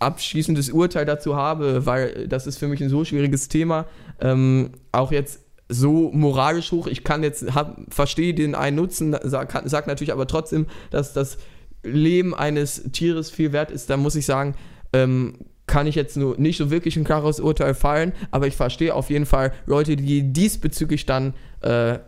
abschließendes 0.00 0.70
Urteil 0.70 1.04
dazu 1.04 1.36
habe, 1.36 1.86
weil 1.86 2.26
das 2.26 2.46
ist 2.46 2.58
für 2.58 2.66
mich 2.66 2.82
ein 2.82 2.88
so 2.88 3.04
schwieriges 3.04 3.48
Thema. 3.48 3.86
Ähm, 4.20 4.70
auch 4.92 5.12
jetzt 5.12 5.40
so 5.68 6.10
moralisch 6.12 6.72
hoch. 6.72 6.88
Ich 6.88 7.04
kann 7.04 7.22
jetzt, 7.22 7.46
verstehe 7.90 8.34
den 8.34 8.54
einen 8.54 8.76
Nutzen, 8.76 9.16
sag, 9.22 9.62
sag 9.66 9.86
natürlich 9.86 10.12
aber 10.12 10.26
trotzdem, 10.26 10.66
dass 10.90 11.12
das 11.12 11.38
Leben 11.84 12.34
eines 12.34 12.90
Tieres 12.92 13.30
viel 13.30 13.52
wert 13.52 13.70
ist. 13.70 13.88
Da 13.88 13.96
muss 13.96 14.16
ich 14.16 14.26
sagen, 14.26 14.54
ähm, 14.92 15.34
kann 15.66 15.86
ich 15.86 15.94
jetzt 15.94 16.16
nur 16.16 16.36
nicht 16.38 16.56
so 16.56 16.70
wirklich 16.70 16.96
ein 16.96 17.04
klares 17.04 17.38
Urteil 17.38 17.74
fallen, 17.74 18.12
aber 18.32 18.48
ich 18.48 18.56
verstehe 18.56 18.92
auf 18.92 19.08
jeden 19.08 19.26
Fall 19.26 19.52
Leute, 19.66 19.94
die 19.94 20.32
diesbezüglich 20.32 21.06
dann 21.06 21.34
äh, 21.60 22.00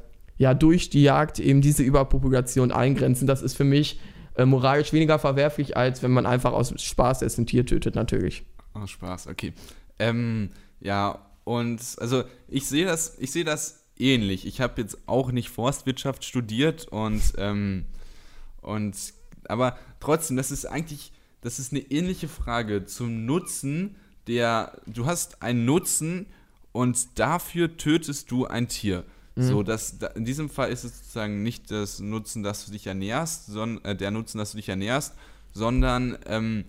ja 0.43 0.55
durch 0.55 0.91
die 0.91 1.03
Jagd 1.03 1.39
eben 1.39 1.61
diese 1.61 1.83
Überpopulation 1.83 2.73
eingrenzen. 2.73 3.27
Das 3.27 3.43
ist 3.43 3.55
für 3.57 3.65
mich 3.65 4.01
äh, 4.37 4.45
moralisch 4.45 4.93
weniger 4.93 5.19
verwerflich, 5.19 5.77
als 5.77 6.03
wenn 6.03 6.11
man 6.11 6.27
einfach 6.27 6.53
aus 6.53 6.75
Spaß 6.81 7.21
jetzt 7.23 7.39
ein 7.39 7.47
Tier 7.47 7.65
tötet, 7.67 7.95
natürlich. 7.95 8.45
Aus 8.75 8.91
Spaß, 8.91 9.29
okay. 9.29 9.53
Ähm, 9.99 10.51
ja, 10.81 11.19
und 11.45 11.81
also 11.99 12.25
ich 12.49 12.67
sehe 12.67 12.85
das, 12.85 13.17
ich 13.19 13.33
sehe 13.33 13.45
das 13.45 13.85
ähnlich. 13.99 14.47
Ich 14.47 14.61
habe 14.61 14.81
jetzt 14.81 14.99
auch 15.07 15.33
nicht 15.33 15.49
Forstwirtschaft 15.49 16.25
studiert 16.25 16.87
und, 16.89 17.23
ähm, 17.39 17.87
und 18.61 18.97
aber 19.49 19.77
trotzdem, 20.01 20.37
das 20.37 20.51
ist 20.51 20.67
eigentlich 20.67 21.13
das 21.43 21.59
ist 21.59 21.73
eine 21.73 21.81
ähnliche 21.81 22.29
Frage 22.29 22.87
zum 22.87 23.27
Nutzen, 23.27 23.97
der, 24.29 24.81
du 24.87 25.07
hast 25.07 25.43
einen 25.43 25.65
Nutzen 25.65 26.27
und 26.71 27.19
dafür 27.19 27.77
tötest 27.77 28.31
du 28.31 28.47
ein 28.47 28.69
Tier. 28.69 29.05
Mhm. 29.35 29.43
So, 29.43 29.63
das, 29.63 29.99
da, 29.99 30.09
in 30.09 30.25
diesem 30.25 30.51
Fall 30.51 30.71
ist 30.71 30.85
es 30.85 30.99
sozusagen 30.99 31.43
nicht 31.43 31.71
das 31.71 32.01
Nutzen, 32.01 32.43
dass 32.43 32.67
du 32.67 32.73
dich 32.73 32.87
ernährst, 32.87 33.47
sondern 33.47 33.85
äh, 33.85 33.97
der 33.97 34.11
Nutzen, 34.11 34.39
dass 34.39 34.53
du 34.53 34.59
dich 34.59 34.69
ernährst, 34.69 35.15
sondern 35.53 36.19
ähm, 36.27 36.65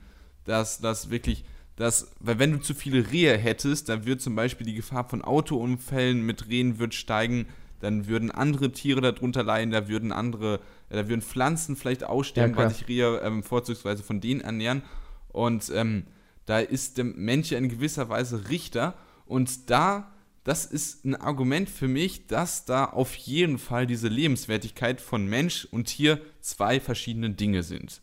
dass 0.46 0.80
das 0.80 1.10
wirklich, 1.10 1.46
dass, 1.76 2.12
weil 2.20 2.40
wenn 2.40 2.52
du 2.52 2.60
zu 2.60 2.74
viele 2.74 3.12
Rehe 3.12 3.38
hättest, 3.38 3.90
dann 3.90 4.06
wird 4.06 4.22
zum 4.22 4.36
Beispiel 4.36 4.66
die 4.66 4.76
Gefahr 4.76 5.08
von 5.08 5.24
Autounfällen 5.24 6.26
mit 6.26 6.50
Rehen 6.50 6.80
wird 6.80 6.94
steigen, 6.94 7.48
dann 7.80 8.08
würden 8.08 8.32
andere 8.32 8.72
Tiere 8.72 9.02
darunter 9.02 9.44
leiden, 9.44 9.72
da 9.72 9.90
würden 9.90 10.12
andere 10.12 10.62
da 10.94 11.10
würden 11.10 11.22
Pflanzen 11.22 11.76
vielleicht 11.76 12.04
aussterben, 12.04 12.56
ja, 12.56 12.58
weil 12.58 12.70
sich 12.70 12.88
Rehe 12.88 13.20
ähm, 13.24 13.42
vorzugsweise 13.44 14.04
von 14.04 14.22
denen 14.22 14.42
ernähren. 14.42 14.84
Und 15.30 15.72
ähm, 15.74 16.06
da 16.46 16.60
ist 16.60 16.98
der 16.98 17.06
Mensch 17.06 17.52
ja 17.52 17.58
in 17.58 17.68
gewisser 17.68 18.10
Weise 18.10 18.50
Richter. 18.50 18.94
Und 19.26 19.72
da, 19.72 20.12
das 20.44 20.66
ist 20.66 21.06
ein 21.06 21.16
Argument 21.16 21.70
für 21.70 21.88
mich, 21.88 22.28
dass 22.28 22.66
da 22.66 22.86
auf 22.86 23.16
jeden 23.16 23.58
Fall 23.58 23.88
diese 23.88 24.10
Lebenswertigkeit 24.10 25.00
von 25.00 25.26
Mensch 25.26 25.66
und 25.72 25.86
Tier 25.86 26.20
zwei 26.42 26.80
verschiedene 26.80 27.30
Dinge 27.30 27.64
sind. 27.64 28.02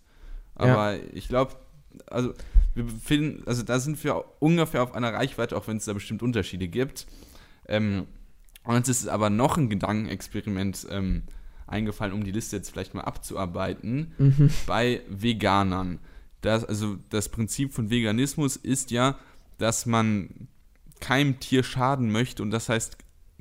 Aber 0.55 0.97
ja. 0.97 1.03
ich 1.13 1.29
glaube, 1.29 1.57
also 2.07 2.35
wir 2.75 2.85
befinden, 2.85 3.43
also 3.47 3.63
da 3.63 3.79
sind 3.79 4.03
wir 4.05 4.25
ungefähr 4.39 4.83
auf 4.83 4.95
einer 4.95 5.13
Reichweite, 5.13 5.57
auch 5.57 5.69
wenn 5.69 5.77
es 5.77 5.85
da 5.85 5.93
bestimmt 5.93 6.23
Unterschiede 6.23 6.69
gibt. 6.69 7.07
Ähm, 7.69 8.07
und 8.65 8.89
es 8.89 9.03
ist 9.03 9.09
aber 9.09 9.31
noch 9.31 9.57
ein 9.57 9.69
Gedankenexperiment 9.69 10.87
ähm, 10.91 11.23
eingefallen, 11.67 12.15
um 12.15 12.25
die 12.25 12.33
Liste 12.33 12.57
jetzt 12.57 12.71
vielleicht 12.71 12.95
mal 12.95 13.03
abzuarbeiten, 13.03 14.13
mhm. 14.19 14.51
bei 14.67 15.03
Veganern. 15.09 15.99
Das, 16.41 16.65
also 16.65 16.97
das 17.11 17.29
Prinzip 17.29 17.73
von 17.73 17.91
Veganismus 17.91 18.57
ist 18.57 18.91
ja, 18.91 19.19
dass 19.59 19.85
man 19.87 20.49
keinem 21.01 21.41
Tier 21.41 21.63
schaden 21.63 22.11
möchte 22.11 22.43
und 22.43 22.51
das 22.51 22.69
heißt 22.69 22.97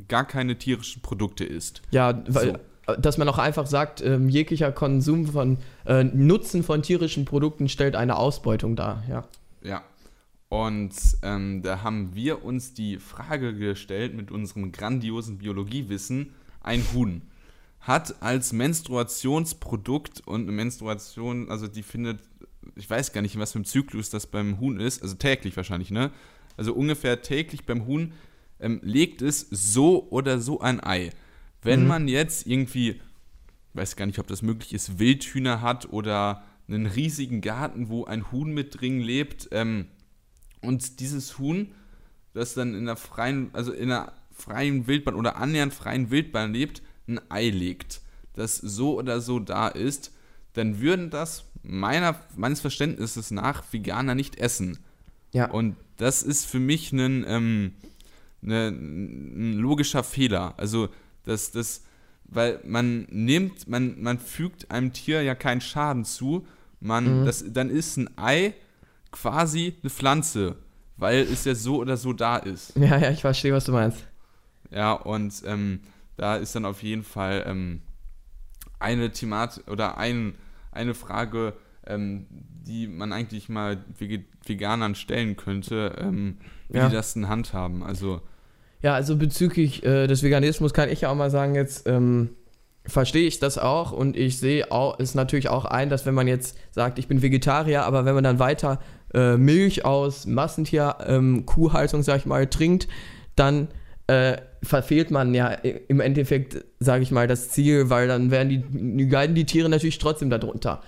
gar 0.07 0.25
keine 0.25 0.57
tierischen 0.57 1.01
Produkte 1.01 1.43
isst. 1.43 1.81
Ja, 1.91 2.23
weil 2.27 2.59
so. 2.87 2.95
dass 2.95 3.17
man 3.17 3.27
auch 3.27 3.37
einfach 3.37 3.67
sagt, 3.67 4.01
ähm, 4.01 4.29
jeglicher 4.29 4.71
Konsum 4.71 5.27
von 5.27 5.57
äh, 5.85 6.03
Nutzen 6.03 6.63
von 6.63 6.81
tierischen 6.81 7.25
Produkten 7.25 7.69
stellt 7.69 7.95
eine 7.95 8.17
Ausbeutung 8.17 8.75
dar, 8.75 9.03
ja. 9.09 9.27
Ja. 9.61 9.83
Und 10.47 10.93
ähm, 11.21 11.61
da 11.61 11.83
haben 11.83 12.15
wir 12.15 12.43
uns 12.43 12.73
die 12.73 12.97
Frage 12.97 13.53
gestellt 13.53 14.15
mit 14.15 14.31
unserem 14.31 14.71
grandiosen 14.71 15.37
Biologiewissen, 15.37 16.33
ein 16.61 16.83
Huhn 16.93 17.21
hat 17.81 18.21
als 18.21 18.51
Menstruationsprodukt 18.53 20.21
und 20.27 20.43
eine 20.43 20.51
Menstruation, 20.51 21.49
also 21.49 21.67
die 21.67 21.83
findet, 21.83 22.19
ich 22.75 22.89
weiß 22.89 23.13
gar 23.13 23.21
nicht, 23.21 23.35
in 23.35 23.41
was 23.41 23.53
für 23.53 23.57
einem 23.57 23.65
Zyklus 23.65 24.09
das 24.09 24.27
beim 24.27 24.59
Huhn 24.59 24.79
ist, 24.79 25.01
also 25.01 25.15
täglich 25.15 25.55
wahrscheinlich, 25.55 25.91
ne? 25.91 26.11
Also 26.59 26.73
ungefähr 26.73 27.21
täglich 27.21 27.65
beim 27.65 27.85
Huhn 27.85 28.11
ähm, 28.59 28.81
legt 28.83 29.21
es 29.21 29.47
so 29.49 30.09
oder 30.09 30.41
so 30.41 30.59
ein 30.59 30.83
Ei. 30.83 31.11
Wenn 31.61 31.83
mhm. 31.83 31.87
man 31.87 32.07
jetzt 32.09 32.45
irgendwie, 32.45 32.99
weiß 33.75 33.95
gar 33.95 34.05
nicht, 34.05 34.19
ob 34.19 34.27
das 34.27 34.41
möglich 34.41 34.73
ist, 34.73 34.99
Wildhühner 34.99 35.61
hat 35.61 35.89
oder 35.93 36.43
einen 36.67 36.85
riesigen 36.85 37.39
Garten, 37.39 37.87
wo 37.87 38.03
ein 38.03 38.29
Huhn 38.33 38.53
mit 38.53 38.81
drin 38.81 38.99
lebt, 38.99 39.47
ähm, 39.51 39.85
und 40.61 40.99
dieses 40.99 41.39
Huhn, 41.39 41.71
das 42.33 42.55
dann 42.55 42.75
in 42.75 42.87
der 42.87 42.97
freien, 42.97 43.51
also 43.53 43.71
in 43.71 43.87
der 43.87 44.11
freien 44.33 44.85
Wildbahn 44.85 45.15
oder 45.15 45.37
annähernd 45.37 45.73
freien 45.73 46.11
Wildbahn 46.11 46.51
lebt, 46.51 46.81
ein 47.07 47.21
Ei 47.29 47.49
legt, 47.49 48.01
das 48.33 48.57
so 48.57 48.97
oder 48.97 49.21
so 49.21 49.39
da 49.39 49.69
ist, 49.69 50.13
dann 50.51 50.81
würden 50.81 51.09
das 51.09 51.45
meiner, 51.63 52.19
meines 52.35 52.59
Verständnisses 52.59 53.31
nach 53.31 53.63
Veganer 53.71 54.13
nicht 54.13 54.35
essen. 54.35 54.79
Ja. 55.31 55.49
Und 55.49 55.75
das 55.97 56.23
ist 56.23 56.45
für 56.45 56.59
mich 56.59 56.91
ein, 56.91 57.25
ähm, 57.27 57.73
ne, 58.41 58.69
ein 58.69 59.53
logischer 59.53 60.03
Fehler. 60.03 60.53
Also, 60.57 60.89
dass 61.25 61.51
das, 61.51 61.83
weil 62.25 62.59
man 62.65 63.07
nimmt, 63.09 63.67
man, 63.67 64.01
man 64.01 64.19
fügt 64.19 64.71
einem 64.71 64.93
Tier 64.93 65.21
ja 65.21 65.35
keinen 65.35 65.61
Schaden 65.61 66.05
zu. 66.05 66.45
Man, 66.79 67.21
mhm. 67.21 67.25
das, 67.25 67.43
dann 67.47 67.69
ist 67.69 67.97
ein 67.97 68.09
Ei 68.17 68.53
quasi 69.11 69.75
eine 69.81 69.89
Pflanze, 69.89 70.55
weil 70.97 71.21
es 71.21 71.45
ja 71.45 71.55
so 71.55 71.77
oder 71.77 71.97
so 71.97 72.13
da 72.13 72.37
ist. 72.37 72.75
Ja, 72.77 72.97
ja, 72.97 73.11
ich 73.11 73.21
verstehe, 73.21 73.53
was 73.53 73.65
du 73.65 73.71
meinst. 73.71 74.05
Ja, 74.71 74.93
und 74.93 75.33
ähm, 75.45 75.81
da 76.15 76.35
ist 76.35 76.55
dann 76.55 76.65
auf 76.65 76.83
jeden 76.83 77.03
Fall 77.03 77.43
ähm, 77.47 77.81
eine 78.79 79.11
Thematik 79.11 79.67
oder 79.67 79.97
ein, 79.97 80.35
eine 80.71 80.93
Frage, 80.93 81.53
ähm, 81.89 82.25
die 82.29 82.87
man 82.87 83.11
eigentlich 83.13 83.49
mal 83.49 83.77
Veganern 84.45 84.95
stellen 84.95 85.35
könnte, 85.35 85.95
ähm, 85.99 86.37
wie 86.69 86.77
ja. 86.77 86.87
die 86.87 86.95
das 86.95 87.15
in 87.15 87.27
Hand 87.27 87.53
haben. 87.53 87.83
Also 87.83 88.21
ja, 88.81 88.93
also 88.93 89.17
bezüglich 89.17 89.83
äh, 89.83 90.07
des 90.07 90.23
Veganismus 90.23 90.73
kann 90.73 90.89
ich 90.89 91.01
ja 91.01 91.09
auch 91.09 91.15
mal 91.15 91.29
sagen, 91.29 91.53
jetzt 91.53 91.87
ähm, 91.87 92.29
verstehe 92.85 93.27
ich 93.27 93.39
das 93.39 93.57
auch 93.57 93.91
und 93.91 94.15
ich 94.15 94.37
sehe 94.37 94.71
auch, 94.71 94.99
ist 94.99 95.15
natürlich 95.15 95.49
auch 95.49 95.65
ein, 95.65 95.89
dass 95.89 96.05
wenn 96.05 96.13
man 96.13 96.27
jetzt 96.27 96.57
sagt, 96.71 96.97
ich 96.97 97.07
bin 97.07 97.21
Vegetarier, 97.21 97.83
aber 97.83 98.05
wenn 98.05 98.15
man 98.15 98.23
dann 98.23 98.39
weiter 98.39 98.79
äh, 99.13 99.35
Milch 99.35 99.83
aus 99.83 100.25
Massentier-Kuhhaltung, 100.25 101.99
ähm, 101.99 102.03
sag 102.03 102.17
ich 102.17 102.25
mal, 102.25 102.47
trinkt, 102.47 102.87
dann 103.35 103.67
äh, 104.07 104.37
verfehlt 104.63 105.11
man 105.11 105.33
ja 105.33 105.49
im 105.49 105.99
Endeffekt, 105.99 106.63
sage 106.79 107.03
ich 107.03 107.11
mal, 107.11 107.27
das 107.27 107.49
Ziel, 107.49 107.89
weil 107.89 108.07
dann 108.07 108.31
werden 108.31 108.49
die, 108.49 109.03
leiden 109.05 109.35
die 109.35 109.45
Tiere 109.45 109.69
natürlich 109.69 109.99
trotzdem 109.99 110.29
darunter. 110.29 110.81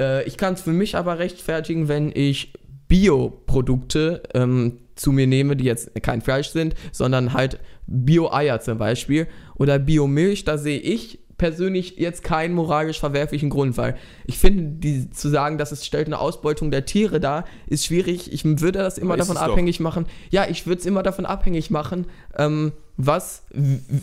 Äh, 0.00 0.24
ich 0.24 0.36
kann 0.36 0.54
es 0.54 0.62
für 0.62 0.72
mich 0.72 0.96
aber 0.96 1.18
rechtfertigen, 1.18 1.88
wenn 1.88 2.10
ich 2.12 2.52
Bioprodukte 2.88 4.22
ähm, 4.34 4.78
zu 4.96 5.12
mir 5.12 5.26
nehme, 5.26 5.54
die 5.56 5.64
jetzt 5.64 5.90
kein 6.02 6.22
Fleisch 6.22 6.48
sind, 6.48 6.74
sondern 6.90 7.32
halt 7.32 7.60
Bio-Eier 7.86 8.60
zum 8.60 8.78
Beispiel 8.78 9.28
oder 9.54 9.78
Biomilch, 9.78 10.44
da 10.44 10.58
sehe 10.58 10.78
ich 10.78 11.20
persönlich 11.38 11.96
jetzt 11.96 12.22
keinen 12.22 12.54
moralisch 12.54 13.00
verwerflichen 13.00 13.48
Grund, 13.48 13.78
weil 13.78 13.96
ich 14.26 14.38
finde, 14.38 14.78
die, 14.78 15.08
zu 15.08 15.30
sagen, 15.30 15.56
dass 15.56 15.72
es 15.72 15.86
stellt 15.86 16.06
eine 16.06 16.18
Ausbeutung 16.18 16.70
der 16.70 16.84
Tiere 16.84 17.18
dar, 17.18 17.46
ist 17.66 17.86
schwierig. 17.86 18.30
Ich 18.30 18.44
würde 18.44 18.80
das 18.80 18.98
immer 18.98 19.16
davon 19.16 19.38
abhängig 19.38 19.78
doch. 19.78 19.84
machen. 19.84 20.06
Ja, 20.30 20.46
ich 20.50 20.66
würde 20.66 20.80
es 20.80 20.86
immer 20.86 21.02
davon 21.02 21.24
abhängig 21.24 21.70
machen, 21.70 22.06
ähm, 22.36 22.72
was 23.06 23.42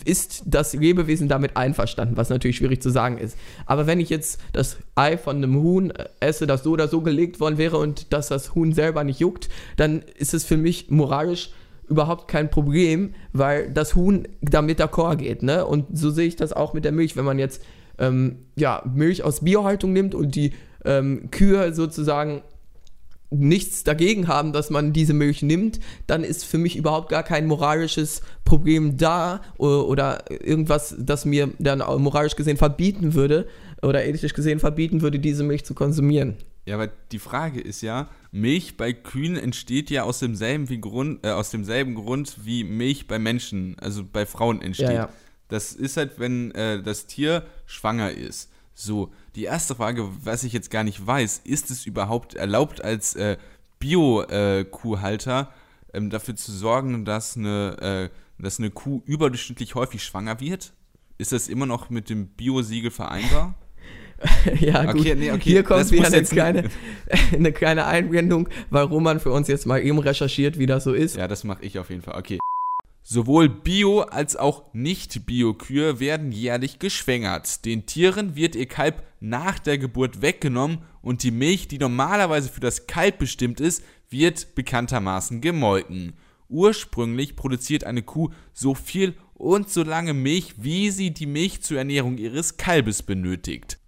ist 0.04 0.42
das 0.46 0.74
Lebewesen 0.74 1.28
damit 1.28 1.56
einverstanden, 1.56 2.16
was 2.16 2.30
natürlich 2.30 2.56
schwierig 2.56 2.82
zu 2.82 2.90
sagen 2.90 3.18
ist. 3.18 3.36
Aber 3.66 3.86
wenn 3.86 4.00
ich 4.00 4.10
jetzt 4.10 4.40
das 4.52 4.78
Ei 4.94 5.16
von 5.16 5.36
einem 5.36 5.54
Huhn 5.56 5.92
esse, 6.20 6.46
das 6.46 6.62
so 6.62 6.72
oder 6.72 6.88
so 6.88 7.00
gelegt 7.00 7.40
worden 7.40 7.58
wäre 7.58 7.78
und 7.78 8.12
dass 8.12 8.28
das 8.28 8.54
Huhn 8.54 8.72
selber 8.72 9.04
nicht 9.04 9.20
juckt, 9.20 9.48
dann 9.76 10.02
ist 10.16 10.34
es 10.34 10.44
für 10.44 10.56
mich 10.56 10.90
moralisch 10.90 11.50
überhaupt 11.88 12.28
kein 12.28 12.50
Problem, 12.50 13.14
weil 13.32 13.70
das 13.70 13.94
Huhn 13.94 14.28
damit 14.40 14.80
d'accord 14.80 15.16
geht. 15.16 15.42
Ne? 15.42 15.64
Und 15.64 15.86
so 15.96 16.10
sehe 16.10 16.26
ich 16.26 16.36
das 16.36 16.52
auch 16.52 16.74
mit 16.74 16.84
der 16.84 16.92
Milch. 16.92 17.16
Wenn 17.16 17.24
man 17.24 17.38
jetzt 17.38 17.62
ähm, 17.98 18.36
ja, 18.56 18.82
Milch 18.94 19.22
aus 19.24 19.40
Biohaltung 19.40 19.92
nimmt 19.92 20.14
und 20.14 20.34
die 20.34 20.52
ähm, 20.84 21.30
Kühe 21.30 21.72
sozusagen 21.74 22.42
nichts 23.30 23.84
dagegen 23.84 24.28
haben, 24.28 24.52
dass 24.52 24.70
man 24.70 24.92
diese 24.92 25.12
Milch 25.12 25.42
nimmt, 25.42 25.80
dann 26.06 26.24
ist 26.24 26.44
für 26.44 26.58
mich 26.58 26.76
überhaupt 26.76 27.10
gar 27.10 27.22
kein 27.22 27.46
moralisches 27.46 28.22
Problem 28.44 28.96
da 28.96 29.42
oder, 29.58 30.24
irgendwas, 30.30 30.96
das 30.98 31.24
mir 31.24 31.50
dann 31.58 31.78
moralisch 31.78 32.36
gesehen 32.36 32.56
verbieten 32.56 33.14
würde 33.14 33.46
oder 33.82 34.06
ethisch 34.06 34.34
gesehen 34.34 34.60
verbieten 34.60 35.02
würde, 35.02 35.18
diese 35.18 35.44
Milch 35.44 35.64
zu 35.64 35.74
konsumieren. 35.74 36.36
Ja, 36.64 36.74
aber 36.74 36.88
die 37.12 37.18
Frage 37.18 37.60
ist 37.60 37.80
ja, 37.80 38.10
Milch 38.30 38.76
bei 38.76 38.92
Kühen 38.92 39.36
entsteht 39.36 39.88
ja 39.88 40.02
aus 40.02 40.18
demselben, 40.18 40.68
wie 40.68 40.80
Grund, 40.80 41.24
äh, 41.24 41.30
aus 41.30 41.50
demselben 41.50 41.94
Grund 41.94 42.44
wie 42.44 42.62
Milch 42.62 43.06
bei 43.06 43.18
Menschen, 43.18 43.76
also 43.78 44.04
bei 44.04 44.26
Frauen 44.26 44.60
entsteht. 44.60 44.88
Ja, 44.88 44.94
ja. 44.94 45.08
Das 45.48 45.72
ist 45.72 45.96
halt, 45.96 46.18
wenn 46.18 46.50
äh, 46.50 46.82
das 46.82 47.06
Tier 47.06 47.44
schwanger 47.64 48.10
ist. 48.10 48.50
So, 48.80 49.10
die 49.34 49.42
erste 49.42 49.74
Frage, 49.74 50.08
was 50.22 50.44
ich 50.44 50.52
jetzt 50.52 50.70
gar 50.70 50.84
nicht 50.84 51.04
weiß, 51.04 51.40
ist 51.42 51.68
es 51.72 51.84
überhaupt 51.84 52.34
erlaubt 52.34 52.80
als 52.80 53.16
äh, 53.16 53.36
Bio-Kuhhalter 53.80 55.52
ähm, 55.92 56.10
dafür 56.10 56.36
zu 56.36 56.52
sorgen, 56.52 57.04
dass 57.04 57.36
eine, 57.36 58.10
äh, 58.38 58.40
dass 58.40 58.60
eine 58.60 58.70
Kuh 58.70 59.02
überdurchschnittlich 59.04 59.74
häufig 59.74 60.04
schwanger 60.04 60.38
wird? 60.38 60.72
Ist 61.18 61.32
das 61.32 61.48
immer 61.48 61.66
noch 61.66 61.90
mit 61.90 62.08
dem 62.08 62.28
Bio-Siegel 62.28 62.92
vereinbar? 62.92 63.56
ja, 64.60 64.84
gut. 64.92 65.00
Okay, 65.00 65.16
nee, 65.16 65.32
okay. 65.32 65.50
Hier 65.50 65.64
kommt 65.64 65.90
wieder 65.90 66.06
eine 66.06 66.22
kleine, 66.22 66.70
eine 67.32 67.50
kleine 67.50 67.84
Einblendung, 67.84 68.48
weil 68.70 68.84
Roman 68.84 69.18
für 69.18 69.32
uns 69.32 69.48
jetzt 69.48 69.66
mal 69.66 69.84
eben 69.84 69.98
recherchiert, 69.98 70.56
wie 70.56 70.66
das 70.66 70.84
so 70.84 70.94
ist. 70.94 71.16
Ja, 71.16 71.26
das 71.26 71.42
mache 71.42 71.64
ich 71.64 71.80
auf 71.80 71.90
jeden 71.90 72.02
Fall. 72.02 72.16
Okay. 72.16 72.38
Sowohl 73.10 73.48
Bio- 73.48 74.02
als 74.02 74.36
auch 74.36 74.64
Nicht-Bio-Kühe 74.74 75.98
werden 75.98 76.30
jährlich 76.30 76.78
geschwängert. 76.78 77.64
Den 77.64 77.86
Tieren 77.86 78.36
wird 78.36 78.54
ihr 78.54 78.66
Kalb 78.66 79.02
nach 79.18 79.58
der 79.58 79.78
Geburt 79.78 80.20
weggenommen 80.20 80.82
und 81.00 81.22
die 81.22 81.30
Milch, 81.30 81.68
die 81.68 81.78
normalerweise 81.78 82.50
für 82.50 82.60
das 82.60 82.86
Kalb 82.86 83.18
bestimmt 83.18 83.60
ist, 83.60 83.82
wird 84.10 84.54
bekanntermaßen 84.54 85.40
gemolken. 85.40 86.18
Ursprünglich 86.50 87.34
produziert 87.34 87.84
eine 87.84 88.02
Kuh 88.02 88.28
so 88.52 88.74
viel 88.74 89.14
und 89.32 89.70
so 89.70 89.84
lange 89.84 90.12
Milch, 90.12 90.56
wie 90.58 90.90
sie 90.90 91.10
die 91.10 91.24
Milch 91.24 91.62
zur 91.62 91.78
Ernährung 91.78 92.18
ihres 92.18 92.58
Kalbes 92.58 93.02
benötigt. 93.02 93.78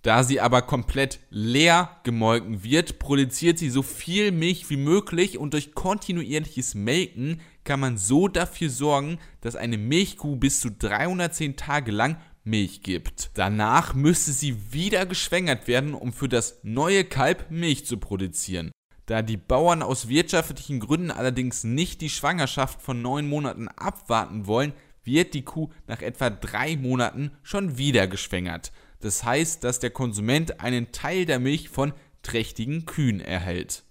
Da 0.00 0.24
sie 0.24 0.40
aber 0.40 0.62
komplett 0.62 1.20
leer 1.28 2.00
gemolken 2.04 2.64
wird, 2.64 2.98
produziert 2.98 3.58
sie 3.58 3.68
so 3.68 3.82
viel 3.82 4.32
Milch 4.32 4.70
wie 4.70 4.78
möglich 4.78 5.36
und 5.36 5.52
durch 5.52 5.74
kontinuierliches 5.74 6.74
Melken 6.74 7.42
kann 7.64 7.80
man 7.80 7.98
so 7.98 8.28
dafür 8.28 8.70
sorgen, 8.70 9.18
dass 9.40 9.56
eine 9.56 9.78
Milchkuh 9.78 10.36
bis 10.36 10.60
zu 10.60 10.70
310 10.70 11.56
Tage 11.56 11.90
lang 11.92 12.16
Milch 12.44 12.82
gibt. 12.82 13.30
Danach 13.34 13.94
müsste 13.94 14.32
sie 14.32 14.72
wieder 14.72 15.06
geschwängert 15.06 15.68
werden, 15.68 15.94
um 15.94 16.12
für 16.12 16.28
das 16.28 16.60
neue 16.62 17.04
Kalb 17.04 17.50
Milch 17.50 17.86
zu 17.86 17.98
produzieren. 17.98 18.70
Da 19.06 19.22
die 19.22 19.36
Bauern 19.36 19.82
aus 19.82 20.08
wirtschaftlichen 20.08 20.80
Gründen 20.80 21.10
allerdings 21.10 21.64
nicht 21.64 22.00
die 22.00 22.10
Schwangerschaft 22.10 22.80
von 22.80 23.02
neun 23.02 23.28
Monaten 23.28 23.68
abwarten 23.68 24.46
wollen, 24.46 24.72
wird 25.04 25.34
die 25.34 25.42
Kuh 25.42 25.70
nach 25.86 26.00
etwa 26.00 26.30
drei 26.30 26.76
Monaten 26.76 27.32
schon 27.42 27.76
wieder 27.76 28.06
geschwängert. 28.06 28.72
Das 29.00 29.24
heißt, 29.24 29.64
dass 29.64 29.80
der 29.80 29.90
Konsument 29.90 30.60
einen 30.60 30.92
Teil 30.92 31.24
der 31.24 31.40
Milch 31.40 31.70
von 31.70 31.92
trächtigen 32.22 32.84
Kühen 32.86 33.20
erhält. 33.20 33.82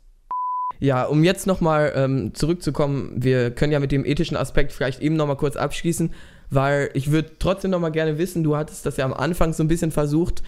Ja, 0.79 1.03
um 1.03 1.23
jetzt 1.23 1.45
nochmal 1.45 1.91
ähm, 1.95 2.33
zurückzukommen, 2.33 3.11
wir 3.17 3.51
können 3.51 3.73
ja 3.73 3.79
mit 3.79 3.91
dem 3.91 4.05
ethischen 4.05 4.37
Aspekt 4.37 4.71
vielleicht 4.71 5.01
eben 5.01 5.15
nochmal 5.15 5.35
kurz 5.35 5.57
abschließen, 5.57 6.13
weil 6.49 6.89
ich 6.93 7.11
würde 7.11 7.31
trotzdem 7.37 7.71
nochmal 7.71 7.91
gerne 7.91 8.17
wissen, 8.17 8.43
du 8.43 8.55
hattest 8.55 8.85
das 8.85 8.97
ja 8.97 9.05
am 9.05 9.13
Anfang 9.13 9.51
so 9.51 9.61
ein 9.61 9.67
bisschen 9.67 9.91
versucht, 9.91 10.41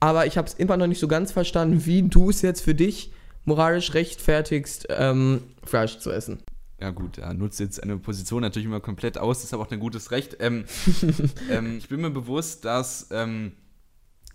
aber 0.00 0.26
ich 0.26 0.36
habe 0.36 0.48
es 0.48 0.54
immer 0.54 0.76
noch 0.76 0.88
nicht 0.88 0.98
so 0.98 1.08
ganz 1.08 1.30
verstanden, 1.30 1.86
wie 1.86 2.02
du 2.02 2.30
es 2.30 2.42
jetzt 2.42 2.62
für 2.62 2.74
dich 2.74 3.12
moralisch 3.44 3.94
rechtfertigst, 3.94 4.88
ähm, 4.90 5.42
Fleisch 5.64 5.98
zu 5.98 6.10
essen. 6.10 6.40
Ja 6.80 6.90
gut, 6.90 7.18
er 7.18 7.32
nutzt 7.32 7.60
jetzt 7.60 7.82
eine 7.82 7.96
Position 7.96 8.42
natürlich 8.42 8.66
immer 8.66 8.80
komplett 8.80 9.16
aus, 9.18 9.38
das 9.38 9.44
ist 9.46 9.54
aber 9.54 9.62
auch 9.62 9.70
ein 9.70 9.80
gutes 9.80 10.10
Recht. 10.10 10.36
Ähm, 10.40 10.64
ähm, 11.50 11.78
ich 11.78 11.88
bin 11.88 12.00
mir 12.00 12.10
bewusst, 12.10 12.64
dass 12.64 13.06
ähm, 13.12 13.52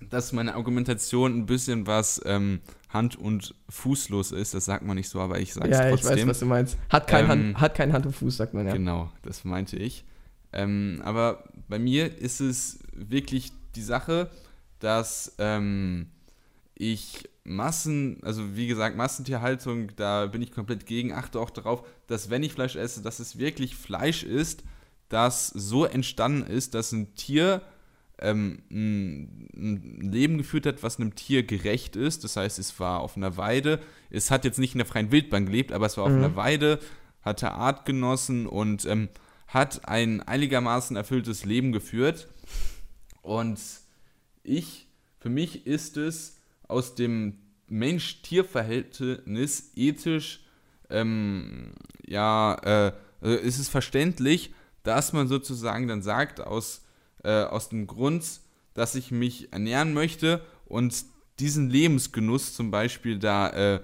dass 0.10 0.34
meine 0.34 0.56
Argumentation 0.56 1.38
ein 1.38 1.46
bisschen 1.46 1.88
was 1.88 2.22
ähm, 2.26 2.62
Hand- 2.93 3.15
und 3.15 3.56
Fußlos 3.69 4.32
ist. 4.32 4.54
Das 4.54 4.65
sagt 4.65 4.86
man 4.86 4.97
nicht 4.97 5.10
so, 5.10 5.19
aber 5.19 5.39
ich 5.39 5.54
sage 5.54 5.69
es 5.69 5.77
ja, 5.77 5.89
trotzdem. 5.89 6.10
Ja, 6.10 6.13
ich 6.13 6.21
weiß, 6.21 6.30
was 6.30 6.39
du 6.39 6.45
meinst. 6.45 6.77
Hat 6.89 7.08
kein, 7.08 7.25
ähm, 7.25 7.30
Hand, 7.30 7.62
hat 7.62 7.75
kein 7.75 7.93
Hand 7.93 8.06
und 8.06 8.13
Fuß, 8.13 8.38
sagt 8.38 8.54
man 8.54 8.67
ja. 8.67 8.73
Genau, 8.73 9.12
das 9.21 9.43
meinte 9.45 9.77
ich. 9.77 10.06
Ähm, 10.54 11.01
aber 11.04 11.45
bei 11.69 11.80
mir 11.80 12.17
ist 12.17 12.41
es 12.41 12.80
wirklich 12.93 13.51
die 13.75 13.82
Sache, 13.82 14.30
dass 14.80 15.36
ähm, 15.38 16.08
ich 16.75 17.30
Massen, 17.43 18.19
also 18.23 18.56
wie 18.56 18.67
gesagt, 18.67 18.95
Massentierhaltung, 18.97 19.95
da 19.95 20.27
bin 20.27 20.41
ich 20.41 20.51
komplett 20.51 20.86
gegen, 20.86 21.13
achte 21.13 21.39
auch 21.39 21.49
darauf, 21.49 21.84
dass 22.08 22.30
wenn 22.30 22.43
ich 22.43 22.54
Fleisch 22.54 22.75
esse, 22.75 23.01
dass 23.01 23.19
es 23.19 23.38
wirklich 23.38 23.75
Fleisch 23.75 24.23
ist, 24.23 24.63
das 25.10 25.47
so 25.47 25.86
entstanden 25.86 26.49
ist, 26.49 26.73
dass 26.73 26.91
ein 26.91 27.15
Tier 27.15 27.62
ähm, 28.21 28.62
ein, 28.69 30.01
Leben 30.01 30.38
geführt 30.38 30.65
hat, 30.65 30.84
was 30.84 30.99
einem 30.99 31.15
Tier 31.15 31.43
gerecht 31.43 31.95
ist. 31.95 32.23
Das 32.23 32.38
heißt, 32.38 32.60
es 32.60 32.79
war 32.79 33.01
auf 33.01 33.17
einer 33.17 33.38
Weide. 33.38 33.79
Es 34.10 34.31
hat 34.31 34.45
jetzt 34.45 34.60
nicht 34.60 34.73
in 34.73 34.79
der 34.79 34.88
freien 34.88 35.12
Wildbahn 35.12 35.45
gelebt, 35.45 35.71
aber 35.71 35.86
es 35.86 35.97
war 35.97 36.05
auf 36.05 36.12
mhm. 36.12 36.17
einer 36.17 36.36
Weide, 36.36 36.79
hatte 37.21 37.51
Artgenossen 37.51 38.47
und 38.47 38.86
ähm, 38.86 39.10
hat 39.47 39.88
ein 39.88 40.21
einigermaßen 40.21 40.95
erfülltes 40.95 41.45
Leben 41.45 41.71
geführt. 41.71 42.27
Und 43.21 43.60
ich, 44.43 44.88
für 45.19 45.29
mich 45.29 45.67
ist 45.67 45.97
es 45.97 46.39
aus 46.67 46.95
dem 46.95 47.38
Mensch-Tier-Verhältnis 47.67 49.71
ethisch, 49.75 50.43
ähm, 50.89 51.73
ja, 52.05 52.55
äh, 52.63 52.91
also 53.21 53.38
ist 53.38 53.60
es 53.60 53.69
verständlich, 53.69 54.53
dass 54.84 55.13
man 55.13 55.27
sozusagen 55.27 55.88
dann 55.88 56.01
sagt, 56.01 56.41
aus 56.41 56.81
äh, 57.23 57.43
aus 57.43 57.69
dem 57.69 57.88
Grund, 57.88 58.23
dass 58.73 58.95
ich 58.95 59.12
mich 59.12 59.51
ernähren 59.51 59.93
möchte 59.93 60.41
und 60.65 61.05
diesen 61.39 61.69
Lebensgenuss 61.69 62.53
zum 62.53 62.71
Beispiel 62.71 63.19
da 63.19 63.49
äh, 63.49 63.81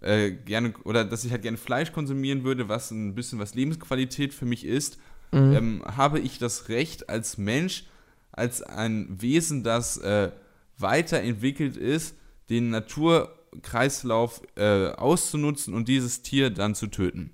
äh, 0.00 0.32
gerne 0.32 0.74
oder 0.84 1.04
dass 1.04 1.24
ich 1.24 1.32
halt 1.32 1.42
gerne 1.42 1.56
Fleisch 1.56 1.92
konsumieren 1.92 2.44
würde, 2.44 2.68
was 2.68 2.90
ein 2.90 3.14
bisschen 3.14 3.38
was 3.38 3.54
Lebensqualität 3.54 4.34
für 4.34 4.46
mich 4.46 4.64
ist, 4.64 4.98
mhm. 5.32 5.52
ähm, 5.52 5.82
habe 5.84 6.18
ich 6.18 6.38
das 6.38 6.68
Recht 6.68 7.08
als 7.08 7.38
Mensch, 7.38 7.84
als 8.30 8.62
ein 8.62 9.20
Wesen, 9.20 9.62
das 9.62 9.98
äh, 9.98 10.30
weiterentwickelt 10.78 11.76
ist, 11.76 12.16
den 12.50 12.70
Naturkreislauf 12.70 14.42
äh, 14.56 14.88
auszunutzen 14.88 15.74
und 15.74 15.88
dieses 15.88 16.22
Tier 16.22 16.50
dann 16.50 16.74
zu 16.74 16.88
töten. 16.88 17.30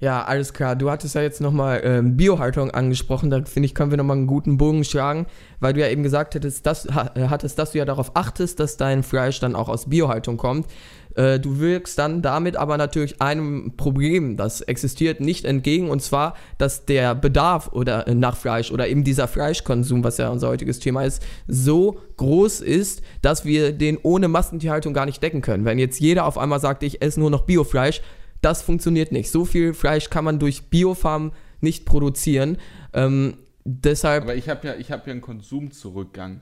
Ja, 0.00 0.22
alles 0.24 0.54
klar. 0.54 0.76
Du 0.76 0.90
hattest 0.90 1.14
ja 1.14 1.20
jetzt 1.20 1.42
nochmal 1.42 1.82
ähm, 1.84 2.16
Biohaltung 2.16 2.70
angesprochen. 2.70 3.28
Da 3.28 3.42
finde 3.44 3.66
ich, 3.66 3.74
können 3.74 3.90
wir 3.90 3.98
nochmal 3.98 4.16
einen 4.16 4.26
guten 4.26 4.56
Bogen 4.56 4.82
schlagen, 4.82 5.26
weil 5.60 5.74
du 5.74 5.80
ja 5.80 5.88
eben 5.88 6.02
gesagt 6.02 6.34
hättest, 6.34 6.64
dass, 6.64 6.86
äh, 6.86 7.28
hattest, 7.28 7.58
dass 7.58 7.72
du 7.72 7.78
ja 7.78 7.84
darauf 7.84 8.16
achtest, 8.16 8.60
dass 8.60 8.78
dein 8.78 9.02
Fleisch 9.02 9.40
dann 9.40 9.54
auch 9.54 9.68
aus 9.68 9.90
Biohaltung 9.90 10.38
kommt. 10.38 10.68
Äh, 11.16 11.38
du 11.38 11.58
wirkst 11.58 11.98
dann 11.98 12.22
damit 12.22 12.56
aber 12.56 12.78
natürlich 12.78 13.20
einem 13.20 13.74
Problem, 13.76 14.38
das 14.38 14.62
existiert, 14.62 15.20
nicht 15.20 15.44
entgegen. 15.44 15.90
Und 15.90 16.00
zwar, 16.00 16.34
dass 16.56 16.86
der 16.86 17.14
Bedarf 17.14 17.68
oder 17.72 18.08
äh, 18.08 18.14
nach 18.14 18.38
Fleisch 18.38 18.72
oder 18.72 18.88
eben 18.88 19.04
dieser 19.04 19.28
Fleischkonsum, 19.28 20.02
was 20.02 20.16
ja 20.16 20.30
unser 20.30 20.48
heutiges 20.48 20.78
Thema 20.78 21.02
ist, 21.02 21.22
so 21.46 21.98
groß 22.16 22.62
ist, 22.62 23.02
dass 23.20 23.44
wir 23.44 23.72
den 23.72 23.98
ohne 24.02 24.28
Massentierhaltung 24.28 24.94
gar 24.94 25.04
nicht 25.04 25.22
decken 25.22 25.42
können. 25.42 25.66
Wenn 25.66 25.78
jetzt 25.78 26.00
jeder 26.00 26.24
auf 26.24 26.38
einmal 26.38 26.60
sagt, 26.60 26.82
ich 26.84 27.02
esse 27.02 27.20
nur 27.20 27.30
noch 27.30 27.42
Biofleisch, 27.42 28.00
das 28.40 28.62
funktioniert 28.62 29.12
nicht. 29.12 29.30
So 29.30 29.44
viel 29.44 29.74
Fleisch 29.74 30.10
kann 30.10 30.24
man 30.24 30.38
durch 30.38 30.64
Biofarmen 30.70 31.32
nicht 31.60 31.84
produzieren. 31.84 32.58
Ähm, 32.92 33.36
deshalb. 33.64 34.24
Aber 34.24 34.34
ich 34.34 34.48
habe 34.48 34.66
ja, 34.66 34.74
hab 34.74 35.06
ja 35.06 35.12
einen 35.12 35.20
Konsumzurückgang. 35.20 36.40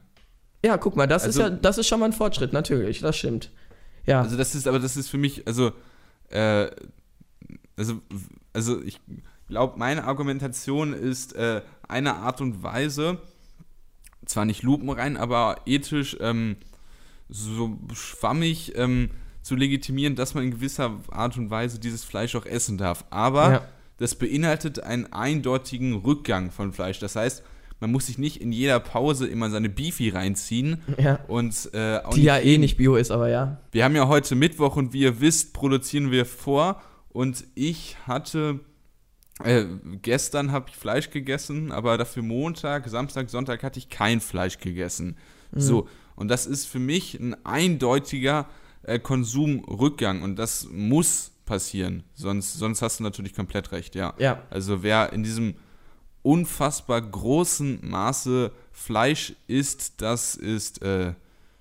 Ja, 0.64 0.76
guck 0.76 0.96
mal, 0.96 1.06
das 1.06 1.24
also, 1.24 1.40
ist 1.40 1.48
ja, 1.48 1.50
das 1.50 1.78
ist 1.78 1.87
schon 1.87 2.00
mal 2.00 2.06
ein 2.06 2.12
Fortschritt, 2.12 2.52
natürlich, 2.52 3.00
das 3.00 3.16
stimmt. 3.16 3.50
Ja. 4.06 4.22
Also 4.22 4.37
das 4.37 4.54
ist, 4.54 4.66
aber 4.66 4.80
das 4.80 4.96
ist 4.96 5.08
für 5.08 5.18
mich, 5.18 5.46
also, 5.46 5.72
äh, 6.30 6.68
also, 7.76 8.00
also 8.52 8.82
ich 8.82 9.00
glaube, 9.48 9.78
meine 9.78 10.04
Argumentation 10.04 10.94
ist 10.94 11.34
äh, 11.34 11.62
eine 11.87 12.16
Art 12.16 12.40
und 12.40 12.62
Weise, 12.62 13.18
zwar 14.26 14.44
nicht 14.44 14.62
lupenrein, 14.62 15.16
aber 15.16 15.58
ethisch 15.64 16.16
ähm, 16.20 16.56
so 17.28 17.78
schwammig, 17.94 18.76
ähm, 18.76 19.11
zu 19.48 19.56
legitimieren, 19.56 20.14
dass 20.14 20.34
man 20.34 20.44
in 20.44 20.50
gewisser 20.50 21.00
Art 21.11 21.38
und 21.38 21.48
Weise 21.48 21.80
dieses 21.80 22.04
Fleisch 22.04 22.37
auch 22.37 22.44
essen 22.44 22.76
darf. 22.76 23.06
Aber 23.08 23.50
ja. 23.50 23.62
das 23.96 24.14
beinhaltet 24.14 24.80
einen 24.80 25.11
eindeutigen 25.11 25.94
Rückgang 25.94 26.50
von 26.50 26.72
Fleisch. 26.74 26.98
Das 26.98 27.16
heißt, 27.16 27.42
man 27.80 27.90
muss 27.90 28.06
sich 28.06 28.18
nicht 28.18 28.42
in 28.42 28.52
jeder 28.52 28.78
Pause 28.78 29.26
immer 29.26 29.48
seine 29.48 29.70
Beefy 29.70 30.11
reinziehen. 30.11 30.82
Ja. 30.98 31.20
Und, 31.28 31.72
äh, 31.72 32.00
Die 32.14 32.24
ja 32.24 32.38
eh 32.38 32.58
nicht 32.58 32.76
bio 32.76 32.96
ist, 32.96 33.11
aber 33.11 33.30
ja. 33.30 33.56
Wir 33.72 33.84
haben 33.84 33.96
ja 33.96 34.06
heute 34.06 34.34
Mittwoch 34.34 34.76
und 34.76 34.92
wie 34.92 35.00
ihr 35.00 35.20
wisst, 35.20 35.54
produzieren 35.54 36.11
wir 36.11 36.26
vor. 36.26 36.82
Und 37.08 37.44
ich 37.54 37.96
hatte 38.06 38.61
äh, 39.42 39.64
gestern 40.02 40.52
habe 40.52 40.66
ich 40.68 40.76
Fleisch 40.76 41.08
gegessen, 41.08 41.72
aber 41.72 41.96
dafür 41.96 42.22
Montag, 42.22 42.87
Samstag, 42.88 43.30
Sonntag 43.30 43.62
hatte 43.62 43.78
ich 43.78 43.88
kein 43.88 44.20
Fleisch 44.20 44.58
gegessen. 44.58 45.16
Mhm. 45.52 45.61
So, 45.61 45.88
und 46.16 46.28
das 46.28 46.46
ist 46.46 46.66
für 46.66 46.80
mich 46.80 47.14
ein 47.14 47.34
eindeutiger 47.46 48.46
äh, 48.88 48.98
Konsumrückgang 48.98 50.22
und 50.22 50.37
das 50.37 50.68
muss 50.70 51.33
passieren. 51.44 52.05
Sonst, 52.14 52.55
sonst 52.55 52.83
hast 52.83 53.01
du 53.01 53.05
natürlich 53.05 53.35
komplett 53.35 53.72
recht, 53.72 53.94
ja. 53.94 54.14
ja. 54.18 54.42
Also 54.51 54.83
wer 54.83 55.12
in 55.12 55.22
diesem 55.22 55.55
unfassbar 56.22 57.01
großen 57.01 57.81
Maße 57.83 58.53
Fleisch 58.72 59.35
isst, 59.46 60.01
das 60.01 60.35
ist 60.35 60.83
äh, 60.83 61.14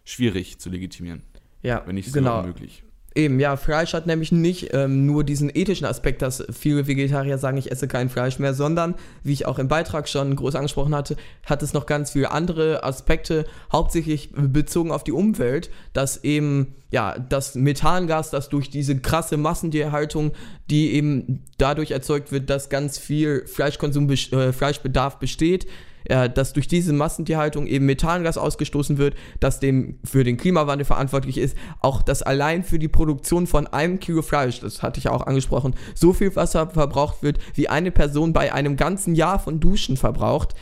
schwierig 0.03 0.59
zu 0.59 0.69
legitimieren. 0.69 1.23
Ja, 1.63 1.83
wenn 1.85 1.95
nicht 1.95 2.13
genau. 2.13 2.39
unmöglich. 2.39 2.83
Eben, 3.17 3.39
ja, 3.39 3.57
Fleisch 3.57 3.93
hat 3.93 4.05
nämlich 4.05 4.31
nicht 4.31 4.75
ähm, 4.75 5.07
nur 5.07 5.23
diesen 5.23 5.49
ethischen 5.51 5.87
Aspekt, 5.87 6.21
dass 6.21 6.43
viele 6.51 6.85
Vegetarier 6.85 7.39
sagen, 7.39 7.57
ich 7.57 7.71
esse 7.71 7.87
kein 7.87 8.09
Fleisch 8.09 8.37
mehr, 8.37 8.53
sondern, 8.53 8.93
wie 9.23 9.33
ich 9.33 9.47
auch 9.47 9.57
im 9.57 9.67
Beitrag 9.67 10.07
schon 10.07 10.35
groß 10.35 10.53
angesprochen 10.53 10.93
hatte, 10.93 11.15
hat 11.43 11.63
es 11.63 11.73
noch 11.73 11.87
ganz 11.87 12.11
viele 12.11 12.29
andere 12.29 12.83
Aspekte, 12.83 13.45
hauptsächlich 13.71 14.29
bezogen 14.35 14.91
auf 14.91 15.03
die 15.03 15.13
Umwelt, 15.13 15.71
dass 15.93 16.23
eben, 16.23 16.75
ja, 16.91 17.17
das 17.17 17.55
Methangas, 17.55 18.29
das 18.29 18.49
durch 18.49 18.69
diese 18.69 18.99
krasse 18.99 19.37
Massentierhaltung, 19.37 20.33
die 20.69 20.91
eben 20.93 21.43
dadurch 21.57 21.89
erzeugt 21.89 22.31
wird, 22.31 22.51
dass 22.51 22.69
ganz 22.69 22.99
viel 22.99 23.47
Fleischkonsum, 23.47 24.07
äh, 24.11 24.53
Fleischbedarf 24.53 25.17
besteht, 25.17 25.65
äh, 26.09 26.29
dass 26.29 26.53
durch 26.53 26.67
diese 26.67 26.93
Massentierhaltung 26.93 27.67
eben 27.67 27.85
Methangas 27.85 28.37
ausgestoßen 28.37 28.97
wird, 28.97 29.15
das 29.39 29.59
dem 29.59 29.99
für 30.03 30.23
den 30.23 30.37
Klimawandel 30.37 30.85
verantwortlich 30.85 31.37
ist, 31.37 31.57
auch 31.81 32.01
dass 32.01 32.21
allein 32.21 32.63
für 32.63 32.79
die 32.79 32.87
Produktion 32.87 33.47
von 33.47 33.67
einem 33.67 33.99
Kilo 33.99 34.21
Fleisch, 34.21 34.59
das 34.59 34.81
hatte 34.81 34.99
ich 34.99 35.05
ja 35.05 35.11
auch 35.11 35.25
angesprochen, 35.27 35.75
so 35.95 36.13
viel 36.13 36.35
Wasser 36.35 36.69
verbraucht 36.69 37.23
wird, 37.23 37.39
wie 37.53 37.69
eine 37.69 37.91
Person 37.91 38.33
bei 38.33 38.53
einem 38.53 38.75
ganzen 38.75 39.15
Jahr 39.15 39.39
von 39.39 39.59
Duschen 39.59 39.97
verbraucht 39.97 40.55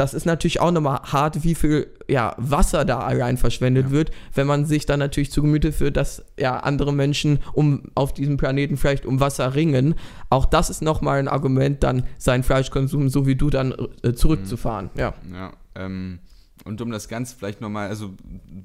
das 0.00 0.14
ist 0.14 0.24
natürlich 0.24 0.60
auch 0.60 0.70
nochmal 0.70 1.02
hart, 1.02 1.44
wie 1.44 1.54
viel 1.54 1.88
ja, 2.08 2.34
Wasser 2.38 2.86
da 2.86 3.00
allein 3.00 3.36
verschwendet 3.36 3.88
ja. 3.88 3.90
wird, 3.90 4.10
wenn 4.32 4.46
man 4.46 4.64
sich 4.64 4.86
dann 4.86 4.98
natürlich 4.98 5.30
zu 5.30 5.42
Gemüte 5.42 5.72
führt, 5.72 5.98
dass 5.98 6.24
ja 6.38 6.56
andere 6.60 6.90
Menschen 6.90 7.40
um 7.52 7.82
auf 7.94 8.14
diesem 8.14 8.38
Planeten 8.38 8.78
vielleicht 8.78 9.04
um 9.04 9.20
Wasser 9.20 9.54
ringen. 9.54 9.94
Auch 10.30 10.46
das 10.46 10.70
ist 10.70 10.80
nochmal 10.80 11.18
ein 11.18 11.28
Argument, 11.28 11.82
dann 11.82 12.04
seinen 12.16 12.44
Fleischkonsum, 12.44 13.10
so 13.10 13.26
wie 13.26 13.36
du, 13.36 13.50
dann 13.50 13.74
äh, 14.02 14.14
zurückzufahren. 14.14 14.88
Mhm. 14.94 15.00
Ja. 15.00 15.14
ja 15.34 15.52
ähm, 15.74 16.20
und 16.64 16.80
um 16.80 16.90
das 16.90 17.06
Ganze 17.06 17.36
vielleicht 17.36 17.60
nochmal, 17.60 17.88
also 17.88 18.14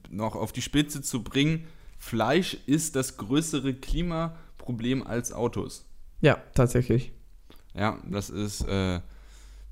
noch 0.10 0.38
auf 0.38 0.54
die 0.54 0.62
Spitze 0.62 1.02
zu 1.02 1.22
bringen, 1.22 1.66
Fleisch 1.98 2.56
ist 2.66 2.96
das 2.96 3.18
größere 3.18 3.74
Klimaproblem 3.74 5.06
als 5.06 5.34
Autos. 5.34 5.84
Ja, 6.22 6.38
tatsächlich. 6.54 7.12
Ja, 7.74 8.00
das 8.10 8.30
ist, 8.30 8.62
äh, 8.70 9.02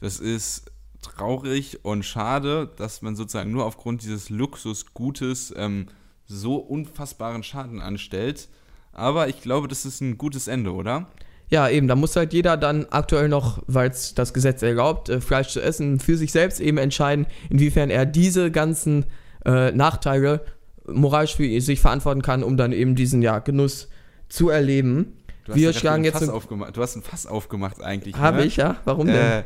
das 0.02 0.20
ist 0.20 0.73
traurig 1.04 1.84
und 1.84 2.04
schade, 2.04 2.72
dass 2.78 3.02
man 3.02 3.16
sozusagen 3.16 3.52
nur 3.52 3.66
aufgrund 3.66 4.02
dieses 4.02 4.30
Luxusgutes 4.30 5.54
ähm, 5.56 5.88
so 6.26 6.56
unfassbaren 6.56 7.44
Schaden 7.44 7.82
anstellt. 7.82 8.50
Aber 8.92 9.28
ich 9.28 9.42
glaube, 9.42 9.68
das 9.68 9.86
ist 9.86 10.02
ein 10.02 10.18
gutes 10.18 10.48
Ende, 10.48 10.74
oder? 10.74 11.08
Ja, 11.50 11.70
eben, 11.70 11.88
da 11.88 11.96
muss 11.96 12.16
halt 12.16 12.34
jeder 12.34 12.58
dann 12.58 12.88
aktuell 12.90 13.30
noch, 13.30 13.62
weil 13.68 13.90
es 13.90 14.16
das 14.16 14.34
Gesetz 14.34 14.64
erlaubt, 14.64 15.10
äh, 15.10 15.22
Fleisch 15.22 15.50
zu 15.50 15.62
essen, 15.62 16.00
für 16.00 16.18
sich 16.18 16.32
selbst 16.32 16.60
eben 16.60 16.78
entscheiden, 16.78 17.28
inwiefern 17.50 17.90
er 17.90 18.06
diese 18.06 18.50
ganzen 18.50 19.06
äh, 19.46 19.72
Nachteile 19.72 20.44
moralisch 20.88 21.36
für 21.36 21.62
sich 21.62 21.80
verantworten 21.80 22.22
kann, 22.22 22.44
um 22.44 22.58
dann 22.58 22.72
eben 22.72 22.96
diesen 22.96 23.22
ja, 23.22 23.40
Genuss 23.40 23.90
zu 24.30 24.50
erleben. 24.50 25.18
Wir 25.46 25.74
schlagen 25.74 26.04
jetzt. 26.04 26.22
Du 26.22 26.82
hast 26.82 26.96
ein 26.96 27.04
Fass 27.04 27.26
aufgemacht 27.26 27.82
eigentlich. 27.82 28.16
Habe 28.16 28.38
ne? 28.38 28.46
ich, 28.46 28.58
ja? 28.58 28.78
Warum 28.86 29.08
denn? 29.08 29.16
Äh, 29.16 29.44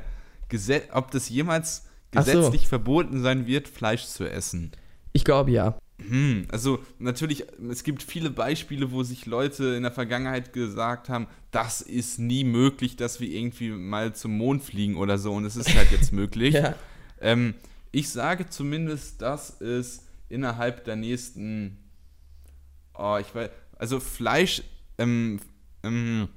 ob 0.93 1.11
das 1.11 1.29
jemals 1.29 1.85
gesetzlich 2.11 2.63
so. 2.63 2.67
verboten 2.69 3.21
sein 3.21 3.47
wird, 3.47 3.67
Fleisch 3.67 4.05
zu 4.05 4.29
essen. 4.29 4.71
Ich 5.13 5.23
glaube 5.23 5.51
ja. 5.51 5.77
Hm, 5.99 6.45
also 6.51 6.79
natürlich, 6.99 7.45
es 7.71 7.83
gibt 7.83 8.03
viele 8.03 8.29
Beispiele, 8.29 8.91
wo 8.91 9.01
sich 9.01 9.25
Leute 9.25 9.75
in 9.75 9.83
der 9.83 9.91
Vergangenheit 9.91 10.53
gesagt 10.53 11.09
haben, 11.09 11.27
das 11.49 11.81
ist 11.81 12.19
nie 12.19 12.43
möglich, 12.43 12.97
dass 12.97 13.19
wir 13.19 13.27
irgendwie 13.27 13.69
mal 13.69 14.13
zum 14.13 14.37
Mond 14.37 14.63
fliegen 14.63 14.95
oder 14.95 15.17
so 15.17 15.33
und 15.33 15.45
es 15.45 15.55
ist 15.55 15.73
halt 15.75 15.91
jetzt 15.91 16.13
möglich. 16.13 16.53
ja. 16.53 16.75
ähm, 17.19 17.55
ich 17.91 18.09
sage 18.09 18.47
zumindest, 18.47 19.23
dass 19.23 19.59
es 19.59 20.03
innerhalb 20.29 20.85
der 20.85 20.97
nächsten, 20.97 21.77
oh, 22.93 23.17
ich 23.19 23.33
weiß, 23.33 23.49
also 23.79 23.99
Fleisch, 23.99 24.61
ähm, 24.99 25.39
ähm, 25.81 26.29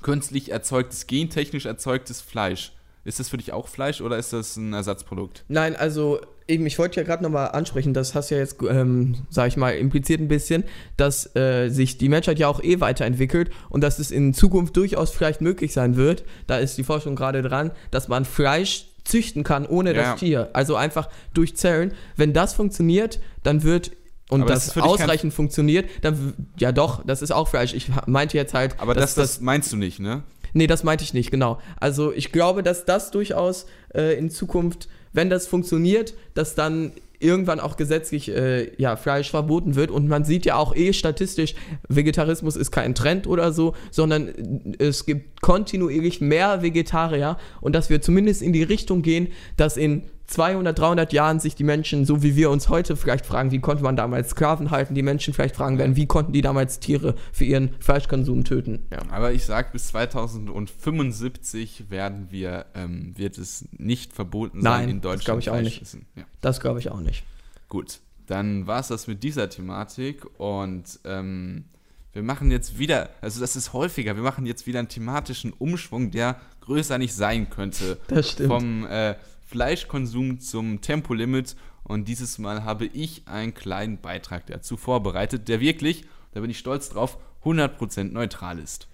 künstlich 0.00 0.50
erzeugtes, 0.52 1.08
gentechnisch 1.08 1.66
erzeugtes 1.66 2.20
Fleisch 2.20 2.72
ist 3.04 3.18
das 3.20 3.28
für 3.28 3.36
dich 3.36 3.52
auch 3.52 3.68
Fleisch 3.68 4.00
oder 4.00 4.16
ist 4.16 4.32
das 4.32 4.56
ein 4.56 4.72
Ersatzprodukt? 4.72 5.44
Nein, 5.48 5.74
also 5.74 6.20
eben, 6.46 6.66
ich 6.66 6.78
wollte 6.78 7.00
ja 7.00 7.06
gerade 7.06 7.22
nochmal 7.22 7.50
ansprechen, 7.50 7.94
das 7.94 8.14
hast 8.14 8.30
ja 8.30 8.38
jetzt, 8.38 8.56
ähm, 8.62 9.26
sag 9.30 9.48
ich 9.48 9.56
mal, 9.56 9.70
impliziert 9.70 10.20
ein 10.20 10.28
bisschen, 10.28 10.64
dass 10.96 11.34
äh, 11.34 11.68
sich 11.68 11.98
die 11.98 12.08
Menschheit 12.08 12.38
ja 12.38 12.48
auch 12.48 12.62
eh 12.62 12.80
weiterentwickelt 12.80 13.50
und 13.70 13.82
dass 13.82 13.98
es 13.98 14.10
in 14.10 14.34
Zukunft 14.34 14.76
durchaus 14.76 15.10
vielleicht 15.10 15.40
möglich 15.40 15.72
sein 15.72 15.96
wird, 15.96 16.24
da 16.46 16.58
ist 16.58 16.78
die 16.78 16.84
Forschung 16.84 17.16
gerade 17.16 17.42
dran, 17.42 17.72
dass 17.90 18.08
man 18.08 18.24
Fleisch 18.24 18.86
züchten 19.04 19.42
kann 19.42 19.66
ohne 19.66 19.94
ja. 19.94 20.12
das 20.12 20.20
Tier. 20.20 20.50
Also 20.52 20.76
einfach 20.76 21.08
durch 21.34 21.56
Zellen. 21.56 21.92
Wenn 22.16 22.32
das 22.32 22.54
funktioniert, 22.54 23.20
dann 23.42 23.64
wird 23.64 23.90
und 24.28 24.48
das, 24.48 24.72
das 24.72 24.82
ausreichend 24.82 25.34
funktioniert, 25.34 25.90
dann 26.00 26.34
ja 26.58 26.72
doch, 26.72 27.04
das 27.04 27.20
ist 27.20 27.32
auch 27.32 27.48
Fleisch. 27.48 27.74
Ich 27.74 27.90
meinte 28.06 28.38
jetzt 28.38 28.54
halt. 28.54 28.76
Aber 28.78 28.94
das, 28.94 29.14
das 29.14 29.40
meinst 29.40 29.72
du 29.72 29.76
nicht, 29.76 30.00
ne? 30.00 30.22
Nee, 30.52 30.66
das 30.66 30.84
meinte 30.84 31.04
ich 31.04 31.14
nicht, 31.14 31.30
genau. 31.30 31.58
Also 31.80 32.12
ich 32.12 32.32
glaube, 32.32 32.62
dass 32.62 32.84
das 32.84 33.10
durchaus 33.10 33.66
äh, 33.94 34.18
in 34.18 34.30
Zukunft, 34.30 34.88
wenn 35.12 35.30
das 35.30 35.46
funktioniert, 35.46 36.14
dass 36.34 36.54
dann 36.54 36.92
irgendwann 37.22 37.60
auch 37.60 37.76
gesetzlich 37.76 38.28
äh, 38.30 38.72
ja, 38.76 38.96
Fleisch 38.96 39.30
verboten 39.30 39.76
wird. 39.76 39.90
Und 39.90 40.08
man 40.08 40.24
sieht 40.24 40.44
ja 40.44 40.56
auch 40.56 40.74
eh 40.74 40.92
statistisch, 40.92 41.54
Vegetarismus 41.88 42.56
ist 42.56 42.72
kein 42.72 42.94
Trend 42.94 43.26
oder 43.26 43.52
so, 43.52 43.74
sondern 43.90 44.74
es 44.78 45.06
gibt 45.06 45.40
kontinuierlich 45.40 46.20
mehr 46.20 46.62
Vegetarier 46.62 47.38
und 47.60 47.74
dass 47.74 47.90
wir 47.90 48.02
zumindest 48.02 48.42
in 48.42 48.52
die 48.52 48.64
Richtung 48.64 49.02
gehen, 49.02 49.28
dass 49.56 49.76
in 49.76 50.02
200, 50.32 50.78
300 50.78 51.12
Jahren 51.12 51.40
sich 51.40 51.54
die 51.54 51.64
Menschen, 51.64 52.04
so 52.04 52.22
wie 52.22 52.36
wir 52.36 52.50
uns 52.50 52.68
heute 52.68 52.96
vielleicht 52.96 53.26
fragen, 53.26 53.50
wie 53.50 53.60
konnte 53.60 53.82
man 53.82 53.96
damals 53.96 54.30
Sklaven 54.30 54.70
halten, 54.70 54.94
die 54.94 55.02
Menschen 55.02 55.34
vielleicht 55.34 55.56
fragen 55.56 55.78
werden, 55.78 55.96
wie 55.96 56.06
konnten 56.06 56.32
die 56.32 56.40
damals 56.40 56.80
Tiere 56.80 57.14
für 57.32 57.44
ihren 57.44 57.74
Fleischkonsum 57.80 58.44
töten. 58.44 58.86
Ja. 58.90 58.98
Aber 59.10 59.32
ich 59.32 59.44
sage, 59.44 59.68
bis 59.72 59.88
2075 59.88 61.90
werden 61.90 62.28
wir, 62.30 62.66
ähm, 62.74 63.12
wird 63.16 63.36
es 63.36 63.68
nicht 63.76 64.12
verboten 64.12 64.60
Nein, 64.60 64.80
sein, 64.80 64.88
in 64.88 65.00
Deutschland 65.00 65.20
das 65.20 65.24
glaube 65.24 65.40
ich 65.40 65.50
auch 65.50 65.60
nicht. 65.60 65.96
Ja. 66.16 66.24
Das 66.40 66.60
glaube 66.60 66.80
ich 66.80 66.90
auch 66.90 67.00
nicht. 67.00 67.24
Gut, 67.68 68.00
dann 68.26 68.66
war 68.66 68.80
es 68.80 68.88
das 68.88 69.06
mit 69.06 69.22
dieser 69.22 69.50
Thematik 69.50 70.26
und 70.38 71.00
ähm, 71.04 71.64
wir 72.12 72.22
machen 72.22 72.50
jetzt 72.50 72.78
wieder, 72.78 73.10
also 73.20 73.40
das 73.40 73.56
ist 73.56 73.72
häufiger, 73.72 74.16
wir 74.16 74.22
machen 74.22 74.46
jetzt 74.46 74.66
wieder 74.66 74.78
einen 74.78 74.88
thematischen 74.88 75.52
Umschwung, 75.52 76.10
der 76.10 76.40
größer 76.60 76.98
nicht 76.98 77.14
sein 77.14 77.50
könnte. 77.50 77.98
Das 78.08 78.30
stimmt. 78.30 78.48
Vom 78.48 78.86
äh, 78.86 79.16
Fleischkonsum 79.52 80.40
zum 80.40 80.80
Tempolimit. 80.80 81.54
Und 81.84 82.08
dieses 82.08 82.38
Mal 82.38 82.64
habe 82.64 82.86
ich 82.86 83.28
einen 83.28 83.52
kleinen 83.52 84.00
Beitrag 84.00 84.46
dazu 84.46 84.78
vorbereitet, 84.78 85.48
der 85.48 85.60
wirklich, 85.60 86.06
da 86.32 86.40
bin 86.40 86.48
ich 86.48 86.58
stolz 86.58 86.88
drauf, 86.88 87.18
100% 87.44 88.04
neutral 88.04 88.58
ist. 88.58 88.88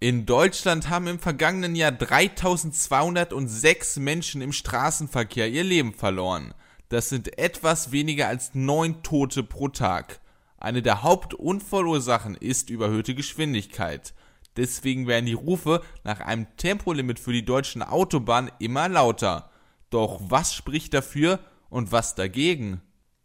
In 0.00 0.24
Deutschland 0.24 0.88
haben 0.88 1.06
im 1.06 1.18
vergangenen 1.18 1.76
Jahr 1.76 1.92
3206 1.92 3.98
Menschen 3.98 4.40
im 4.40 4.54
Straßenverkehr 4.54 5.50
ihr 5.50 5.64
Leben 5.64 5.92
verloren. 5.92 6.54
Das 6.88 7.10
sind 7.10 7.38
etwas 7.38 7.92
weniger 7.92 8.28
als 8.28 8.54
neun 8.54 9.02
Tote 9.02 9.42
pro 9.42 9.68
Tag. 9.68 10.20
Eine 10.56 10.80
der 10.80 11.02
Hauptunfallursachen 11.02 12.36
ist 12.36 12.70
überhöhte 12.70 13.14
Geschwindigkeit. 13.14 14.14
Deswegen 14.60 15.06
werden 15.06 15.24
die 15.24 15.32
Rufe 15.32 15.80
nach 16.04 16.20
einem 16.20 16.46
Tempolimit 16.58 17.18
für 17.18 17.32
die 17.32 17.46
deutschen 17.46 17.82
Autobahnen 17.82 18.52
immer 18.58 18.90
lauter. 18.90 19.48
Doch 19.88 20.20
was 20.22 20.52
spricht 20.52 20.92
dafür 20.92 21.38
und 21.70 21.92
was 21.92 22.14
dagegen? 22.14 22.82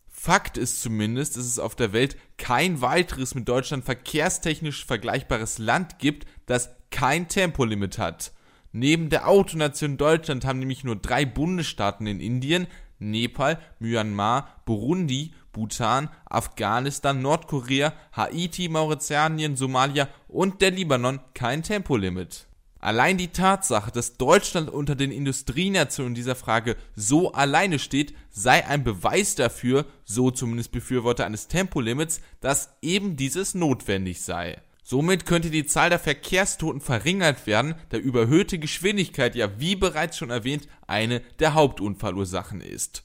Fakt 0.08 0.58
ist 0.58 0.82
zumindest, 0.82 1.36
dass 1.36 1.43
es 1.43 1.60
auf 1.60 1.76
der 1.76 1.91
Welt 1.91 2.15
kein 2.38 2.80
weiteres 2.80 3.36
mit 3.36 3.50
Deutschland 3.50 3.84
verkehrstechnisch 3.84 4.86
vergleichbares 4.86 5.58
Land 5.58 6.00
gibt, 6.00 6.26
das 6.45 6.69
kein 6.89 7.28
Tempolimit 7.28 7.98
hat. 7.98 8.32
Neben 8.71 9.10
der 9.10 9.28
Autonation 9.28 9.98
Deutschland 9.98 10.45
haben 10.45 10.60
nämlich 10.60 10.86
nur 10.86 10.95
drei 10.95 11.26
Bundesstaaten 11.26 12.08
in 12.08 12.21
Indien, 12.21 12.67
Nepal, 12.98 13.60
Myanmar, 13.80 14.62
Burundi 14.63 15.34
Bhutan, 15.56 16.10
Afghanistan, 16.26 17.22
Nordkorea, 17.22 17.94
Haiti, 18.12 18.68
Mauritianien, 18.68 19.56
Somalia 19.56 20.10
und 20.28 20.62
der 20.62 20.72
Libanon 20.72 21.22
kein 21.34 21.63
Tempolimit. 21.63 22.46
Allein 22.80 23.18
die 23.18 23.30
Tatsache, 23.30 23.91
dass 23.91 24.18
Deutschland 24.18 24.70
unter 24.70 24.96
den 24.96 25.12
Industrienationen 25.12 26.12
in 26.12 26.15
dieser 26.15 26.36
Frage 26.36 26.76
so 26.96 27.32
alleine 27.32 27.80
steht, 27.80 28.13
sei 28.30 28.68
ein 28.68 28.84
Beweis 28.84 29.34
dafür, 29.34 29.86
so 30.04 30.30
zumindest 30.30 30.72
Befürworter 30.72 31.26
eines 31.26 31.48
Tempolimits, 31.48 32.22
dass 32.41 32.76
eben 32.84 33.15
dieses 33.15 33.56
notwendig 33.56 34.22
sei. 34.22 34.62
Somit 34.84 35.26
könnte 35.26 35.50
die 35.50 35.65
Zahl 35.65 35.89
der 35.89 35.98
Verkehrstoten 35.98 36.80
verringert 36.80 37.48
werden, 37.48 37.73
da 37.90 37.98
überhöhte 37.98 38.60
Geschwindigkeit 38.60 39.36
ja 39.36 39.60
wie 39.60 39.75
bereits 39.75 40.17
schon 40.17 40.29
erwähnt 40.29 40.67
eine 40.86 41.21
der 41.40 41.56
Hauptunfallursachen 41.56 42.62
ist. 42.62 43.04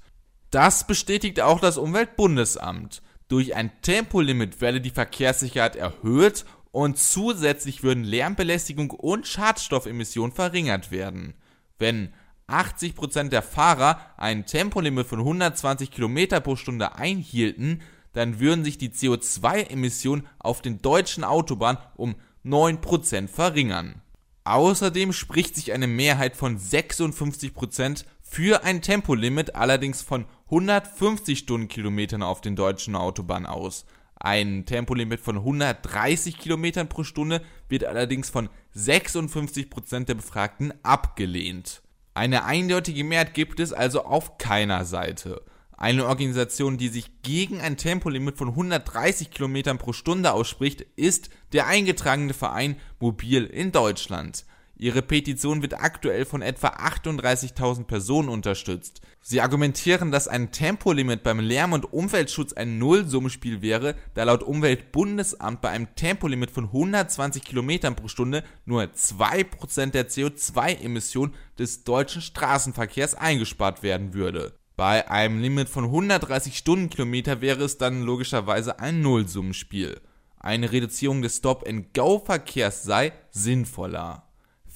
Das 0.51 0.86
bestätigt 0.86 1.40
auch 1.40 1.61
das 1.61 1.78
Umweltbundesamt. 1.78 3.03
Durch 3.28 3.55
ein 3.55 3.70
Tempolimit 3.82 4.61
werde 4.61 4.80
die 4.80 4.90
Verkehrssicherheit 4.90 5.76
erhöht 5.76 6.44
und 6.72 6.98
zusätzlich 6.98 7.82
würden 7.82 8.05
Lärmbelästigung 8.05 8.90
und 8.90 9.26
Schadstoffemissionen 9.26 10.32
verringert 10.32 10.90
werden. 10.90 11.34
Wenn 11.78 12.12
80% 12.48 13.28
der 13.28 13.42
Fahrer 13.42 14.01
ein 14.16 14.46
Tempolimit 14.46 15.07
von 15.07 15.20
120 15.20 15.92
km 15.92 16.42
pro 16.42 16.57
Stunde 16.57 16.96
einhielten, 16.96 17.82
dann 18.12 18.40
würden 18.40 18.64
sich 18.64 18.76
die 18.76 18.90
CO2-Emissionen 18.90 20.26
auf 20.40 20.62
den 20.62 20.82
deutschen 20.82 21.22
Autobahnen 21.22 21.80
um 21.94 22.16
9% 22.44 23.28
verringern. 23.28 24.03
Außerdem 24.42 25.12
spricht 25.12 25.55
sich 25.55 25.72
eine 25.72 25.86
Mehrheit 25.86 26.36
von 26.36 26.59
56% 26.59 28.05
für 28.20 28.64
ein 28.64 28.82
Tempolimit 28.82 29.55
allerdings 29.55 30.03
von 30.03 30.24
150 30.51 31.38
Stundenkilometern 31.38 32.24
auf 32.24 32.40
den 32.40 32.57
deutschen 32.57 32.96
Autobahnen 32.96 33.46
aus. 33.46 33.86
Ein 34.16 34.66
Tempolimit 34.66 35.20
von 35.20 35.36
130 35.36 36.38
Kilometern 36.38 36.88
pro 36.88 37.05
Stunde 37.05 37.40
wird 37.68 37.84
allerdings 37.84 38.30
von 38.30 38.48
56% 38.74 40.07
der 40.07 40.14
Befragten 40.14 40.74
abgelehnt. 40.82 41.82
Eine 42.14 42.44
eindeutige 42.44 43.05
Mehrheit 43.05 43.32
gibt 43.32 43.61
es 43.61 43.72
also 43.72 44.05
auf 44.05 44.38
keiner 44.38 44.84
Seite. 44.84 45.40
Eine 45.76 46.07
Organisation, 46.07 46.78
die 46.78 46.88
sich 46.88 47.22
gegen 47.22 47.61
ein 47.61 47.76
Tempolimit 47.76 48.36
von 48.36 48.48
130 48.48 49.30
km 49.30 49.78
pro 49.78 49.92
Stunde 49.92 50.32
ausspricht, 50.32 50.84
ist 50.96 51.30
der 51.53 51.68
eingetragene 51.68 52.34
Verein 52.34 52.74
Mobil 52.98 53.44
in 53.44 53.70
Deutschland. 53.70 54.44
Ihre 54.83 55.03
Petition 55.03 55.61
wird 55.61 55.74
aktuell 55.74 56.24
von 56.24 56.41
etwa 56.41 56.68
38.000 56.68 57.85
Personen 57.85 58.31
unterstützt. 58.31 59.03
Sie 59.20 59.43
argumentieren, 59.43 60.11
dass 60.11 60.26
ein 60.26 60.53
Tempolimit 60.53 61.22
beim 61.22 61.39
Lärm- 61.39 61.74
und 61.74 61.93
Umweltschutz 61.93 62.55
ein 62.55 62.78
Nullsummenspiel 62.78 63.61
wäre, 63.61 63.95
da 64.14 64.24
laut 64.24 64.43
Umweltbundesamt 64.43 65.61
bei 65.61 65.68
einem 65.68 65.95
Tempolimit 65.97 66.51
von 66.51 66.64
120 66.64 67.45
km 67.45 67.95
pro 67.95 68.09
Stunde 68.09 68.43
nur 68.64 68.85
2% 68.85 69.91
der 69.91 70.09
CO2-Emissionen 70.09 71.35
des 71.59 71.85
deutschen 71.85 72.22
Straßenverkehrs 72.22 73.14
eingespart 73.14 73.83
werden 73.83 74.14
würde. 74.14 74.55
Bei 74.76 75.11
einem 75.11 75.43
Limit 75.43 75.68
von 75.68 75.85
130 75.85 76.57
Stundenkilometer 76.57 77.43
wäre 77.43 77.64
es 77.64 77.76
dann 77.76 78.03
logischerweise 78.03 78.78
ein 78.78 79.03
Nullsummenspiel. 79.03 80.01
Eine 80.39 80.72
Reduzierung 80.72 81.20
des 81.20 81.37
Stop-and-Go-Verkehrs 81.37 82.83
sei 82.83 83.12
sinnvoller. 83.31 84.30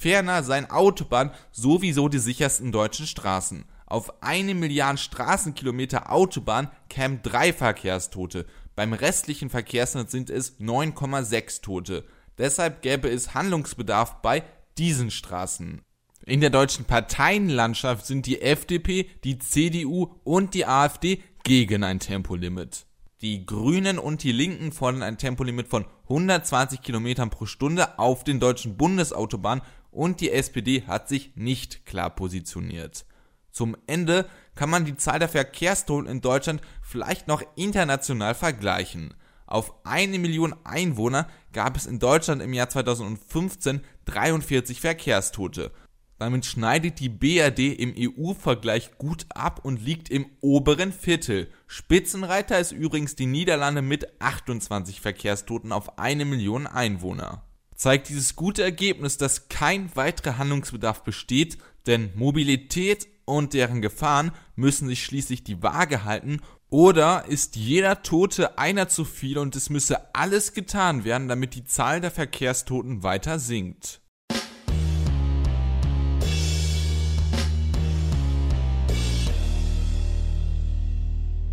Ferner 0.04 0.42
seien 0.42 0.70
Autobahnen 0.70 1.32
sowieso 1.50 2.10
die 2.10 2.18
sichersten 2.18 2.72
deutschen 2.72 3.06
Straßen. 3.06 3.64
Auf 3.86 4.22
eine 4.22 4.54
Milliarde 4.54 4.98
Straßenkilometer 4.98 6.12
Autobahn 6.12 6.68
kämen 6.90 7.22
drei 7.22 7.54
Verkehrstote. 7.54 8.44
Beim 8.76 8.92
restlichen 8.92 9.48
Verkehrsnetz 9.48 10.12
sind 10.12 10.28
es 10.28 10.60
9,6 10.60 11.62
Tote. 11.62 12.04
Deshalb 12.36 12.82
gäbe 12.82 13.08
es 13.08 13.32
Handlungsbedarf 13.32 14.20
bei 14.20 14.42
diesen 14.76 15.10
Straßen. 15.10 15.80
In 16.26 16.42
der 16.42 16.50
deutschen 16.50 16.84
Parteienlandschaft 16.84 18.04
sind 18.04 18.26
die 18.26 18.42
FDP, 18.42 19.08
die 19.24 19.38
CDU 19.38 20.16
und 20.22 20.52
die 20.52 20.66
AfD 20.66 21.22
gegen 21.44 21.82
ein 21.82 21.98
Tempolimit. 21.98 22.84
Die 23.22 23.46
Grünen 23.46 23.98
und 23.98 24.22
die 24.22 24.32
Linken 24.32 24.70
fordern 24.70 25.02
ein 25.02 25.16
Tempolimit 25.16 25.68
von 25.68 25.86
120 26.10 26.82
km 26.82 27.30
pro 27.30 27.46
Stunde 27.46 27.98
auf 27.98 28.22
den 28.22 28.38
deutschen 28.38 28.76
Bundesautobahnen 28.76 29.64
und 29.94 30.20
die 30.20 30.30
SPD 30.30 30.82
hat 30.86 31.08
sich 31.08 31.36
nicht 31.36 31.86
klar 31.86 32.10
positioniert. 32.10 33.06
Zum 33.50 33.76
Ende 33.86 34.28
kann 34.56 34.68
man 34.68 34.84
die 34.84 34.96
Zahl 34.96 35.20
der 35.20 35.28
Verkehrstoten 35.28 36.08
in 36.08 36.20
Deutschland 36.20 36.60
vielleicht 36.82 37.28
noch 37.28 37.42
international 37.54 38.34
vergleichen. 38.34 39.14
Auf 39.46 39.74
eine 39.84 40.18
Million 40.18 40.54
Einwohner 40.64 41.28
gab 41.52 41.76
es 41.76 41.86
in 41.86 42.00
Deutschland 42.00 42.42
im 42.42 42.52
Jahr 42.52 42.68
2015 42.68 43.82
43 44.06 44.80
Verkehrstote. 44.80 45.70
Damit 46.18 46.46
schneidet 46.46 47.00
die 47.00 47.08
BRD 47.08 47.78
im 47.78 47.94
EU-Vergleich 47.96 48.98
gut 48.98 49.26
ab 49.30 49.60
und 49.64 49.82
liegt 49.82 50.10
im 50.10 50.26
oberen 50.40 50.92
Viertel. 50.92 51.48
Spitzenreiter 51.66 52.58
ist 52.58 52.72
übrigens 52.72 53.16
die 53.16 53.26
Niederlande 53.26 53.82
mit 53.82 54.20
28 54.20 55.00
Verkehrstoten 55.00 55.72
auf 55.72 55.98
eine 55.98 56.24
Million 56.24 56.66
Einwohner 56.66 57.44
zeigt 57.74 58.08
dieses 58.08 58.36
gute 58.36 58.62
Ergebnis, 58.62 59.18
dass 59.18 59.48
kein 59.48 59.94
weiterer 59.96 60.38
Handlungsbedarf 60.38 61.02
besteht, 61.04 61.58
denn 61.86 62.10
Mobilität 62.14 63.08
und 63.24 63.54
deren 63.54 63.82
Gefahren 63.82 64.32
müssen 64.56 64.88
sich 64.88 65.04
schließlich 65.04 65.44
die 65.44 65.62
Waage 65.62 66.04
halten 66.04 66.40
oder 66.70 67.26
ist 67.26 67.56
jeder 67.56 68.02
Tote 68.02 68.58
einer 68.58 68.88
zu 68.88 69.04
viel 69.04 69.38
und 69.38 69.54
es 69.54 69.70
müsse 69.70 70.14
alles 70.14 70.54
getan 70.54 71.04
werden, 71.04 71.28
damit 71.28 71.54
die 71.54 71.64
Zahl 71.64 72.00
der 72.00 72.10
Verkehrstoten 72.10 73.02
weiter 73.02 73.38
sinkt. 73.38 74.00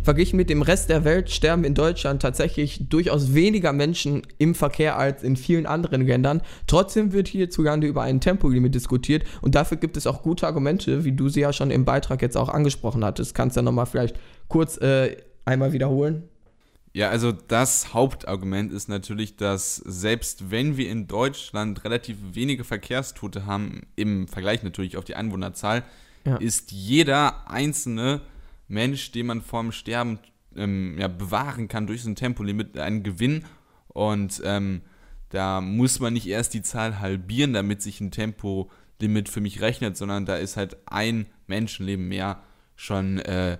Verglichen 0.02 0.36
mit 0.36 0.50
dem 0.50 0.62
Rest 0.62 0.88
der 0.88 1.04
Welt 1.04 1.30
sterben 1.30 1.64
in 1.64 1.74
Deutschland 1.74 2.22
tatsächlich 2.22 2.88
durchaus 2.88 3.34
weniger 3.34 3.72
Menschen 3.72 4.22
im 4.38 4.54
Verkehr 4.54 4.98
als 4.98 5.22
in 5.22 5.36
vielen 5.36 5.66
anderen 5.66 6.06
Ländern. 6.06 6.42
Trotzdem 6.66 7.12
wird 7.12 7.28
hierzulande 7.28 7.86
über 7.86 8.02
ein 8.02 8.20
Tempolimit 8.20 8.74
diskutiert 8.74 9.24
und 9.40 9.54
dafür 9.54 9.76
gibt 9.76 9.96
es 9.96 10.06
auch 10.06 10.22
gute 10.22 10.46
Argumente, 10.46 11.04
wie 11.04 11.12
du 11.12 11.28
sie 11.28 11.40
ja 11.40 11.52
schon 11.52 11.70
im 11.70 11.84
Beitrag 11.84 12.22
jetzt 12.22 12.36
auch 12.36 12.48
angesprochen 12.48 13.04
hattest. 13.04 13.34
Kannst 13.34 13.56
du 13.56 13.60
ja 13.60 13.64
nochmal 13.64 13.86
vielleicht 13.86 14.16
kurz 14.48 14.76
äh, 14.78 15.16
einmal 15.44 15.72
wiederholen? 15.72 16.24
Ja, 16.94 17.08
also 17.08 17.32
das 17.32 17.94
Hauptargument 17.94 18.70
ist 18.70 18.88
natürlich, 18.88 19.36
dass 19.36 19.76
selbst 19.76 20.50
wenn 20.50 20.76
wir 20.76 20.90
in 20.90 21.06
Deutschland 21.06 21.84
relativ 21.84 22.18
wenige 22.32 22.64
Verkehrstote 22.64 23.46
haben, 23.46 23.82
im 23.96 24.28
Vergleich 24.28 24.62
natürlich 24.62 24.98
auf 24.98 25.04
die 25.04 25.14
Einwohnerzahl, 25.14 25.84
ja. 26.26 26.36
ist 26.36 26.70
jeder 26.70 27.50
einzelne 27.50 28.20
Mensch, 28.72 29.12
den 29.12 29.26
man 29.26 29.42
vorm 29.42 29.70
Sterben 29.70 30.18
ähm, 30.56 30.96
ja, 30.98 31.08
bewahren 31.08 31.68
kann 31.68 31.86
durch 31.86 32.02
so 32.02 32.10
ein 32.10 32.16
Tempolimit, 32.16 32.76
ein 32.78 33.02
Gewinn. 33.02 33.44
Und 33.88 34.42
ähm, 34.44 34.82
da 35.28 35.60
muss 35.60 36.00
man 36.00 36.14
nicht 36.14 36.26
erst 36.26 36.54
die 36.54 36.62
Zahl 36.62 36.98
halbieren, 36.98 37.52
damit 37.52 37.82
sich 37.82 38.00
ein 38.00 38.10
Tempolimit 38.10 39.28
für 39.28 39.40
mich 39.40 39.60
rechnet, 39.60 39.96
sondern 39.96 40.26
da 40.26 40.36
ist 40.36 40.56
halt 40.56 40.76
ein 40.86 41.26
Menschenleben 41.46 42.08
mehr 42.08 42.42
schon, 42.74 43.18
äh, 43.20 43.58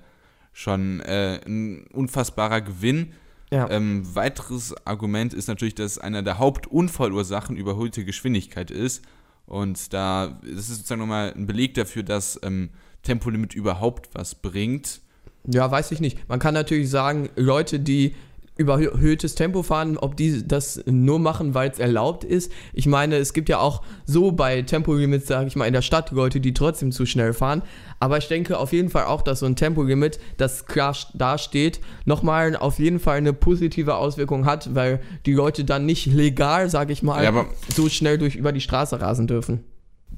schon 0.53 1.01
äh, 1.01 1.41
ein 1.47 1.87
unfassbarer 1.89 2.63
Gewinn. 2.63 3.13
Ja. 3.51 3.69
Ähm, 3.69 4.15
weiteres 4.15 4.75
Argument 4.87 5.35
ist 5.35 5.47
natürlich, 5.47 5.75
dass 5.75 5.99
einer 5.99 6.23
der 6.23 6.39
Hauptunfallursachen 6.39 7.57
überholte 7.57 8.07
Geschwindigkeit 8.07 8.71
ist. 8.71 9.05
Und 9.45 9.93
da 9.93 10.41
das 10.43 10.71
ist 10.71 10.77
sozusagen 10.77 11.01
nochmal 11.01 11.35
ein 11.37 11.47
Beleg 11.47 11.75
dafür, 11.75 12.03
dass 12.03 12.41
ähm, 12.43 12.71
Tempolimit 13.03 13.55
überhaupt 13.55 14.11
was 14.13 14.35
bringt. 14.35 15.01
Ja, 15.47 15.71
weiß 15.71 15.91
ich 15.93 16.01
nicht. 16.01 16.29
Man 16.29 16.39
kann 16.39 16.55
natürlich 16.55 16.89
sagen, 16.89 17.29
Leute, 17.37 17.81
die 17.81 18.15
überhöhtes 18.57 19.35
Tempo 19.35 19.63
fahren, 19.63 19.97
ob 19.97 20.17
die 20.17 20.47
das 20.47 20.83
nur 20.85 21.19
machen, 21.19 21.55
weil 21.55 21.71
es 21.71 21.79
erlaubt 21.79 22.23
ist. 22.23 22.53
Ich 22.75 22.87
meine, 22.87 23.17
es 23.17 23.33
gibt 23.33 23.49
ja 23.49 23.59
auch 23.59 23.83
so 24.05 24.31
bei 24.31 24.61
Tempolimits, 24.63 25.27
sage 25.27 25.49
ich 25.49 25.57
mal, 25.57 25.67
in 25.67 25.73
der 25.73 25.81
Stadt 25.83 26.11
Leute, 26.11 26.39
die 26.39 26.53
trotzdem 26.53 26.93
zu 26.93 27.07
schnell 27.07 27.33
fahren. 27.33 27.63
Aber 27.99 28.19
ich 28.19 28.29
denke 28.29 28.59
auf 28.59 28.73
jeden 28.73 28.91
Fall 28.91 29.07
auch, 29.07 29.23
dass 29.23 29.41
so 29.41 29.47
ein 29.47 29.57
Tempolimit, 29.57 30.21
das 30.37 30.67
klar 30.67 30.95
dasteht, 31.15 31.81
nochmal 32.05 32.55
auf 32.57 32.79
jeden 32.79 33.01
Fall 33.01 33.17
eine 33.17 33.33
positive 33.33 33.97
Auswirkung 33.97 34.45
hat, 34.45 34.75
weil 34.75 35.01
die 35.25 35.33
Leute 35.33 35.65
dann 35.65 35.87
nicht 35.87 36.07
legal, 36.07 36.69
sage 36.69 36.93
ich 36.93 37.03
mal, 37.03 37.25
ja, 37.25 37.47
so 37.75 37.89
schnell 37.89 38.19
durch 38.19 38.37
über 38.37 38.53
die 38.53 38.61
Straße 38.61 39.01
rasen 39.01 39.27
dürfen 39.27 39.65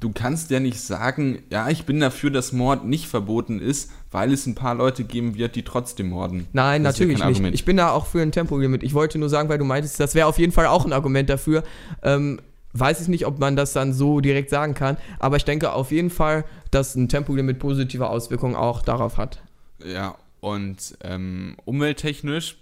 du 0.00 0.12
kannst 0.12 0.50
ja 0.50 0.60
nicht 0.60 0.80
sagen, 0.80 1.42
ja, 1.50 1.68
ich 1.68 1.86
bin 1.86 2.00
dafür, 2.00 2.30
dass 2.30 2.52
Mord 2.52 2.84
nicht 2.84 3.06
verboten 3.06 3.60
ist, 3.60 3.90
weil 4.10 4.32
es 4.32 4.46
ein 4.46 4.54
paar 4.54 4.74
Leute 4.74 5.04
geben 5.04 5.34
wird, 5.34 5.56
die 5.56 5.62
trotzdem 5.62 6.10
morden. 6.10 6.46
Nein, 6.52 6.84
das 6.84 6.94
natürlich 6.94 7.18
ja 7.18 7.26
nicht. 7.26 7.36
Argument. 7.36 7.54
Ich 7.54 7.64
bin 7.64 7.76
da 7.76 7.90
auch 7.90 8.06
für 8.06 8.20
ein 8.20 8.32
Tempolimit. 8.32 8.82
Ich 8.82 8.94
wollte 8.94 9.18
nur 9.18 9.28
sagen, 9.28 9.48
weil 9.48 9.58
du 9.58 9.64
meintest, 9.64 9.98
das 10.00 10.14
wäre 10.14 10.26
auf 10.26 10.38
jeden 10.38 10.52
Fall 10.52 10.66
auch 10.66 10.84
ein 10.84 10.92
Argument 10.92 11.28
dafür. 11.30 11.64
Ähm, 12.02 12.40
weiß 12.72 13.00
ich 13.00 13.08
nicht, 13.08 13.26
ob 13.26 13.38
man 13.38 13.56
das 13.56 13.72
dann 13.72 13.92
so 13.92 14.20
direkt 14.20 14.50
sagen 14.50 14.74
kann, 14.74 14.96
aber 15.20 15.36
ich 15.36 15.44
denke 15.44 15.72
auf 15.72 15.90
jeden 15.92 16.10
Fall, 16.10 16.44
dass 16.70 16.94
ein 16.96 17.08
Tempolimit 17.08 17.58
positive 17.58 18.08
Auswirkungen 18.08 18.56
auch 18.56 18.82
darauf 18.82 19.16
hat. 19.16 19.42
Ja, 19.84 20.16
und 20.40 20.96
ähm, 21.02 21.56
umwelttechnisch, 21.64 22.56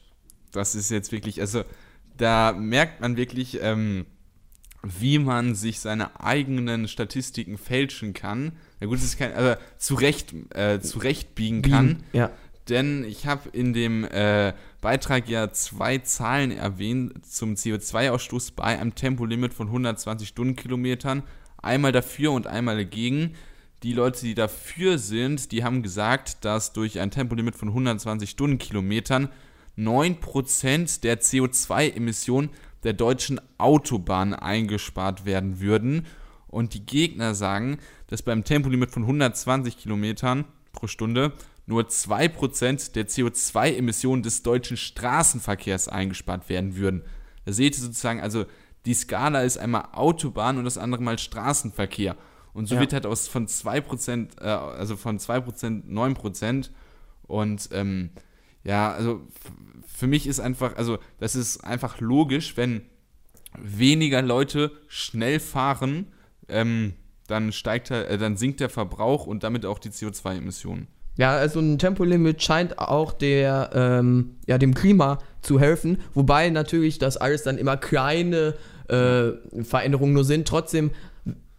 das 0.52 0.74
ist 0.74 0.90
jetzt 0.90 1.12
wirklich, 1.12 1.40
also 1.40 1.64
da 2.18 2.52
merkt 2.52 3.00
man 3.00 3.16
wirklich, 3.16 3.58
ähm, 3.62 4.04
wie 4.82 5.18
man 5.18 5.54
sich 5.54 5.80
seine 5.80 6.20
eigenen 6.20 6.88
Statistiken 6.88 7.56
fälschen 7.56 8.14
kann. 8.14 8.52
Na 8.80 8.86
gut, 8.86 8.98
es 8.98 9.04
ist 9.04 9.18
kein, 9.18 9.32
also 9.32 9.60
zurecht, 9.78 10.34
äh, 10.54 10.80
zurechtbiegen 10.80 11.62
kann. 11.62 11.88
Biegen, 11.88 12.04
ja. 12.12 12.30
Denn 12.68 13.04
ich 13.04 13.26
habe 13.26 13.48
in 13.50 13.72
dem 13.72 14.04
äh, 14.04 14.52
Beitrag 14.80 15.28
ja 15.28 15.52
zwei 15.52 15.98
Zahlen 15.98 16.52
erwähnt 16.52 17.26
zum 17.26 17.54
CO2-Ausstoß 17.54 18.52
bei 18.54 18.78
einem 18.78 18.94
Tempolimit 18.94 19.52
von 19.52 19.66
120 19.68 20.28
Stundenkilometern. 20.28 21.22
Einmal 21.60 21.92
dafür 21.92 22.32
und 22.32 22.46
einmal 22.46 22.76
dagegen. 22.76 23.34
Die 23.82 23.92
Leute, 23.92 24.20
die 24.22 24.34
dafür 24.34 24.98
sind, 24.98 25.50
die 25.50 25.64
haben 25.64 25.82
gesagt, 25.82 26.44
dass 26.44 26.72
durch 26.72 27.00
ein 27.00 27.10
Tempolimit 27.10 27.56
von 27.56 27.68
120 27.68 28.30
Stundenkilometern 28.30 29.28
9% 29.76 31.00
der 31.00 31.20
CO2-Emissionen 31.20 32.50
der 32.84 32.92
deutschen 32.92 33.40
Autobahn 33.58 34.34
eingespart 34.34 35.24
werden 35.24 35.60
würden. 35.60 36.06
Und 36.48 36.74
die 36.74 36.84
Gegner 36.84 37.34
sagen, 37.34 37.78
dass 38.08 38.22
beim 38.22 38.44
Tempolimit 38.44 38.90
von 38.90 39.04
120 39.04 39.78
Kilometern 39.78 40.44
pro 40.72 40.86
Stunde 40.86 41.32
nur 41.66 41.84
2% 41.84 42.92
der 42.92 43.08
CO2-Emissionen 43.08 44.22
des 44.22 44.42
deutschen 44.42 44.76
Straßenverkehrs 44.76 45.88
eingespart 45.88 46.48
werden 46.48 46.76
würden. 46.76 47.02
Da 47.44 47.52
seht 47.52 47.76
ihr 47.76 47.82
sozusagen, 47.82 48.20
also 48.20 48.44
die 48.84 48.94
Skala 48.94 49.42
ist 49.42 49.58
einmal 49.58 49.88
Autobahn 49.92 50.58
und 50.58 50.64
das 50.64 50.78
andere 50.78 51.02
mal 51.02 51.18
Straßenverkehr. 51.18 52.16
Und 52.52 52.66
so 52.66 52.74
ja. 52.74 52.80
wird 52.80 52.92
halt 52.92 53.06
aus 53.06 53.28
von 53.28 53.46
2%, 53.46 54.40
äh, 54.40 54.44
also 54.44 54.96
von 54.96 55.18
2% 55.18 55.84
9%. 55.86 56.70
Und 57.22 57.68
ähm, 57.72 58.10
ja, 58.64 58.92
also 58.92 59.20
für 59.86 60.06
mich 60.06 60.26
ist 60.26 60.40
einfach, 60.40 60.76
also 60.76 60.98
das 61.18 61.34
ist 61.34 61.64
einfach 61.64 62.00
logisch, 62.00 62.56
wenn 62.56 62.82
weniger 63.58 64.22
Leute 64.22 64.72
schnell 64.88 65.40
fahren, 65.40 66.06
ähm, 66.48 66.94
dann 67.28 67.52
steigt 67.52 67.90
äh, 67.90 68.18
dann 68.18 68.36
sinkt 68.36 68.60
der 68.60 68.68
Verbrauch 68.68 69.26
und 69.26 69.42
damit 69.42 69.66
auch 69.66 69.78
die 69.78 69.90
CO2-Emissionen. 69.90 70.88
Ja, 71.16 71.32
also 71.36 71.60
ein 71.60 71.78
Tempolimit 71.78 72.42
scheint 72.42 72.78
auch 72.78 73.12
der, 73.12 73.70
ähm, 73.74 74.36
ja, 74.46 74.56
dem 74.56 74.74
Klima 74.74 75.18
zu 75.42 75.60
helfen, 75.60 75.98
wobei 76.14 76.48
natürlich 76.48 76.98
das 76.98 77.18
alles 77.18 77.42
dann 77.42 77.58
immer 77.58 77.76
kleine 77.76 78.54
äh, 78.88 79.32
Veränderungen 79.62 80.14
nur 80.14 80.24
sind. 80.24 80.48
Trotzdem 80.48 80.90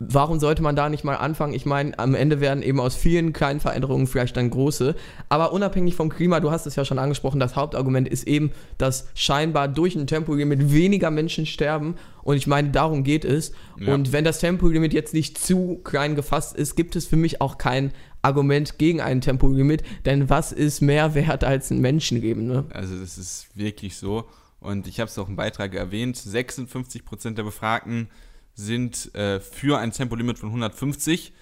warum 0.09 0.39
sollte 0.39 0.61
man 0.61 0.75
da 0.75 0.89
nicht 0.89 1.03
mal 1.03 1.15
anfangen? 1.15 1.53
Ich 1.53 1.65
meine, 1.65 1.97
am 1.99 2.15
Ende 2.15 2.41
werden 2.41 2.63
eben 2.63 2.79
aus 2.79 2.95
vielen 2.95 3.33
kleinen 3.33 3.59
Veränderungen 3.59 4.07
vielleicht 4.07 4.37
dann 4.37 4.49
große. 4.49 4.95
Aber 5.29 5.53
unabhängig 5.53 5.95
vom 5.95 6.09
Klima, 6.09 6.39
du 6.39 6.51
hast 6.51 6.65
es 6.65 6.75
ja 6.75 6.85
schon 6.85 6.99
angesprochen, 6.99 7.39
das 7.39 7.55
Hauptargument 7.55 8.07
ist 8.07 8.27
eben, 8.27 8.51
dass 8.77 9.07
scheinbar 9.15 9.67
durch 9.67 9.95
ein 9.95 10.07
Tempolimit 10.07 10.73
weniger 10.73 11.11
Menschen 11.11 11.45
sterben. 11.45 11.95
Und 12.23 12.37
ich 12.37 12.47
meine, 12.47 12.69
darum 12.69 13.03
geht 13.03 13.25
es. 13.25 13.51
Ja. 13.79 13.93
Und 13.93 14.11
wenn 14.11 14.23
das 14.23 14.39
Tempolimit 14.39 14.93
jetzt 14.93 15.13
nicht 15.13 15.37
zu 15.37 15.81
klein 15.83 16.15
gefasst 16.15 16.55
ist, 16.55 16.75
gibt 16.75 16.95
es 16.95 17.05
für 17.05 17.17
mich 17.17 17.41
auch 17.41 17.57
kein 17.57 17.91
Argument 18.21 18.77
gegen 18.77 19.01
ein 19.01 19.21
Tempolimit. 19.21 19.83
Denn 20.05 20.29
was 20.29 20.51
ist 20.51 20.81
mehr 20.81 21.15
wert 21.15 21.43
als 21.43 21.69
ein 21.71 21.81
Menschenleben? 21.81 22.47
Ne? 22.47 22.65
Also 22.71 22.97
das 22.97 23.17
ist 23.17 23.47
wirklich 23.55 23.97
so. 23.97 24.25
Und 24.59 24.87
ich 24.87 25.01
habe 25.01 25.09
es 25.09 25.17
auch 25.17 25.27
im 25.27 25.35
Beitrag 25.35 25.75
erwähnt, 25.75 26.15
56 26.15 27.03
Prozent 27.03 27.37
der 27.37 27.43
Befragten 27.43 28.07
sind 28.53 29.13
äh, 29.15 29.39
für 29.39 29.79
ein 29.79 29.91
Tempolimit 29.91 30.39
von 30.39 30.49
150 30.49 31.33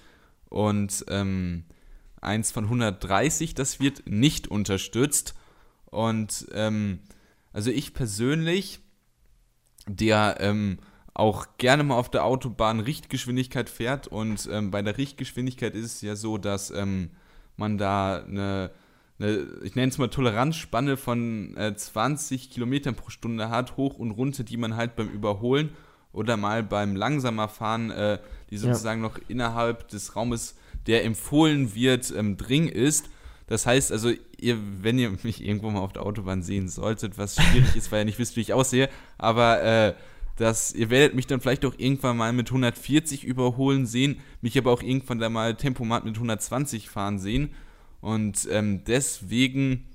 und 0.48 1.04
ähm, 1.08 1.64
eins 2.20 2.52
von 2.52 2.64
130, 2.64 3.54
das 3.54 3.80
wird 3.80 4.06
nicht 4.06 4.48
unterstützt. 4.48 5.34
Und 5.86 6.46
ähm, 6.52 7.00
also 7.52 7.70
ich 7.70 7.92
persönlich, 7.92 8.80
der 9.86 10.36
ähm, 10.40 10.78
auch 11.14 11.46
gerne 11.58 11.82
mal 11.82 11.96
auf 11.96 12.10
der 12.10 12.24
Autobahn 12.24 12.80
Richtgeschwindigkeit 12.80 13.68
fährt 13.68 14.08
und 14.08 14.48
ähm, 14.50 14.70
bei 14.70 14.80
der 14.80 14.96
Richtgeschwindigkeit 14.96 15.74
ist 15.74 15.96
es 15.96 16.00
ja 16.00 16.16
so, 16.16 16.38
dass 16.38 16.70
ähm, 16.70 17.10
man 17.56 17.76
da 17.76 18.22
eine, 18.22 18.70
eine 19.18 19.46
ich 19.62 19.74
nenne 19.74 19.88
es 19.88 19.98
mal 19.98 20.08
Toleranzspanne 20.08 20.96
von 20.96 21.54
äh, 21.58 21.74
20 21.74 22.50
Kilometern 22.50 22.94
pro 22.94 23.10
Stunde 23.10 23.50
hat, 23.50 23.76
hoch 23.76 23.98
und 23.98 24.12
runter, 24.12 24.44
die 24.44 24.56
man 24.56 24.76
halt 24.76 24.96
beim 24.96 25.10
Überholen 25.10 25.70
oder 26.12 26.36
mal 26.36 26.62
beim 26.62 26.96
langsamer 26.96 27.48
Fahren, 27.48 27.90
äh, 27.90 28.18
die 28.50 28.58
sozusagen 28.58 29.02
ja. 29.02 29.08
noch 29.08 29.18
innerhalb 29.28 29.88
des 29.88 30.14
Raumes, 30.14 30.56
der 30.86 31.04
empfohlen 31.04 31.74
wird, 31.74 32.12
ähm, 32.16 32.36
dring 32.36 32.68
ist. 32.68 33.08
Das 33.46 33.66
heißt 33.66 33.92
also, 33.92 34.12
ihr, 34.38 34.58
wenn 34.80 34.98
ihr 34.98 35.10
mich 35.22 35.44
irgendwo 35.44 35.70
mal 35.70 35.80
auf 35.80 35.92
der 35.92 36.04
Autobahn 36.04 36.42
sehen 36.42 36.68
solltet, 36.68 37.18
was 37.18 37.36
schwierig 37.36 37.76
ist, 37.76 37.92
weil 37.92 38.00
ihr 38.00 38.04
nicht 38.06 38.18
wisst, 38.18 38.36
wie 38.36 38.40
ich 38.40 38.52
aussehe, 38.52 38.88
aber 39.18 39.62
äh, 39.62 39.94
dass 40.36 40.72
ihr 40.74 40.90
werdet 40.90 41.14
mich 41.14 41.26
dann 41.26 41.40
vielleicht 41.40 41.64
auch 41.64 41.74
irgendwann 41.76 42.16
mal 42.16 42.32
mit 42.32 42.48
140 42.48 43.24
überholen 43.24 43.86
sehen, 43.86 44.20
mich 44.40 44.56
aber 44.58 44.72
auch 44.72 44.82
irgendwann 44.82 45.18
dann 45.18 45.32
mal 45.32 45.54
Tempomat 45.54 46.04
mit 46.04 46.14
120 46.14 46.88
fahren 46.88 47.18
sehen. 47.18 47.54
Und 48.00 48.48
ähm, 48.50 48.82
deswegen 48.84 49.86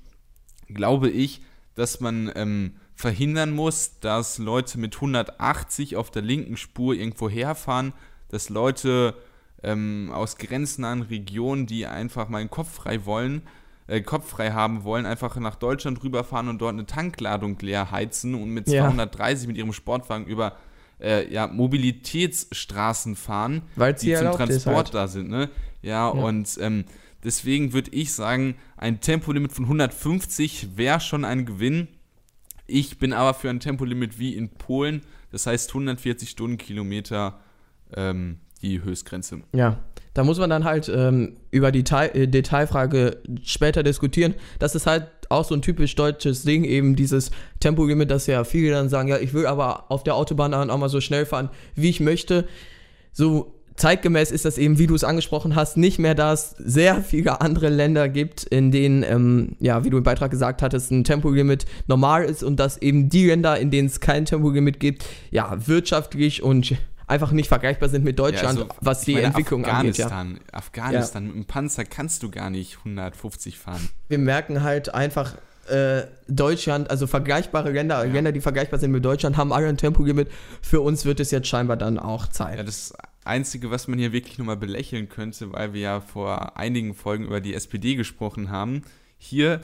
glaube 0.68 1.10
ich, 1.10 1.42
dass 1.74 2.00
man 2.00 2.32
ähm, 2.34 2.76
verhindern 2.98 3.52
muss, 3.52 4.00
dass 4.00 4.38
Leute 4.38 4.76
mit 4.76 4.96
180 4.96 5.94
auf 5.94 6.10
der 6.10 6.22
linken 6.22 6.56
Spur 6.56 6.94
irgendwo 6.94 7.30
herfahren, 7.30 7.92
dass 8.28 8.48
Leute 8.48 9.14
ähm, 9.62 10.10
aus 10.12 10.36
grenznahen 10.36 11.02
Regionen, 11.02 11.66
die 11.66 11.86
einfach 11.86 12.28
mal 12.28 12.38
einen 12.38 12.50
Kopf 12.50 12.74
frei 12.74 13.06
wollen, 13.06 13.42
äh, 13.86 14.00
Kopf 14.00 14.28
frei 14.28 14.50
haben 14.50 14.82
wollen, 14.82 15.06
einfach 15.06 15.36
nach 15.36 15.54
Deutschland 15.54 16.02
rüberfahren 16.02 16.48
und 16.48 16.58
dort 16.58 16.72
eine 16.72 16.86
Tankladung 16.86 17.56
leer 17.60 17.92
heizen 17.92 18.34
und 18.34 18.50
mit 18.50 18.68
230 18.68 19.44
ja. 19.44 19.48
mit 19.48 19.56
ihrem 19.56 19.72
Sportwagen 19.72 20.26
über 20.26 20.56
äh, 21.00 21.32
ja, 21.32 21.46
Mobilitätsstraßen 21.46 23.14
fahren, 23.14 23.62
Weil's 23.76 24.00
die 24.00 24.12
zum 24.16 24.32
Transport 24.32 24.86
halt. 24.86 24.94
da 24.94 25.06
sind. 25.06 25.30
Ne? 25.30 25.50
Ja, 25.82 25.92
ja. 25.92 26.08
und 26.08 26.58
ähm, 26.60 26.84
deswegen 27.22 27.72
würde 27.72 27.92
ich 27.92 28.12
sagen, 28.12 28.56
ein 28.76 29.00
Tempolimit 29.00 29.52
von 29.52 29.66
150 29.66 30.76
wäre 30.76 30.98
schon 30.98 31.24
ein 31.24 31.46
Gewinn. 31.46 31.86
Ich 32.68 32.98
bin 32.98 33.12
aber 33.12 33.34
für 33.34 33.50
ein 33.50 33.60
Tempolimit 33.60 34.18
wie 34.18 34.34
in 34.34 34.50
Polen, 34.50 35.02
das 35.32 35.46
heißt 35.46 35.70
140 35.70 36.28
Stundenkilometer 36.28 37.40
ähm, 37.96 38.38
die 38.62 38.82
Höchstgrenze. 38.82 39.40
Ja, 39.54 39.80
da 40.12 40.22
muss 40.22 40.38
man 40.38 40.50
dann 40.50 40.64
halt 40.64 40.90
ähm, 40.94 41.36
über 41.50 41.72
die 41.72 41.82
Teil 41.82 42.10
äh, 42.14 42.28
Detailfrage 42.28 43.22
später 43.42 43.82
diskutieren. 43.82 44.34
Das 44.58 44.74
ist 44.74 44.86
halt 44.86 45.08
auch 45.30 45.44
so 45.44 45.54
ein 45.54 45.62
typisch 45.62 45.94
deutsches 45.94 46.42
Ding, 46.42 46.64
eben 46.64 46.94
dieses 46.94 47.30
Tempolimit, 47.60 48.10
dass 48.10 48.26
ja 48.26 48.44
viele 48.44 48.72
dann 48.72 48.88
sagen, 48.88 49.08
ja, 49.08 49.18
ich 49.18 49.32
will 49.32 49.46
aber 49.46 49.90
auf 49.90 50.04
der 50.04 50.14
Autobahn 50.14 50.52
auch 50.52 50.78
mal 50.78 50.88
so 50.88 51.00
schnell 51.00 51.24
fahren, 51.24 51.48
wie 51.74 51.88
ich 51.88 52.00
möchte. 52.00 52.46
So 53.12 53.57
zeitgemäß 53.78 54.30
ist 54.30 54.44
das 54.44 54.58
eben, 54.58 54.78
wie 54.78 54.86
du 54.86 54.94
es 54.94 55.04
angesprochen 55.04 55.54
hast, 55.54 55.76
nicht 55.76 55.98
mehr, 55.98 56.14
dass 56.14 56.50
sehr 56.58 57.02
viele 57.02 57.40
andere 57.40 57.68
Länder 57.68 58.08
gibt, 58.08 58.44
in 58.44 58.70
denen, 58.70 59.02
ähm, 59.02 59.56
ja, 59.60 59.84
wie 59.84 59.90
du 59.90 59.98
im 59.98 60.04
Beitrag 60.04 60.30
gesagt 60.30 60.62
hattest, 60.62 60.90
ein 60.90 61.04
Tempolimit 61.04 61.64
normal 61.86 62.24
ist 62.24 62.42
und 62.42 62.56
dass 62.60 62.78
eben 62.78 63.08
die 63.08 63.26
Länder, 63.26 63.58
in 63.58 63.70
denen 63.70 63.88
es 63.88 64.00
kein 64.00 64.24
Tempolimit 64.24 64.80
gibt, 64.80 65.06
ja, 65.30 65.56
wirtschaftlich 65.66 66.42
und 66.42 66.74
einfach 67.06 67.32
nicht 67.32 67.48
vergleichbar 67.48 67.88
sind 67.88 68.04
mit 68.04 68.18
Deutschland, 68.18 68.58
ja, 68.58 68.64
also, 68.64 68.74
was 68.80 69.02
die 69.02 69.14
meine, 69.14 69.26
Entwicklung 69.26 69.64
Afghanistan, 69.64 70.12
angeht. 70.12 70.42
Ja. 70.52 70.58
Afghanistan, 70.58 71.22
ja. 71.22 71.28
mit 71.28 71.36
einem 71.36 71.44
Panzer 71.46 71.84
kannst 71.84 72.22
du 72.22 72.30
gar 72.30 72.50
nicht 72.50 72.78
150 72.78 73.58
fahren. 73.58 73.88
Wir 74.08 74.18
merken 74.18 74.62
halt 74.62 74.94
einfach, 74.94 75.34
äh, 75.68 76.02
Deutschland, 76.28 76.90
also 76.90 77.06
vergleichbare 77.06 77.70
Länder, 77.70 78.04
ja. 78.04 78.12
Länder, 78.12 78.32
die 78.32 78.40
vergleichbar 78.40 78.78
sind 78.78 78.90
mit 78.90 79.04
Deutschland, 79.04 79.36
haben 79.36 79.52
alle 79.52 79.68
ein 79.68 79.76
Tempolimit. 79.76 80.28
Für 80.62 80.80
uns 80.80 81.04
wird 81.04 81.20
es 81.20 81.30
jetzt 81.30 81.48
scheinbar 81.48 81.76
dann 81.76 81.98
auch 81.98 82.26
Zeit. 82.28 82.56
Ja, 82.56 82.62
das 82.62 82.94
Einzige, 83.28 83.70
was 83.70 83.88
man 83.88 83.98
hier 83.98 84.12
wirklich 84.12 84.38
nochmal 84.38 84.56
belächeln 84.56 85.08
könnte, 85.08 85.52
weil 85.52 85.72
wir 85.72 85.80
ja 85.80 86.00
vor 86.00 86.56
einigen 86.56 86.94
Folgen 86.94 87.24
über 87.24 87.40
die 87.40 87.54
SPD 87.54 87.94
gesprochen 87.94 88.50
haben, 88.50 88.82
hier 89.18 89.60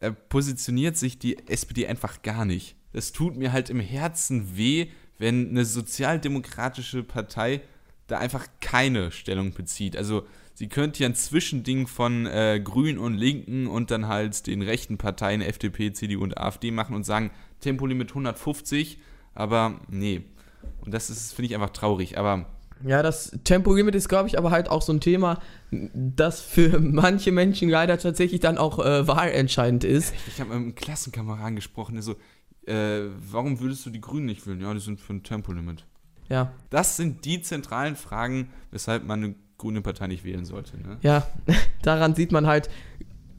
äh, 0.00 0.12
positioniert 0.12 0.96
sich 0.96 1.18
die 1.18 1.48
SPD 1.48 1.86
einfach 1.86 2.22
gar 2.22 2.44
nicht. 2.44 2.76
Das 2.92 3.12
tut 3.12 3.36
mir 3.36 3.52
halt 3.52 3.70
im 3.70 3.80
Herzen 3.80 4.56
weh, 4.56 4.88
wenn 5.18 5.50
eine 5.50 5.64
sozialdemokratische 5.64 7.02
Partei 7.02 7.60
da 8.06 8.18
einfach 8.18 8.46
keine 8.60 9.10
Stellung 9.10 9.52
bezieht. 9.52 9.96
Also 9.96 10.26
sie 10.54 10.68
könnte 10.68 11.02
ja 11.02 11.08
ein 11.08 11.14
Zwischending 11.14 11.86
von 11.86 12.26
äh, 12.26 12.60
Grünen 12.62 12.98
und 12.98 13.14
Linken 13.14 13.66
und 13.66 13.90
dann 13.90 14.08
halt 14.08 14.46
den 14.46 14.62
rechten 14.62 14.98
Parteien 14.98 15.42
FDP, 15.42 15.92
CDU 15.92 16.22
und 16.22 16.38
AfD 16.38 16.70
machen 16.70 16.94
und 16.94 17.04
sagen, 17.04 17.30
Tempolimit 17.60 18.10
150, 18.10 18.98
aber 19.34 19.80
nee. 19.88 20.22
Und 20.80 20.92
das 20.94 21.10
ist, 21.10 21.32
finde 21.32 21.48
ich, 21.48 21.54
einfach 21.54 21.70
traurig. 21.70 22.18
Aber 22.18 22.46
ja, 22.84 23.02
das 23.02 23.36
Tempolimit 23.44 23.94
ist, 23.94 24.08
glaube 24.08 24.28
ich, 24.28 24.38
aber 24.38 24.50
halt 24.50 24.70
auch 24.70 24.82
so 24.82 24.92
ein 24.92 25.00
Thema, 25.00 25.40
das 25.70 26.40
für 26.40 26.78
manche 26.80 27.32
Menschen 27.32 27.68
leider 27.68 27.98
tatsächlich 27.98 28.40
dann 28.40 28.58
auch 28.58 28.78
äh, 28.78 29.06
wahlentscheidend 29.06 29.84
ist. 29.84 30.14
Ich 30.26 30.40
habe 30.40 30.50
mit 30.50 30.58
einem 30.58 30.74
Klassenkameraden 30.74 31.56
gesprochen, 31.56 31.94
der 31.94 32.02
so, 32.02 32.16
äh, 32.66 33.08
warum 33.30 33.60
würdest 33.60 33.84
du 33.86 33.90
die 33.90 34.00
Grünen 34.00 34.26
nicht 34.26 34.46
wählen? 34.46 34.60
Ja, 34.60 34.72
die 34.74 34.80
sind 34.80 35.00
für 35.00 35.14
ein 35.14 35.22
Tempolimit. 35.22 35.84
Ja. 36.28 36.52
Das 36.70 36.96
sind 36.96 37.24
die 37.24 37.40
zentralen 37.40 37.96
Fragen, 37.96 38.50
weshalb 38.70 39.04
man 39.06 39.24
eine 39.24 39.34
grüne 39.56 39.80
Partei 39.80 40.06
nicht 40.06 40.24
wählen 40.24 40.44
sollte. 40.44 40.76
Ne? 40.78 40.98
Ja, 41.02 41.26
daran 41.82 42.14
sieht 42.14 42.32
man 42.32 42.46
halt, 42.46 42.68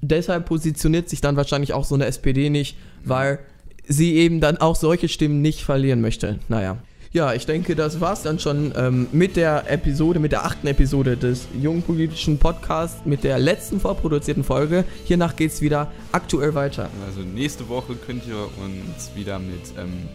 deshalb 0.01 0.45
positioniert 0.45 1.09
sich 1.09 1.21
dann 1.21 1.35
wahrscheinlich 1.35 1.73
auch 1.73 1.85
so 1.85 1.95
eine 1.95 2.05
SPD 2.05 2.49
nicht, 2.49 2.77
weil 3.03 3.39
sie 3.87 4.15
eben 4.15 4.39
dann 4.39 4.57
auch 4.57 4.75
solche 4.75 5.07
Stimmen 5.07 5.41
nicht 5.41 5.63
verlieren 5.63 6.01
möchte. 6.01 6.39
Naja. 6.47 6.77
Ja, 7.11 7.33
ich 7.33 7.47
denke, 7.47 7.75
das 7.75 7.99
war's 8.01 8.21
dann 8.21 8.37
schon 8.37 8.71
ähm, 8.75 9.07
mit 9.11 9.35
der 9.35 9.71
Episode, 9.71 10.19
mit 10.19 10.31
der 10.31 10.45
achten 10.45 10.67
Episode 10.67 11.17
des 11.17 11.47
Jungen 11.59 11.81
Politischen 11.81 12.37
Podcasts, 12.37 13.03
mit 13.03 13.23
der 13.23 13.39
letzten 13.39 13.79
vorproduzierten 13.79 14.43
Folge. 14.43 14.85
Hiernach 15.05 15.35
geht's 15.35 15.59
wieder 15.59 15.91
aktuell 16.11 16.53
weiter. 16.53 16.87
Also 17.07 17.21
nächste 17.21 17.67
Woche 17.67 17.95
könnt 17.95 18.27
ihr 18.27 18.37
uns 18.63 19.09
wieder 19.15 19.39
mit, 19.39 19.73
ähm, 19.79 20.07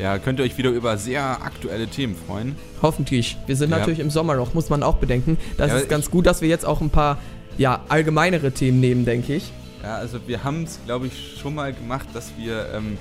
ja, 0.00 0.18
könnt 0.18 0.40
ihr 0.40 0.44
euch 0.44 0.58
wieder 0.58 0.70
über 0.70 0.98
sehr 0.98 1.22
aktuelle 1.22 1.86
Themen 1.86 2.16
freuen. 2.16 2.56
Hoffentlich. 2.82 3.36
Wir 3.46 3.54
sind 3.54 3.70
ja. 3.70 3.78
natürlich 3.78 4.00
im 4.00 4.10
Sommerloch, 4.10 4.52
muss 4.52 4.68
man 4.68 4.82
auch 4.82 4.96
bedenken. 4.96 5.38
Das 5.58 5.70
ja, 5.70 5.76
ist 5.76 5.88
ganz 5.88 6.10
gut, 6.10 6.26
dass 6.26 6.42
wir 6.42 6.48
jetzt 6.48 6.66
auch 6.66 6.80
ein 6.80 6.90
paar, 6.90 7.18
ja, 7.56 7.84
allgemeinere 7.88 8.50
Themen 8.50 8.80
nehmen, 8.80 9.04
denke 9.04 9.36
ich. 9.36 9.52
Ja, 9.80 9.94
also 9.94 10.18
wir 10.26 10.42
haben 10.42 10.64
es, 10.64 10.80
glaube 10.86 11.06
ich, 11.06 11.38
schon 11.40 11.54
mal 11.54 11.72
gemacht, 11.72 12.08
dass 12.14 12.32
wir 12.36 12.66
ähm, 12.74 12.98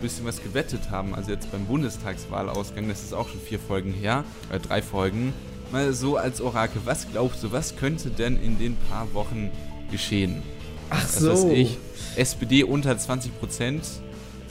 bisschen 0.00 0.24
was 0.26 0.42
gewettet 0.42 0.90
haben, 0.90 1.14
also 1.14 1.30
jetzt 1.30 1.50
beim 1.50 1.66
Bundestagswahlausgang, 1.66 2.88
das 2.88 3.02
ist 3.02 3.12
auch 3.12 3.28
schon 3.28 3.40
vier 3.40 3.58
Folgen 3.58 3.92
her, 3.92 4.24
äh, 4.50 4.58
drei 4.58 4.82
Folgen, 4.82 5.32
mal 5.72 5.92
so 5.92 6.16
als 6.16 6.40
Orakel, 6.40 6.82
was 6.84 7.10
glaubst 7.10 7.42
du, 7.42 7.52
was 7.52 7.76
könnte 7.76 8.10
denn 8.10 8.40
in 8.42 8.58
den 8.58 8.76
paar 8.88 9.12
Wochen 9.14 9.50
geschehen? 9.90 10.42
Ach 10.90 11.02
was 11.02 11.18
so. 11.18 11.32
weiß 11.32 11.44
ich, 11.52 11.78
SPD 12.16 12.64
unter 12.64 12.96
20 12.96 13.38
Prozent. 13.38 13.84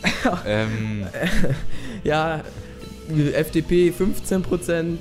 ähm, 0.46 1.08
Ja, 2.04 2.42
FDP 3.34 3.92
15%. 3.98 4.98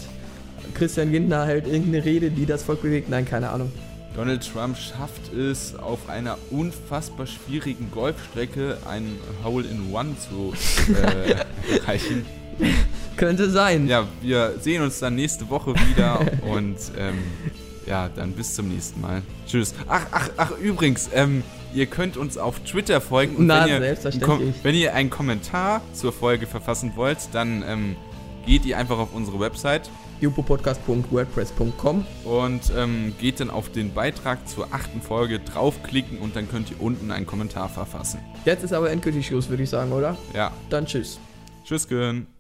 Christian 0.75 1.13
Lindner 1.13 1.47
hält 1.47 1.67
irgendeine 1.67 2.05
Rede, 2.05 2.31
die 2.31 2.47
das 2.47 2.63
Volk 2.63 2.83
bewegt. 2.83 3.09
Nein, 3.09 3.25
keine 3.25 3.51
Ahnung. 3.51 3.73
Donald 4.17 4.51
Trump 4.51 4.79
schafft 4.79 5.31
es, 5.35 5.77
auf 5.77 6.09
einer 6.09 6.39
unfassbar 6.51 7.27
schwierigen 7.27 7.91
Golfstrecke 7.93 8.79
ein 8.89 9.19
Hole 9.45 9.67
in 9.69 9.93
One 9.93 10.17
zu 10.19 10.55
äh, 10.95 11.35
erreichen. 11.79 12.25
Könnte 13.19 13.51
sein. 13.51 13.87
Ja, 13.89 14.07
wir 14.23 14.55
sehen 14.59 14.83
uns 14.83 15.01
dann 15.01 15.17
nächste 15.17 15.51
Woche 15.51 15.75
wieder 15.75 16.21
und 16.51 16.77
ähm, 16.99 17.19
ja, 17.87 18.09
dann 18.09 18.33
bis 18.33 18.55
zum 18.55 18.69
nächsten 18.69 19.03
Mal. 19.03 19.21
Tschüss. 19.47 19.75
Ach, 19.87 20.07
ach, 20.11 20.31
ach, 20.39 20.51
übrigens, 20.63 21.11
ähm, 21.13 21.43
ihr 21.75 21.85
könnt 21.85 22.17
uns 22.17 22.39
auf 22.39 22.61
Twitter 22.61 23.03
folgen 23.03 23.37
und 23.37 23.47
Na, 23.47 23.65
wenn, 23.65 23.69
ihr, 23.69 23.79
selbstverständlich. 23.81 24.55
wenn 24.63 24.75
ihr 24.75 24.95
einen 24.95 25.11
Kommentar 25.11 25.83
zur 25.93 26.15
Folge 26.15 26.47
verfassen 26.47 26.93
wollt, 26.97 27.19
dann 27.33 27.63
ähm, 27.67 27.97
geht 28.47 28.65
ihr 28.65 28.79
einfach 28.79 28.97
auf 28.97 29.13
unsere 29.13 29.39
Website 29.41 29.91
jupopodcast.wordpress.com 30.21 32.07
und 32.25 32.73
ähm, 32.77 33.15
geht 33.21 33.41
dann 33.41 33.51
auf 33.51 33.71
den 33.71 33.93
Beitrag 33.93 34.47
zur 34.49 34.69
achten 34.73 35.01
Folge 35.03 35.39
draufklicken 35.41 36.19
und 36.19 36.37
dann 36.37 36.49
könnt 36.49 36.71
ihr 36.71 36.81
unten 36.81 37.11
einen 37.11 37.27
Kommentar 37.27 37.69
verfassen. 37.69 38.21
Jetzt 38.45 38.63
ist 38.65 38.73
aber 38.73 38.91
endgültig 38.91 39.27
Schluss, 39.27 39.49
würde 39.49 39.63
ich 39.63 39.71
sagen, 39.71 39.93
oder? 39.93 40.17
Ja, 40.35 40.53
Dann 40.71 40.87
tschüss. 40.87 41.19
tschüss, 41.65 41.89
Gön. 41.89 42.27